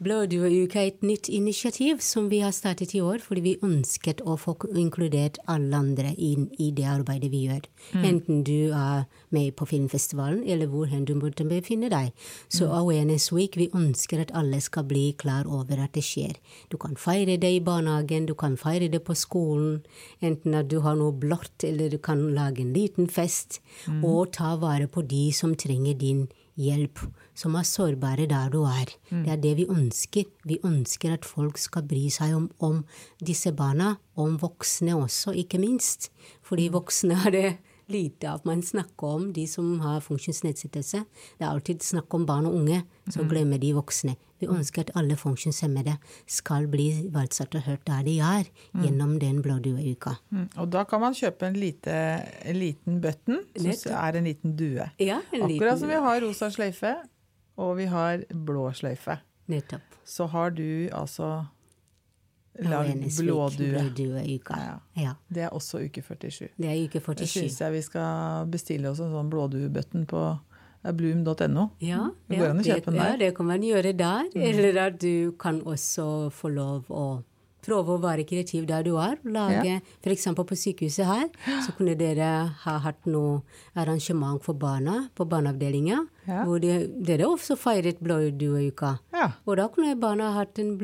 Blådueuka 0.00 0.80
er 0.80 0.92
et 0.92 1.02
nytt 1.04 1.28
initiativ 1.28 1.98
som 2.00 2.30
vi 2.30 2.38
har 2.40 2.54
startet 2.56 2.94
i 2.96 3.02
år, 3.04 3.18
fordi 3.20 3.42
vi 3.44 3.52
ønsket 3.66 4.22
å 4.24 4.38
få 4.40 4.54
inkludert 4.72 5.36
alle 5.50 5.76
andre 5.76 6.14
inn 6.14 6.46
i 6.56 6.70
det 6.72 6.86
arbeidet 6.88 7.28
vi 7.34 7.42
gjør. 7.44 7.66
Mm. 7.92 8.06
Enten 8.08 8.40
du 8.46 8.70
er 8.70 9.04
med 9.34 9.52
på 9.58 9.68
filmfestivalen, 9.68 10.40
eller 10.48 10.70
hvor 10.72 10.88
hen 10.88 11.04
du 11.04 11.12
måtte 11.18 11.44
befinne 11.50 11.90
deg. 11.92 12.14
Så 12.48 12.70
mm. 12.70 12.74
Awareness 12.80 13.28
Week, 13.36 13.60
vi 13.60 13.68
ønsker 13.74 14.24
at 14.24 14.32
alle 14.38 14.62
skal 14.64 14.88
bli 14.88 15.10
klar 15.20 15.44
over 15.44 15.84
at 15.84 15.92
det 15.98 16.06
skjer. 16.08 16.40
Du 16.72 16.78
kan 16.80 16.96
feire 16.96 17.36
det 17.36 17.52
i 17.58 17.60
barnehagen, 17.60 18.30
du 18.30 18.36
kan 18.38 18.56
feire 18.56 18.88
det 18.88 19.02
på 19.04 19.18
skolen, 19.18 19.82
enten 20.24 20.56
at 20.56 20.72
du 20.72 20.78
har 20.86 20.96
noe 20.96 21.12
blått, 21.12 21.68
eller 21.68 21.92
du 21.92 22.00
kan 22.00 22.30
lage 22.32 22.64
en 22.64 22.72
liten 22.72 23.12
fest, 23.12 23.60
mm. 23.84 24.00
og 24.08 24.32
ta 24.40 24.56
vare 24.56 24.88
på 24.88 25.04
de 25.04 25.26
som 25.36 25.52
trenger 25.58 26.00
din 26.00 26.28
hjelp 26.28 26.37
hjelp, 26.58 27.00
som 27.38 27.54
er 27.58 27.66
sårbare 27.66 28.26
der 28.30 28.50
du 28.52 28.62
er. 28.66 28.90
Mm. 29.10 29.22
Det 29.24 29.32
er 29.32 29.42
det 29.42 29.54
vi 29.60 29.68
ønsker. 29.70 30.28
Vi 30.44 30.58
ønsker 30.66 31.14
at 31.14 31.28
folk 31.28 31.58
skal 31.60 31.86
bry 31.88 32.08
seg 32.12 32.34
om, 32.36 32.50
om 32.58 32.82
disse 33.22 33.52
barna, 33.56 33.96
om 34.18 34.36
voksne 34.42 34.96
også, 34.98 35.36
ikke 35.38 35.60
minst. 35.62 36.10
Fordi 36.42 36.68
mm. 36.68 36.74
voksne 36.74 37.20
er 37.26 37.34
det 37.34 37.48
lite 37.88 38.30
av 38.30 38.44
man 38.44 38.62
snakker 38.62 39.06
om, 39.06 39.28
de 39.32 39.46
som 39.48 39.80
har 39.80 40.00
funksjonsnedsettelse. 40.04 41.02
Det 41.38 41.44
er 41.44 41.50
alltid 41.50 41.82
snakk 41.84 42.14
om 42.14 42.26
barn 42.28 42.48
og 42.48 42.56
unge, 42.60 42.82
så 43.08 43.22
mm. 43.22 43.28
glemmer 43.32 43.60
de 43.62 43.72
voksne. 43.76 44.14
Vi 44.38 44.46
mm. 44.46 44.54
ønsker 44.58 44.86
at 44.86 44.92
alle 44.98 45.16
funksjonshemmede 45.18 45.96
skal 46.30 46.68
bli 46.70 46.86
verdsatt 47.14 47.56
og 47.58 47.66
hørt 47.66 47.84
der 47.88 48.04
de 48.06 48.18
er, 48.22 48.50
mm. 48.72 48.84
gjennom 48.84 49.14
den 49.22 49.42
blådueuka. 49.44 50.18
Mm. 50.30 50.48
Og 50.56 50.72
da 50.74 50.84
kan 50.88 51.02
man 51.02 51.16
kjøpe 51.18 51.48
en, 51.48 51.58
lite, 51.58 51.94
en 52.44 52.60
liten 52.60 53.00
button, 53.04 53.42
som 53.56 53.94
er 53.98 54.20
en 54.20 54.28
liten 54.30 54.56
due. 54.58 54.90
Ja, 55.00 55.22
en 55.32 55.48
Akkurat 55.48 55.54
liten 55.54 55.84
som 55.84 55.94
vi 55.94 56.02
har 56.08 56.20
rosa 56.26 56.50
sløyfe, 56.54 56.94
og 57.58 57.76
vi 57.80 57.88
har 57.90 58.26
blå 58.30 58.68
sløyfe. 58.76 59.18
Nettopp. 59.48 59.96
Så 60.08 60.28
har 60.28 60.52
du 60.56 60.88
altså 60.92 61.46
lag 62.58 62.90
blådue. 63.18 63.70
Blådueuka. 63.70 64.58
Ja. 64.58 64.74
Ja. 65.02 65.14
Det 65.28 65.46
er 65.46 65.54
også 65.54 65.80
uke 65.84 66.02
47. 66.02 66.48
Det 66.56 66.68
er 66.68 66.82
uke 66.84 66.98
Det 66.98 67.04
47. 67.06 67.26
syns 67.32 67.60
jeg 67.60 67.72
vi 67.72 67.82
skal 67.86 68.46
bestille 68.50 68.90
oss 68.90 69.00
en 69.04 69.12
sånn 69.14 69.30
blåduebutton 69.30 70.06
på 70.10 70.24
eh, 70.84 70.92
bloom.no. 70.92 71.70
Ja, 71.84 72.10
Det 72.28 72.38
går 72.40 72.50
an 72.50 72.60
å 72.62 72.68
kjøpe 72.68 72.90
den 72.92 73.00
ja, 73.02 73.16
det 73.16 73.32
kan 73.36 73.46
man 73.46 73.62
gjøre 73.62 73.94
der. 73.96 74.30
Eller 74.34 74.82
at 74.88 75.00
du 75.00 75.32
kan 75.38 75.62
også 75.62 76.30
få 76.34 76.52
lov 76.54 76.90
å 76.90 77.08
prøve 77.68 77.96
å 77.96 78.00
være 78.00 78.24
kreativ 78.28 78.66
der 78.68 78.84
du 78.86 78.94
er. 79.00 79.18
Lage, 79.28 79.80
for 80.00 80.14
F.eks. 80.14 80.26
på 80.38 80.56
sykehuset 80.56 81.08
her, 81.08 81.26
så 81.66 81.74
kunne 81.76 81.96
dere 81.98 82.28
ha 82.64 82.76
hatt 82.84 83.08
noe 83.10 83.42
arrangement 83.78 84.40
for 84.44 84.56
barna 84.58 85.08
på 85.18 85.26
barneavdelinga. 85.28 85.98
Ja. 86.28 86.44
Hvor 86.48 86.62
de, 86.62 86.86
dere 87.04 87.28
også 87.28 87.58
feiret 87.60 88.00
blådueuka. 88.04 88.96
Ja. 89.12 89.32
Og 89.44 89.58
da 89.60 89.68
kunne 89.72 89.98
barna 90.00 90.32
hatt 90.38 90.60
en 90.62 90.76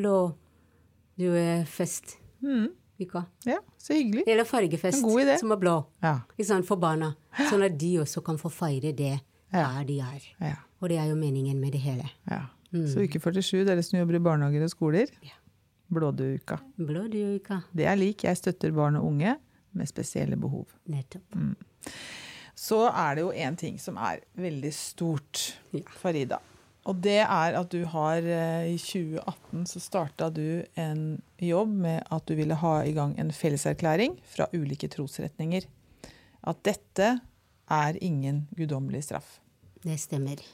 blåduefest. 1.16 2.16
Mm. 2.42 2.68
Uka. 2.98 3.24
ja, 3.44 3.58
så 3.78 3.92
hyggelig. 3.94 4.22
Eller 4.26 4.44
fargefest, 4.44 4.98
En 4.98 5.02
god 5.02 5.20
idé. 5.22 5.38
som 5.38 5.50
er 5.52 5.56
blå. 5.56 5.84
Ja. 6.02 6.20
Ikke 6.38 6.44
sant, 6.46 6.66
for 6.66 6.76
barna. 6.76 7.14
Sånn 7.50 7.64
at 7.66 7.74
de 7.78 7.96
også 7.98 8.22
kan 8.24 8.36
få 8.38 8.50
feire 8.52 8.92
det 8.94 9.20
Ja. 9.52 9.68
der 9.78 9.84
de 9.84 9.98
er. 10.00 10.22
Ja. 10.40 10.54
Og 10.80 10.88
det 10.88 10.98
er 10.98 11.06
jo 11.08 11.14
meningen 11.16 11.58
med 11.60 11.72
det 11.72 11.80
hele. 11.80 12.10
ja. 12.30 12.46
Så 12.74 12.98
uke 13.04 13.20
47, 13.20 13.64
dere 13.64 13.82
som 13.82 13.98
jobber 14.00 14.16
i 14.16 14.18
barnehager 14.18 14.62
og 14.64 14.70
skoler. 14.70 15.06
Ja. 15.22 15.30
Blådueuka. 15.92 16.58
Blådueuka. 16.76 17.62
Det 17.72 17.86
er 17.86 17.94
lik 17.96 18.24
jeg 18.24 18.36
støtter 18.36 18.72
barn 18.74 18.96
og 18.96 19.04
unge 19.06 19.36
med 19.72 19.86
spesielle 19.86 20.36
behov. 20.36 20.66
Nettopp. 20.88 21.56
Så 22.56 22.80
er 22.90 23.14
det 23.14 23.22
jo 23.22 23.30
én 23.30 23.56
ting 23.56 23.78
som 23.78 23.96
er 23.96 24.20
veldig 24.36 24.72
stort, 24.72 25.54
Ja. 25.72 25.80
Farida. 26.02 26.38
Og 26.84 26.98
det 27.04 27.20
er 27.22 27.56
at 27.56 27.70
du 27.72 27.84
har 27.88 28.24
eh, 28.28 28.74
I 28.74 28.78
2018 28.80 29.64
så 29.70 29.80
starta 29.80 30.28
du 30.32 30.64
en 30.80 31.04
jobb 31.40 31.70
med 31.86 32.02
at 32.12 32.26
du 32.28 32.34
ville 32.36 32.58
ha 32.60 32.74
i 32.84 32.92
gang 32.96 33.14
en 33.20 33.32
felleserklæring 33.32 34.18
fra 34.28 34.50
ulike 34.52 34.90
trosretninger. 34.92 35.64
At 36.44 36.60
dette 36.66 37.14
er 37.72 38.02
ingen 38.04 38.44
guddommelig 38.56 39.06
straff. 39.06 39.38
Det 39.84 39.96
stemmer. 40.00 40.44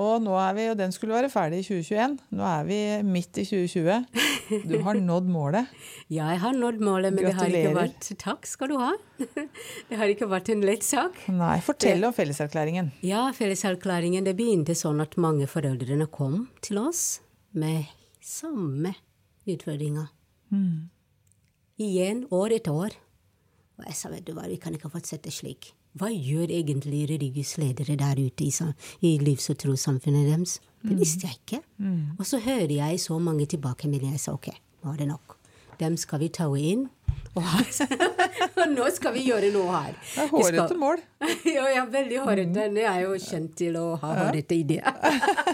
Og 0.00 0.22
nå 0.24 0.32
er 0.40 0.54
vi, 0.56 0.66
og 0.72 0.76
den 0.80 0.92
skulle 0.94 1.12
være 1.12 1.28
ferdig 1.32 1.58
i 1.60 1.64
2021. 1.66 2.14
Nå 2.38 2.44
er 2.48 2.68
vi 2.68 2.78
midt 3.04 3.40
i 3.42 3.44
2020. 3.44 4.22
Du 4.70 4.76
har 4.86 5.00
nådd 5.00 5.28
målet. 5.32 5.68
ja, 6.16 6.30
Jeg 6.32 6.40
har 6.44 6.56
nådd 6.56 6.80
målet, 6.84 7.12
men 7.12 7.26
det 7.28 7.34
har 7.36 7.52
ikke 7.52 7.74
vært 7.76 8.08
Takk 8.22 8.48
skal 8.48 8.72
du 8.72 8.78
ha. 8.80 8.92
Det 9.88 9.98
har 10.00 10.10
ikke 10.12 10.28
vært 10.30 10.48
en 10.54 10.64
lett 10.64 10.86
sak. 10.86 11.18
Nei, 11.32 11.58
fortell 11.64 12.04
om 12.08 12.14
felleserklæringen. 12.16 12.88
Ja, 13.06 13.26
felleserklæringen 13.36 14.24
det 14.26 14.34
begynte 14.38 14.74
sånn 14.78 15.02
at 15.04 15.18
mange 15.20 15.46
foreldrene 15.50 16.08
kom 16.10 16.46
til 16.64 16.80
oss 16.82 17.20
med 17.52 17.84
samme 18.24 18.94
utfordringer. 19.44 20.08
Igjen, 21.82 22.26
år 22.32 22.56
etter 22.58 22.76
år. 22.88 22.96
Og 23.80 23.86
jeg 23.88 23.96
sa, 23.98 24.10
vet 24.12 24.24
du 24.26 24.34
hva, 24.36 24.48
vi 24.48 24.58
kan 24.60 24.74
ikke 24.76 24.90
fortsette 24.92 25.32
slik. 25.32 25.72
Hva 25.98 26.08
gjør 26.08 26.48
egentlig 26.48 27.02
religiøse 27.10 27.60
ledere 27.60 27.96
der 28.00 28.16
ute 28.22 28.44
i, 28.46 28.52
i 29.04 29.18
livs- 29.20 29.50
og 29.52 29.58
trossamfunnet 29.60 30.24
deres? 30.30 30.54
Det 30.82 30.96
visste 30.98 31.28
jeg 31.28 31.36
ikke. 31.42 31.60
Og 32.18 32.24
så 32.26 32.40
hører 32.42 32.72
jeg 32.72 33.00
så 33.00 33.18
mange 33.20 33.46
tilbakemeldinger. 33.46 34.16
Jeg 34.16 34.20
sa 34.24 34.32
ok, 34.34 34.48
nå 34.84 34.92
er 34.94 35.02
det 35.02 35.08
nok. 35.12 35.36
Dem 35.80 35.96
skal 36.00 36.20
vi 36.24 36.28
ta 36.32 36.46
inn. 36.56 36.88
Og, 37.34 37.44
og 38.60 38.64
nå 38.72 38.88
skal 38.92 39.14
vi 39.14 39.22
gjøre 39.28 39.52
noe 39.54 39.68
her. 39.72 39.92
Det 39.94 40.24
er 40.24 40.26
skal- 40.28 40.34
hårete 40.36 40.76
mål. 40.80 41.00
ja, 41.54 41.66
jeg 41.68 41.78
er 41.82 41.92
veldig 41.92 42.18
hårete. 42.24 42.64
Jeg 42.80 42.88
er 42.90 43.04
jo 43.06 43.14
kjent 43.28 43.54
til 43.60 43.76
å 43.80 43.84
ha 44.02 44.10
hårete 44.24 44.58
ideer. 44.58 44.96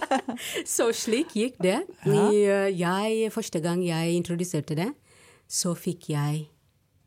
så 0.77 0.89
slik 0.95 1.35
gikk 1.39 1.59
det. 1.63 1.77
Eh, 2.07 2.71
Jeg, 2.79 3.29
første 3.35 3.61
gang 3.65 3.83
jeg 3.87 4.15
introduserte 4.19 4.79
det, 4.79 4.89
så 5.49 5.75
fikk 5.79 6.11
jeg 6.15 6.47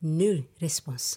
null 0.02 0.44
respons. 0.62 1.16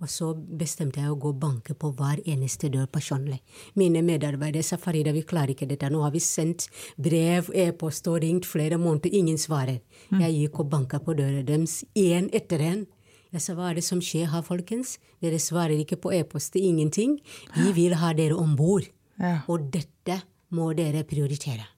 Og 0.00 0.08
så 0.08 0.30
bestemte 0.34 1.02
jeg 1.02 1.12
å 1.12 1.18
gå 1.20 1.32
og 1.34 1.40
banke 1.42 1.74
på 1.76 1.90
hver 1.96 2.22
eneste 2.24 2.70
dør 2.72 2.86
personlig. 2.88 3.40
Mine 3.76 4.00
medarbeidere 4.04 4.64
sa 4.64 4.78
Farida, 4.80 5.12
vi 5.12 5.26
klarer 5.28 5.52
ikke 5.52 5.68
dette. 5.68 5.90
Nå 5.92 6.00
har 6.04 6.14
vi 6.14 6.22
sendt 6.24 6.68
brev, 6.96 7.50
e-post 7.52 8.08
og 8.08 8.22
ringt 8.24 8.48
flere 8.48 8.78
måneder, 8.80 9.12
ingen 9.12 9.36
svarer. 9.40 9.82
Jeg 10.08 10.38
gikk 10.38 10.62
og 10.64 10.70
banka 10.72 11.02
på 11.04 11.16
døra 11.18 11.44
deres, 11.44 11.82
én 11.94 12.30
etter 12.32 12.64
en. 12.64 12.86
Jeg 13.30 13.44
sa 13.44 13.54
hva 13.54 13.68
er 13.70 13.78
det 13.78 13.84
som 13.86 14.00
skjer 14.02 14.30
her, 14.32 14.42
folkens? 14.42 14.96
Dere 15.22 15.38
svarer 15.38 15.76
ikke 15.78 16.00
på 16.00 16.14
e-poster, 16.16 16.64
ingenting. 16.64 17.18
Vi 17.54 17.74
vil 17.76 17.94
ha 18.00 18.14
dere 18.16 18.38
om 18.40 18.56
bord. 18.58 18.88
Ja. 19.20 19.42
Og 19.52 19.68
dette 19.70 20.22
må 20.56 20.72
dere 20.74 21.04
prioritere. 21.06 21.68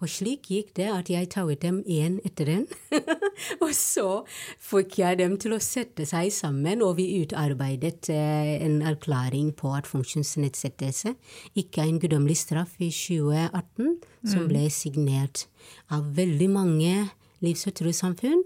Og 0.00 0.08
slik 0.08 0.46
gikk 0.52 0.68
det 0.78 0.86
at 0.92 1.08
jeg 1.10 1.28
taget 1.34 1.62
dem 1.64 1.80
én 1.90 2.20
etter 2.24 2.48
en. 2.52 2.66
og 3.64 3.72
så 3.74 4.24
fikk 4.62 4.98
jeg 5.00 5.18
dem 5.18 5.34
til 5.42 5.56
å 5.56 5.58
sette 5.62 6.06
seg 6.06 6.30
sammen, 6.32 6.82
og 6.86 6.96
vi 7.00 7.08
utarbeidet 7.24 8.08
eh, 8.14 8.52
en 8.62 8.80
erklæring 8.86 9.50
på 9.58 9.72
at 9.74 9.88
funksjonsnedsettelse 9.90 11.14
ikke 11.58 11.82
er 11.82 11.90
en 11.90 11.98
guddommelig 12.02 12.36
straff 12.44 12.76
i 12.78 12.90
2018, 12.94 13.96
som 14.30 14.46
ble 14.50 14.68
signert 14.70 15.46
av 15.90 16.06
veldig 16.16 16.50
mange 16.54 16.94
livs- 17.44 17.66
og 17.68 17.74
trossamfunn, 17.80 18.44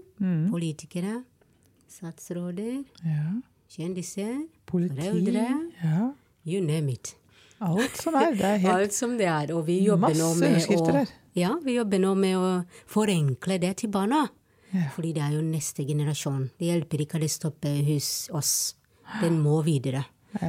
politikere, 0.49 1.19
statsråder, 1.89 2.83
Ja. 3.05 3.37
kjendiser, 3.69 4.47
Politi. 4.65 4.95
foreldre, 4.95 5.47
Ja. 5.83 6.11
you 6.45 6.61
name 6.61 6.89
it. 6.93 7.15
Alt 7.61 7.97
som 7.99 8.15
er. 8.15 8.31
Det 8.35 8.45
er 8.45 8.57
helt 8.63 8.73
Alt 8.75 8.93
som 8.95 9.17
det 9.17 9.27
er. 9.27 9.53
Og 9.55 9.65
vi 9.67 9.79
jobber 9.83 10.13
nå 10.15 10.33
med 10.35 10.49
underskrifter 10.49 10.93
her. 11.01 11.07
ja, 11.35 11.55
vi 11.63 11.75
jobber 11.75 11.99
nå 11.99 12.13
med 12.15 12.37
å 12.37 12.51
forenkle 12.87 13.59
det 13.59 13.77
til 13.83 13.89
barna. 13.91 14.27
Ja. 14.71 14.85
Fordi 14.93 15.13
det 15.13 15.23
er 15.25 15.33
jo 15.33 15.41
neste 15.41 15.83
generasjon. 15.87 16.49
Det 16.59 16.67
hjelper 16.69 17.01
ikke 17.03 17.15
at 17.17 17.21
det 17.25 17.31
stopper 17.33 17.79
hos 17.87 18.29
oss. 18.37 18.75
Den 19.21 19.39
må 19.41 19.63
videre. 19.65 20.05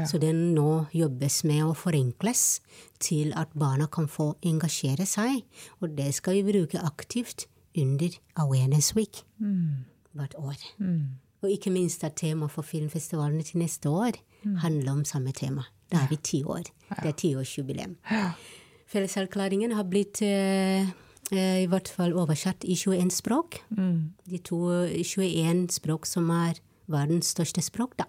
Så 0.07 0.19
den 0.21 0.53
nå 0.55 0.87
jobbes 0.93 1.39
med 1.49 1.63
å 1.65 1.71
forenkles 1.75 2.61
til 3.01 3.33
at 3.33 3.49
barna 3.57 3.87
kan 3.89 4.07
få 4.13 4.35
engasjere 4.45 5.07
seg. 5.09 5.41
Og 5.81 5.97
det 5.97 6.11
skal 6.19 6.37
vi 6.37 6.53
bruke 6.53 6.83
aktivt 6.85 7.47
under 7.75 8.11
Awareness 8.37 8.95
Week 8.95 9.23
Mm. 9.41 9.87
hvert 10.15 10.35
år. 10.37 10.59
Og 11.43 11.49
ikke 11.49 11.73
minst 11.73 12.05
at 12.05 12.17
temaet 12.21 12.51
for 12.53 12.63
filmfestivalene 12.63 13.43
til 13.43 13.63
neste 13.63 13.89
år 13.89 14.19
handler 14.61 14.93
om 14.93 15.05
samme 15.05 15.33
tema. 15.33 15.65
Da 15.91 16.05
er 16.05 16.09
vi 16.11 16.17
ti 16.23 16.43
år. 16.45 16.63
Det 16.91 17.09
er 17.13 17.17
tiårsjubileum. 17.19 17.97
Felleserklæringen 18.91 19.73
har 19.77 19.87
blitt 19.91 20.21
eh, 20.27 20.89
eh, 21.31 21.61
i 21.63 21.69
hvert 21.71 21.89
fall 21.95 22.15
oversatt 22.19 22.65
i 22.67 22.75
21 22.79 23.11
språk. 23.15 23.61
De 23.71 24.39
to 24.47 24.61
21 24.91 25.69
språk 25.77 26.07
som 26.11 26.31
er 26.35 26.59
verdens 26.91 27.31
største 27.37 27.63
språk, 27.63 27.95
da. 28.01 28.09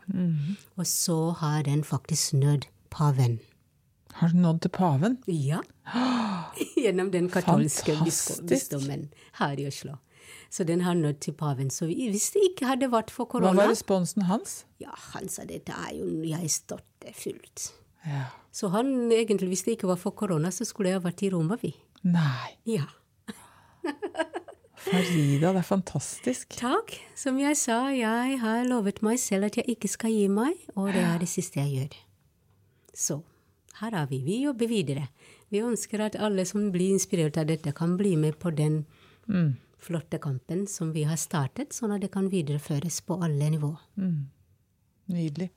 Og 0.78 0.88
så 0.90 1.18
har 1.42 1.64
den 1.68 1.84
faktisk 1.86 2.34
nådd 2.34 2.66
paven. 2.90 3.40
Har 4.20 4.34
den 4.34 4.42
nådd 4.42 4.62
til 4.66 4.74
paven? 4.76 5.20
Ja. 5.28 5.62
Gjennom 6.82 7.12
den 7.14 7.30
katolske 7.32 7.94
bisko- 8.02 9.06
her 9.40 9.60
i 9.60 9.68
Oslo. 9.70 10.00
Så 10.52 10.66
den 10.68 10.82
har 10.82 10.94
nådd 10.98 11.22
til 11.22 11.34
paven. 11.38 11.70
Så 11.70 11.86
hvis 11.88 12.32
det 12.34 12.42
ikke 12.50 12.68
hadde 12.74 12.90
vært 12.92 13.12
for 13.14 13.26
korona 13.30 13.54
Hva 13.54 13.64
var 13.64 13.72
responsen 13.72 14.26
hans? 14.28 14.66
Ja, 14.82 14.92
han 15.14 15.30
sa 15.32 15.46
dette 15.48 15.72
er 15.72 15.94
jo 15.96 16.10
Jeg 16.28 16.50
støtter 17.02 17.14
fullt. 17.14 17.74
Ja. 18.06 18.26
Så 18.52 18.70
han 18.70 19.12
egentlig, 19.12 19.50
hvis 19.50 19.64
det 19.64 19.78
ikke 19.78 19.88
var 19.88 19.98
for 19.98 20.12
korona, 20.12 20.52
så 20.52 20.66
skulle 20.66 20.90
jeg 20.90 21.04
vært 21.04 21.24
i 21.24 21.30
Roma, 21.32 21.58
vi. 21.62 21.74
Nei. 22.04 22.58
Ja. 22.66 22.86
Farida, 24.82 25.52
det 25.54 25.62
er 25.62 25.66
fantastisk. 25.66 26.58
Takk. 26.58 26.96
Som 27.16 27.40
jeg 27.40 27.58
sa, 27.58 27.92
jeg 27.94 28.40
har 28.42 28.66
lovet 28.66 29.02
meg 29.02 29.20
selv 29.20 29.46
at 29.46 29.58
jeg 29.58 29.70
ikke 29.70 29.88
skal 29.88 30.12
gi 30.12 30.28
meg, 30.28 30.58
og 30.76 30.92
det 30.94 31.04
er 31.06 31.20
det 31.22 31.30
siste 31.30 31.62
jeg 31.62 31.72
gjør. 31.78 31.98
Så 32.94 33.22
her 33.82 33.96
er 33.96 34.08
vi. 34.10 34.22
Vi 34.26 34.44
jobber 34.44 34.68
videre. 34.68 35.08
Vi 35.50 35.62
ønsker 35.62 36.02
at 36.02 36.18
alle 36.18 36.46
som 36.46 36.72
blir 36.74 36.94
inspirert 36.96 37.38
av 37.38 37.48
dette, 37.50 37.74
kan 37.74 37.98
bli 37.98 38.16
med 38.18 38.40
på 38.42 38.52
den 38.54 38.84
flotte 39.82 40.20
kampen 40.22 40.66
som 40.68 40.92
vi 40.94 41.06
har 41.08 41.18
startet, 41.18 41.74
sånn 41.74 41.94
at 41.96 42.02
det 42.04 42.12
kan 42.14 42.30
videreføres 42.30 43.02
på 43.06 43.22
alle 43.22 43.50
nivå. 43.54 43.72
Nydelig. 45.12 45.52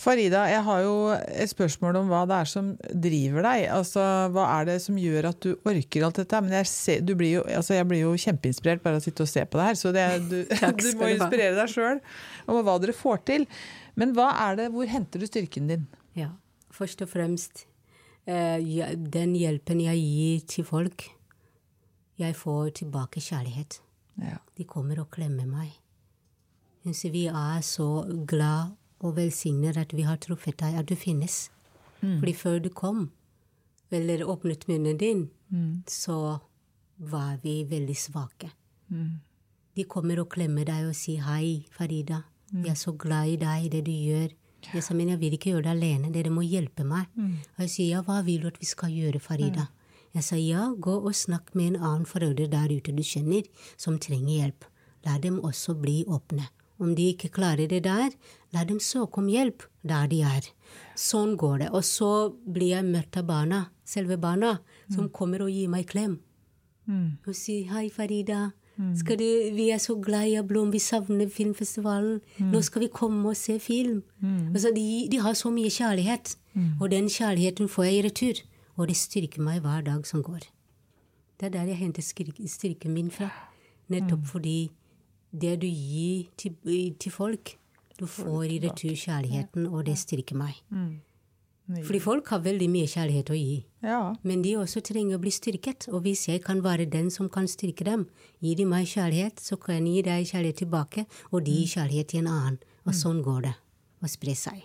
Farida, 0.00 0.46
jeg 0.48 0.62
har 0.64 0.80
jo 0.80 0.92
et 1.12 1.50
spørsmål 1.50 1.98
om 2.00 2.06
hva 2.08 2.22
det 2.28 2.36
er 2.38 2.48
som 2.48 2.70
driver 2.88 3.44
deg. 3.44 3.66
Altså, 3.74 4.04
Hva 4.32 4.46
er 4.54 4.70
det 4.70 4.78
som 4.80 4.96
gjør 4.96 5.28
at 5.28 5.40
du 5.44 5.50
orker 5.68 6.06
alt 6.06 6.20
dette? 6.22 6.40
Men 6.46 6.56
jeg, 6.56 6.68
ser, 6.70 7.02
du 7.04 7.12
blir 7.20 7.34
jo, 7.34 7.42
altså, 7.44 7.74
jeg 7.76 7.88
blir 7.90 8.00
jo 8.06 8.14
kjempeinspirert 8.22 8.80
bare 8.84 8.96
av 8.96 9.02
å 9.02 9.04
sitte 9.04 9.26
og 9.26 9.30
se 9.32 9.44
på 9.44 9.60
det 9.60 9.66
her. 9.68 9.76
Så 9.76 9.92
det, 9.92 10.06
du, 10.30 10.38
du 10.84 10.88
må 10.96 11.10
inspirere 11.12 11.52
deg 11.58 11.74
sjøl 11.74 12.00
om 12.48 12.62
hva 12.64 12.78
dere 12.80 12.96
får 12.96 13.20
til. 13.28 13.44
Men 14.00 14.16
hva 14.16 14.30
er 14.46 14.56
det, 14.62 14.70
hvor 14.72 14.88
henter 14.88 15.20
du 15.20 15.28
styrken 15.28 15.68
din? 15.68 15.84
Ja, 16.16 16.32
først 16.72 17.04
og 17.04 17.12
fremst 17.12 17.66
eh, 18.24 18.96
den 18.96 19.36
hjelpen 19.36 19.84
jeg 19.84 20.00
gir 20.00 20.42
til 20.48 20.68
folk, 20.68 21.10
jeg 22.20 22.40
får 22.40 22.72
tilbake 22.80 23.20
kjærlighet. 23.20 23.82
Ja. 24.20 24.40
De 24.56 24.64
kommer 24.68 25.04
og 25.04 25.12
klemmer 25.12 25.48
meg. 25.48 25.76
Hun 26.84 26.96
sier 26.96 27.12
vi 27.12 27.26
er 27.28 27.60
så 27.64 28.06
glad 28.28 28.79
og 29.00 29.16
velsigner 29.16 29.78
at 29.80 29.92
vi 29.96 30.02
har 30.02 30.16
truffet 30.16 30.58
deg, 30.60 30.74
at 30.74 30.86
du 30.88 30.94
finnes. 30.96 31.50
Fordi 32.00 32.32
før 32.32 32.58
du 32.64 32.68
kom, 32.70 33.10
eller 33.90 34.24
åpnet 34.24 34.68
munnen 34.68 34.96
din, 34.98 35.30
så 35.88 36.38
var 36.98 37.38
vi 37.42 37.64
veldig 37.64 37.96
svake. 37.96 38.50
De 39.76 39.84
kommer 39.84 40.20
og 40.20 40.28
klemmer 40.30 40.64
deg 40.64 40.86
og 40.88 40.94
sier 40.94 41.20
'hei, 41.22 41.66
Farida'. 41.70 42.22
Jeg 42.64 42.70
er 42.70 42.74
så 42.74 42.92
glad 42.98 43.26
i 43.28 43.36
deg, 43.36 43.70
det 43.72 43.84
du 43.86 43.90
gjør. 43.92 44.30
Jeg 44.74 44.82
sa, 44.82 44.94
men 44.94 45.08
jeg 45.08 45.20
vil 45.20 45.32
ikke 45.32 45.50
gjøre 45.52 45.62
det 45.62 45.70
alene, 45.70 46.12
dere 46.12 46.30
må 46.30 46.40
hjelpe 46.42 46.84
meg. 46.84 47.06
Og 47.56 47.60
jeg 47.60 47.70
sier 47.70 47.88
ja, 47.96 48.02
hva 48.02 48.22
vil 48.24 48.40
du 48.42 48.46
at 48.48 48.60
vi 48.60 48.66
skal 48.66 48.90
gjøre, 48.90 49.20
Farida? 49.20 49.68
Jeg 50.14 50.24
sa 50.24 50.36
ja, 50.36 50.74
gå 50.74 50.94
og 51.06 51.14
snakk 51.14 51.54
med 51.54 51.66
en 51.66 51.76
annen 51.82 52.06
forelder 52.06 52.46
der 52.50 52.68
ute 52.76 52.92
du 52.92 53.02
kjenner, 53.02 53.42
som 53.76 53.98
trenger 53.98 54.34
hjelp. 54.42 54.64
La 55.06 55.18
dem 55.18 55.38
også 55.40 55.74
bli 55.80 56.04
åpne. 56.04 56.48
Om 56.80 56.94
de 56.96 57.10
ikke 57.12 57.28
klarer 57.28 57.68
det 57.68 57.82
der, 57.84 58.10
la 58.52 58.64
dem 58.64 58.78
søke 58.80 59.18
om 59.20 59.28
hjelp 59.28 59.62
der 59.84 60.06
de 60.08 60.22
er. 60.24 60.46
Sånn 60.96 61.36
går 61.36 61.58
det. 61.58 61.68
Og 61.76 61.84
så 61.84 62.32
blir 62.46 62.72
jeg 62.76 62.84
møtt 62.88 63.16
av 63.20 63.26
barna, 63.28 63.66
selve 63.84 64.16
barna, 64.16 64.58
som 64.90 65.08
kommer 65.12 65.42
og 65.44 65.50
gir 65.52 65.68
meg 65.68 65.86
klem. 65.86 66.18
Og 67.26 67.34
sier 67.36 67.68
hei, 67.74 67.88
Farida. 67.90 68.52
Skal 68.96 69.18
du, 69.20 69.24
vi 69.52 69.66
er 69.70 69.78
så 69.78 69.94
glad 70.00 70.24
i 70.26 70.40
Blom, 70.42 70.70
vi 70.72 70.78
savner 70.80 71.28
filmfestivalen. 71.28 72.20
Nå 72.40 72.62
skal 72.64 72.80
vi 72.86 72.88
komme 72.88 73.28
og 73.28 73.36
se 73.36 73.58
film. 73.60 74.02
Altså, 74.54 74.72
de, 74.74 75.06
de 75.12 75.18
har 75.20 75.34
så 75.36 75.50
mye 75.52 75.68
kjærlighet, 75.68 76.36
og 76.80 76.90
den 76.90 77.08
kjærligheten 77.12 77.68
får 77.68 77.84
jeg 77.84 77.94
i 77.98 78.02
retur. 78.08 78.40
Og 78.80 78.88
det 78.88 78.96
styrker 78.96 79.42
meg 79.44 79.60
hver 79.60 79.82
dag 79.84 80.06
som 80.08 80.22
går. 80.24 80.48
Det 81.40 81.46
er 81.46 81.50
der 81.58 81.68
jeg 81.68 81.76
henter 81.76 82.02
styrken 82.02 82.94
min 82.94 83.10
fra. 83.10 83.28
Nettopp 83.90 84.24
fordi 84.26 84.70
det 85.32 85.60
du 85.62 85.66
gir 85.66 86.28
til, 86.36 86.56
til 86.98 87.12
folk, 87.12 87.56
du 88.00 88.06
får 88.08 88.44
i 88.48 88.58
retur 88.64 88.96
kjærligheten, 88.96 89.66
og 89.68 89.84
det 89.86 89.98
styrker 90.00 90.38
meg. 90.40 90.56
Fordi 91.86 92.00
folk 92.02 92.28
har 92.32 92.40
veldig 92.42 92.66
mye 92.72 92.88
kjærlighet 92.90 93.30
å 93.30 93.36
gi. 93.38 93.58
Ja. 93.84 94.00
Men 94.26 94.42
de 94.42 94.56
også 94.58 94.80
trenger 94.82 95.18
å 95.18 95.22
bli 95.22 95.30
styrket, 95.30 95.86
og 95.92 96.02
hvis 96.02 96.24
jeg 96.28 96.42
kan 96.42 96.64
være 96.64 96.88
den 96.90 97.10
som 97.14 97.28
kan 97.30 97.46
styrke 97.46 97.84
dem, 97.86 98.08
gir 98.42 98.56
de 98.58 98.66
meg 98.66 98.88
kjærlighet, 98.90 99.38
så 99.38 99.56
kan 99.60 99.78
jeg 99.78 99.86
gi 99.86 100.02
deg 100.08 100.26
kjærlighet 100.32 100.62
tilbake, 100.64 101.06
og 101.30 101.44
de 101.46 101.54
gir 101.60 101.70
kjærlighet 101.76 102.10
til 102.10 102.24
en 102.24 102.32
annen. 102.32 102.58
Og 102.88 102.96
sånn 102.96 103.22
går 103.22 103.42
det. 103.46 103.54
Og 104.02 104.10
sprer 104.10 104.34
seg. 104.34 104.64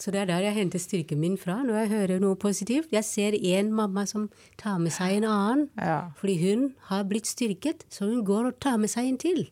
Så 0.00 0.10
det 0.12 0.22
er 0.22 0.26
der 0.30 0.40
jeg 0.46 0.54
henter 0.56 0.78
styrken 0.80 1.20
min 1.20 1.36
fra 1.38 1.58
når 1.62 1.76
jeg 1.82 1.88
hører 1.90 2.20
noe 2.22 2.36
positivt. 2.40 2.88
Jeg 2.92 3.04
ser 3.04 3.34
en 3.36 3.72
mamma 3.76 4.06
som 4.08 4.28
tar 4.60 4.78
med 4.80 4.92
seg 4.92 5.18
en 5.18 5.24
annen, 5.28 5.68
Ja. 5.76 6.10
fordi 6.16 6.36
hun 6.50 6.74
har 6.88 7.04
blitt 7.04 7.26
styrket, 7.26 7.84
så 7.90 8.08
hun 8.08 8.24
går 8.24 8.46
og 8.46 8.60
tar 8.60 8.78
med 8.78 8.90
seg 8.90 9.06
en 9.08 9.18
til. 9.18 9.50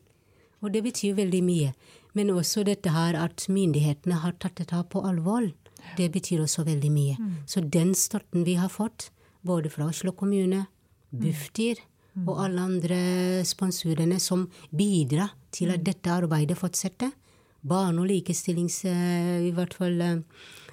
Og 0.62 0.72
det 0.72 0.82
betyr 0.84 1.14
veldig 1.14 1.42
mye. 1.44 1.74
Men 2.14 2.30
også 2.34 2.64
dette 2.64 2.90
her 2.90 3.14
at 3.14 3.46
myndighetene 3.48 4.18
har 4.24 4.32
tatt 4.40 4.56
dette 4.56 4.80
på 4.90 5.04
alvor. 5.06 5.52
Det 5.96 6.10
betyr 6.12 6.40
også 6.42 6.64
veldig 6.66 6.90
mye. 6.90 7.16
Så 7.46 7.60
den 7.70 7.94
støtten 7.94 8.44
vi 8.44 8.54
har 8.58 8.68
fått, 8.68 9.10
både 9.44 9.70
fra 9.70 9.86
Oslo 9.86 10.10
kommune, 10.12 10.66
Bufdir 11.12 11.78
og 12.26 12.40
alle 12.42 12.60
andre 12.60 13.44
sponsorene 13.46 14.18
som 14.20 14.48
bidrar 14.74 15.30
til 15.52 15.70
at 15.70 15.84
dette 15.86 16.10
arbeidet 16.10 16.58
fortsetter, 16.58 17.12
Barne- 17.66 18.00
og 18.00 18.06
likestillings... 18.06 18.84
eh, 18.84 19.48
I 19.48 19.50
hvert 19.52 19.74
fall 19.74 20.00
eh, 20.00 20.16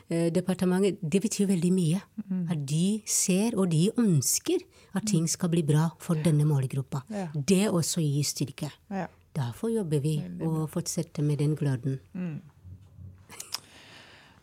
eh, 0.09 0.31
departementet. 0.31 0.97
Det 1.01 1.21
betyr 1.21 1.47
veldig 1.47 1.71
mye. 1.73 2.01
At 2.51 2.65
de 2.69 3.01
ser, 3.05 3.55
og 3.57 3.69
de 3.71 3.89
ønsker, 3.97 4.59
at 4.95 5.05
ting 5.07 5.27
skal 5.27 5.49
bli 5.49 5.63
bra 5.63 5.89
for 5.99 6.15
denne 6.15 6.45
målgruppa. 6.45 7.03
Ja. 7.09 7.27
Det 7.35 7.67
også 7.69 8.01
gir 8.01 8.23
styrke. 8.23 8.71
ja. 8.89 9.07
Derfor 9.35 9.67
jobber 9.67 9.99
vi 9.99 10.13
og 10.47 10.69
fortsetter 10.71 11.21
med 11.21 11.37
den 11.39 11.55
gløden. 11.59 11.97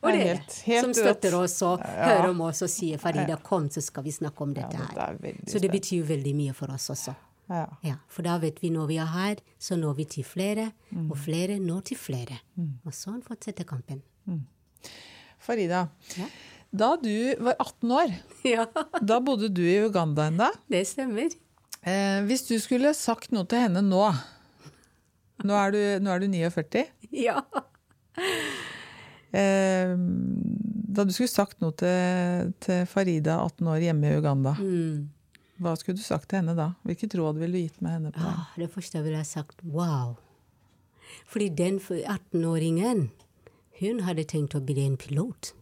Og 0.02 0.10
Det 0.12 0.20
er 0.26 0.40
dere 0.42 0.80
som 0.82 0.92
støtter 0.92 1.34
oss 1.38 1.62
og 1.62 1.78
Ja. 1.78 1.92
hører 2.08 2.28
om 2.30 2.40
oss 2.40 2.60
og 2.62 2.68
sier 2.68 2.98
'Farida, 2.98 3.36
kom, 3.42 3.68
så 3.70 3.80
skal 3.80 4.02
vi 4.02 4.10
snakke 4.10 4.40
om 4.42 4.52
dette 4.52 4.76
her'. 4.76 4.98
er 5.24 5.34
Så 5.48 5.58
det 5.60 5.70
betyr 5.70 6.02
veldig 6.04 6.34
mye 6.34 6.52
for 6.52 6.66
oss 6.72 6.90
også. 6.90 7.14
Ja. 7.52 7.66
Ja, 7.84 7.96
For 8.08 8.24
da 8.24 8.38
vet 8.40 8.60
vi 8.62 8.70
når 8.72 8.86
vi 8.88 8.96
er 9.02 9.10
her, 9.12 9.36
så 9.60 9.76
når 9.76 9.96
vi 9.98 10.04
til 10.08 10.24
flere, 10.24 10.70
Mm. 10.92 11.10
og 11.10 11.18
flere 11.20 11.58
når 11.60 11.82
til 11.90 11.96
flere. 12.00 12.38
Og 12.86 12.92
sånn 12.96 13.20
fortsetter 13.22 13.64
kampen. 13.68 14.00
Farida, 15.42 15.88
Ja. 16.16 16.26
da 16.72 16.96
du 16.96 17.34
var 17.42 17.56
18 17.60 17.90
år, 17.90 18.14
Ja, 18.44 18.66
da 19.04 19.20
bodde 19.20 19.48
du 19.52 19.62
i 19.62 19.78
Uganda 19.84 20.28
ennå. 20.30 20.48
det 20.70 20.86
stemmer. 20.86 21.28
Eh, 21.84 22.22
hvis 22.28 22.46
du 22.48 22.54
skulle 22.62 22.94
sagt 22.94 23.32
noe 23.32 23.44
til 23.44 23.58
henne 23.58 23.82
nå 23.82 24.04
Nå 25.44 25.54
er 25.58 25.72
du, 25.74 25.78
nå 26.04 26.10
er 26.14 26.20
du 26.20 26.28
49. 26.28 26.84
Ja. 27.10 27.40
Eh, 29.32 29.94
da 30.92 31.04
du 31.08 31.12
skulle 31.14 31.30
sagt 31.32 31.60
noe 31.64 31.72
til, 31.80 32.52
til 32.62 32.84
Farida, 32.90 33.38
18 33.42 33.66
år, 33.72 33.80
hjemme 33.88 34.10
i 34.12 34.18
Uganda, 34.20 34.52
Mm. 34.60 35.08
Hva 35.62 35.74
skulle 35.78 35.98
du 36.00 36.04
sagt 36.04 36.28
til 36.30 36.40
henne 36.42 36.54
da? 36.58 36.72
Hvilket 36.86 37.16
råd 37.18 37.40
ville 37.40 37.58
du 37.58 37.62
gitt 37.64 37.80
med 37.84 37.96
henne 37.96 38.12
på? 38.14 38.22
Ah, 38.26 38.52
det 38.58 38.70
første 38.72 39.02
ville 39.04 39.20
jeg 39.20 39.30
sagt 39.30 39.62
wow. 39.64 40.16
Fordi 41.28 41.48
den 41.48 41.78
18-åringen, 41.80 43.08
hun 43.80 44.04
hadde 44.06 44.24
tenkt 44.28 44.56
å 44.58 44.62
bli 44.64 44.84
en 44.86 44.98
pilot. 45.00 45.52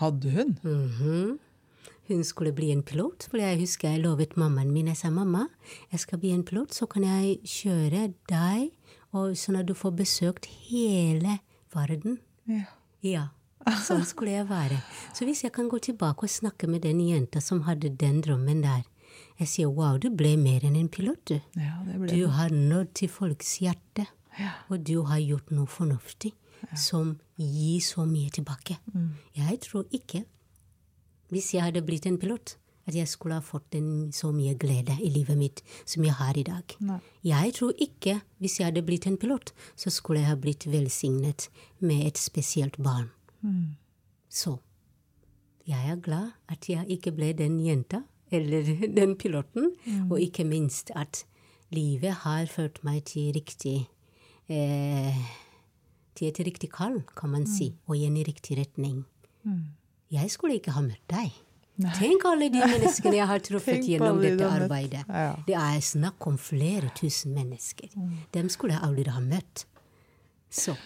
Hadde 0.00 0.30
hun? 0.34 0.56
Mhm. 0.62 1.38
Hun 2.08 2.20
skulle 2.24 2.52
bli 2.52 2.68
en 2.70 2.82
pilot, 2.84 3.24
for 3.30 3.40
jeg 3.40 3.56
husker 3.62 3.94
jeg 3.94 4.02
lovet 4.04 4.34
mammaen 4.36 4.72
min 4.74 4.90
Jeg 4.92 4.98
sa 5.00 5.08
mamma, 5.10 5.46
jeg 5.90 6.00
skal 6.02 6.18
bli 6.20 6.34
en 6.34 6.42
pilot, 6.44 6.74
så 6.76 6.84
kan 6.86 7.02
jeg 7.02 7.38
kjøre 7.48 8.12
deg, 8.28 8.74
sånn 9.12 9.56
at 9.56 9.66
du 9.70 9.72
får 9.72 9.94
besøkt 9.96 10.44
hele 10.68 11.38
verden. 11.72 12.18
Ja. 12.44 12.66
Ja, 13.00 13.28
sånn 13.86 14.04
skulle 14.04 14.34
jeg 14.36 14.48
være. 14.50 14.82
Så 15.16 15.24
hvis 15.24 15.44
jeg 15.46 15.52
kan 15.56 15.70
gå 15.72 15.80
tilbake 15.80 16.26
og 16.26 16.32
snakke 16.32 16.68
med 16.68 16.84
den 16.84 17.00
jenta 17.00 17.40
som 17.40 17.62
hadde 17.64 17.88
den 17.96 18.20
drømmen 18.20 18.60
der 18.64 18.84
Jeg 19.40 19.48
sier 19.50 19.66
wow, 19.74 19.96
du 19.98 20.10
ble 20.14 20.36
mer 20.38 20.62
enn 20.64 20.76
en 20.78 20.88
pilot, 20.88 21.18
du. 21.26 21.40
ja, 21.58 21.78
Du 22.06 22.28
har 22.28 22.50
nådd 22.54 22.92
til 22.94 23.08
folks 23.08 23.58
hjerte, 23.58 24.06
Ja. 24.38 24.52
og 24.70 24.84
du 24.84 25.02
har 25.04 25.18
gjort 25.18 25.50
noe 25.50 25.66
fornuftig 25.66 26.32
som 26.76 27.18
gir 27.38 27.80
så 27.80 28.04
mye 28.06 28.30
tilbake. 28.30 28.78
Jeg 29.36 29.60
tror 29.60 29.84
ikke, 29.92 30.24
hvis 31.30 31.52
jeg 31.54 31.62
hadde 31.62 31.82
blitt 31.82 32.06
en 32.06 32.18
pilot, 32.18 32.56
at 32.86 32.94
jeg 32.94 33.08
skulle 33.08 33.34
ha 33.34 33.40
fått 33.40 33.74
en, 33.74 34.12
så 34.12 34.30
mye 34.32 34.54
glede 34.60 34.92
i 35.02 35.08
livet 35.08 35.36
mitt 35.38 35.62
som 35.86 36.04
jeg 36.04 36.12
har 36.12 36.36
i 36.36 36.42
dag. 36.42 36.74
Nei. 36.80 36.98
Jeg 37.24 37.54
tror 37.54 37.72
ikke, 37.80 38.20
hvis 38.38 38.58
jeg 38.60 38.66
hadde 38.66 38.82
blitt 38.86 39.06
en 39.06 39.16
pilot, 39.16 39.52
så 39.76 39.90
skulle 39.90 40.20
jeg 40.20 40.28
ha 40.28 40.36
blitt 40.36 40.66
velsignet 40.70 41.48
med 41.80 42.06
et 42.06 42.18
spesielt 42.18 42.76
barn. 42.78 43.10
Så 44.28 44.58
jeg 45.66 45.90
er 45.90 45.96
glad 45.96 46.32
at 46.48 46.68
jeg 46.68 46.86
ikke 46.88 47.12
ble 47.16 47.32
den 47.32 47.58
jenta, 47.64 48.02
eller 48.32 48.68
den 48.98 49.16
piloten, 49.20 49.72
og 50.10 50.20
ikke 50.20 50.44
minst 50.48 50.90
at 50.96 51.24
livet 51.74 52.22
har 52.24 52.46
ført 52.46 52.82
meg 52.86 53.04
til 53.10 53.32
riktig 53.34 53.86
eh, 54.48 55.24
Til 56.14 56.28
et 56.28 56.38
riktig 56.46 56.68
kall, 56.70 57.00
kan 57.16 57.32
man 57.32 57.46
si, 57.46 57.72
og 57.88 57.96
igjen 57.96 58.16
i 58.20 58.22
riktig 58.22 58.54
retning. 58.60 59.00
Jeg 60.14 60.30
skulle 60.30 60.60
ikke 60.60 60.70
ha 60.76 60.82
møtt 60.84 61.02
deg. 61.10 61.32
Tenk 61.98 62.22
alle 62.30 62.46
de 62.54 62.60
menneskene 62.70 63.16
jeg 63.16 63.26
har 63.26 63.42
truffet 63.42 63.82
gjennom 63.82 64.20
dette 64.22 64.46
arbeidet. 64.46 65.02
Ja. 65.08 65.32
Det 65.48 65.56
er 65.58 65.80
snakk 65.82 66.22
om 66.30 66.36
flere 66.38 66.92
tusen 66.94 67.34
mennesker. 67.34 67.90
Dem 68.30 68.46
skulle 68.52 68.76
jeg 68.76 68.86
aldri 68.86 69.10
ha 69.10 69.22
møtt. 69.24 69.66
Så 70.54 70.76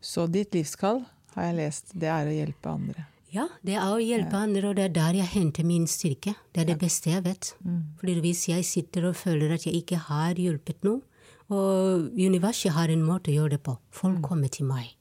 Så 0.00 0.28
ditt 0.30 0.54
livskall, 0.54 1.02
har 1.34 1.48
jeg 1.48 1.56
lest, 1.58 1.90
det 1.98 2.06
er 2.12 2.28
å 2.30 2.34
hjelpe 2.36 2.70
andre. 2.70 3.08
Ja, 3.34 3.48
det 3.66 3.74
er 3.74 3.88
å 3.90 3.98
hjelpe 4.00 4.36
andre, 4.38 4.68
og 4.70 4.76
det 4.78 4.84
er 4.84 4.92
der 4.94 5.14
jeg 5.18 5.26
henter 5.32 5.64
min 5.66 5.86
styrke. 5.90 6.34
Det 6.54 6.62
er 6.62 6.68
det 6.70 6.78
beste 6.80 7.10
jeg 7.10 7.24
vet. 7.26 7.54
Fordi 7.98 8.14
hvis 8.22 8.44
jeg 8.48 8.64
sitter 8.64 9.08
og 9.10 9.16
føler 9.18 9.52
at 9.56 9.66
jeg 9.66 9.74
ikke 9.82 9.98
har 10.08 10.34
hjulpet 10.40 10.84
noe, 10.86 11.02
og 11.50 12.10
universet 12.18 12.72
har 12.74 12.90
en 12.90 13.02
måte 13.06 13.30
å 13.30 13.34
gjøre 13.36 13.56
det 13.56 13.62
på, 13.66 13.76
folk 13.94 14.22
kommer 14.24 14.48
til 14.50 14.66
meg. 14.66 14.94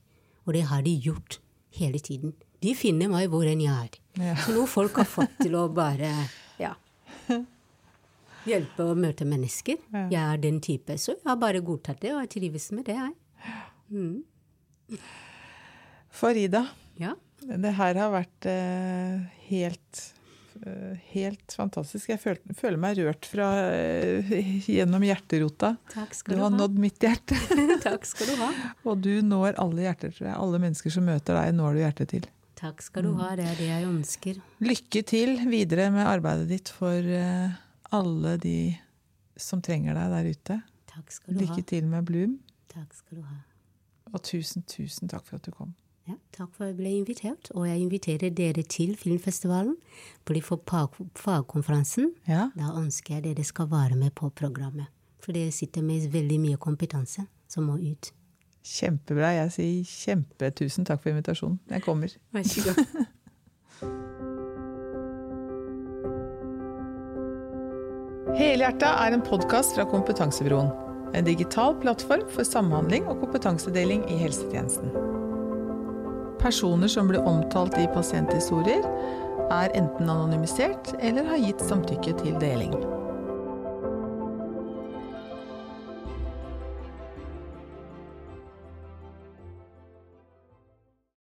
Og 0.45 0.53
det 0.53 0.65
har 0.69 0.82
de 0.86 0.93
gjort 1.01 1.39
hele 1.80 1.99
tiden. 1.99 2.34
De 2.61 2.73
finner 2.78 3.09
meg 3.09 3.30
hvor 3.34 3.45
enn 3.49 3.61
jeg 3.61 3.73
er. 3.73 3.99
Ja. 4.21 4.36
Så 4.41 4.53
noe 4.55 4.67
folk 4.69 4.95
har 5.01 5.07
fått 5.09 5.34
til 5.41 5.55
å 5.57 5.67
bare 5.73 6.11
ja, 6.61 6.73
hjelpe 8.49 8.86
og 8.86 8.97
møte 9.01 9.26
mennesker. 9.28 9.78
Jeg 9.93 10.21
er 10.21 10.38
den 10.41 10.61
type, 10.65 10.97
så 11.01 11.15
jeg 11.15 11.26
har 11.26 11.39
bare 11.41 11.61
godtatt 11.65 12.01
det, 12.01 12.13
og 12.13 12.21
jeg 12.26 12.32
trives 12.38 12.69
med 12.78 12.86
det, 12.89 12.97
jeg. 13.01 13.13
Farida, 16.15 16.67
Ja. 17.01 17.13
Det 17.45 17.71
her 17.77 17.97
har 17.99 18.11
vært 18.13 18.47
eh, 18.49 19.23
helt 19.49 20.01
eh, 20.65 20.93
Helt 21.11 21.53
fantastisk. 21.57 22.09
Jeg 22.09 22.21
føler, 22.21 22.55
føler 22.57 22.79
meg 22.81 22.97
rørt 23.03 23.27
fra, 23.29 23.49
eh, 23.75 24.31
gjennom 24.65 25.03
hjerterota. 25.05 25.75
Takk 25.91 26.15
Du 26.15 26.19
skal 26.21 26.37
du, 26.37 26.41
har 26.41 26.49
ha. 26.53 26.57
nådd 26.57 26.79
mitt 26.81 27.03
hjerte. 27.05 27.37
Takk 27.85 28.07
skal 28.09 28.31
du 28.31 28.39
ha. 28.41 28.49
Og 28.87 29.03
du 29.03 29.11
når 29.25 29.59
alle 29.61 29.85
hjerter, 29.85 30.15
tror 30.15 30.29
jeg. 30.31 30.37
Alle 30.47 30.61
mennesker 30.63 30.95
som 30.95 31.05
møter 31.05 31.37
deg, 31.37 31.53
når 31.59 31.77
du 31.77 31.83
hjertet 31.83 32.13
til. 32.15 32.27
Takk 32.55 32.81
skal 32.81 33.03
du 33.03 33.11
ha, 33.19 33.33
det 33.35 33.45
er 33.51 33.57
det 33.59 33.67
jeg 33.67 33.87
ønsker. 33.89 34.37
Lykke 34.63 35.01
til 35.05 35.35
videre 35.51 35.89
med 35.91 36.07
arbeidet 36.07 36.47
ditt 36.49 36.71
for 36.71 37.09
alle 37.93 38.37
de 38.39 38.57
som 39.35 39.59
trenger 39.61 39.97
deg 39.99 40.13
der 40.15 40.29
ute. 40.31 40.57
Takk 40.87 41.11
skal 41.11 41.35
du 41.35 41.41
ha. 41.41 41.49
Lykke 41.49 41.65
til 41.67 41.89
med 41.91 42.07
Bloom. 42.07 42.37
Takk 42.71 42.95
skal 42.95 43.19
du 43.19 43.25
ha. 43.27 43.41
Og 44.13 44.23
tusen, 44.23 44.63
tusen 44.63 45.11
takk 45.11 45.27
for 45.27 45.35
at 45.35 45.43
du 45.43 45.51
kom. 45.51 45.75
Ja, 46.08 46.14
takk 46.38 46.51
for 46.53 46.64
at 46.68 46.70
jeg 46.76 46.78
ble 46.78 46.91
invitert, 46.99 47.47
og 47.58 47.66
jeg 47.68 47.80
inviterer 47.82 48.30
dere 48.30 48.62
til 48.70 48.91
filmfestivalen. 48.99 49.76
Fordi 50.28 50.41
for 50.45 50.62
fag- 50.70 51.08
fagkonferansen, 51.18 52.12
Ja, 52.28 52.49
da 52.56 52.74
ønsker 52.78 53.16
jeg 53.16 53.24
dere 53.24 53.43
skal 53.43 53.70
være 53.72 53.95
med 53.97 54.12
på 54.16 54.30
programmet. 54.30 54.86
For 55.20 55.32
dere 55.34 55.51
sitter 55.51 55.82
med 55.82 56.12
veldig 56.14 56.39
mye 56.39 56.58
kompetanse 56.58 57.26
som 57.49 57.64
må 57.66 57.80
ut. 57.82 58.12
Kjempebra. 58.66 59.32
Jeg 59.34 59.51
sier 59.51 59.84
kjempetusen 59.84 60.86
takk 60.86 61.01
for 61.01 61.10
invitasjonen. 61.10 61.60
Jeg 61.70 61.82
kommer. 61.82 62.14
Vær 62.34 62.43
så 62.43 62.62
god. 62.70 63.06
Helhjerta 68.36 68.89
er 69.06 69.16
en 69.16 69.24
podkast 69.24 69.76
fra 69.78 69.86
Kompetansebroen. 69.88 70.72
En 71.16 71.24
digital 71.28 71.76
plattform 71.80 72.26
for 72.34 72.43
samhandling 72.47 73.06
og 73.08 73.22
kompetansedeling 73.22 74.03
i 74.12 74.18
helsetjenesten. 74.20 74.91
Personer 76.45 76.87
som 76.87 77.07
blir 77.07 77.25
omtalt 77.25 77.73
i 77.81 77.87
pasienthistorier, 77.89 78.83
er 79.49 79.71
enten 79.73 80.09
anonymisert 80.09 80.91
eller 80.99 81.25
har 81.25 81.41
gitt 81.41 81.63
samtykke 81.65 82.13
til 82.19 82.37
deling. 82.37 82.75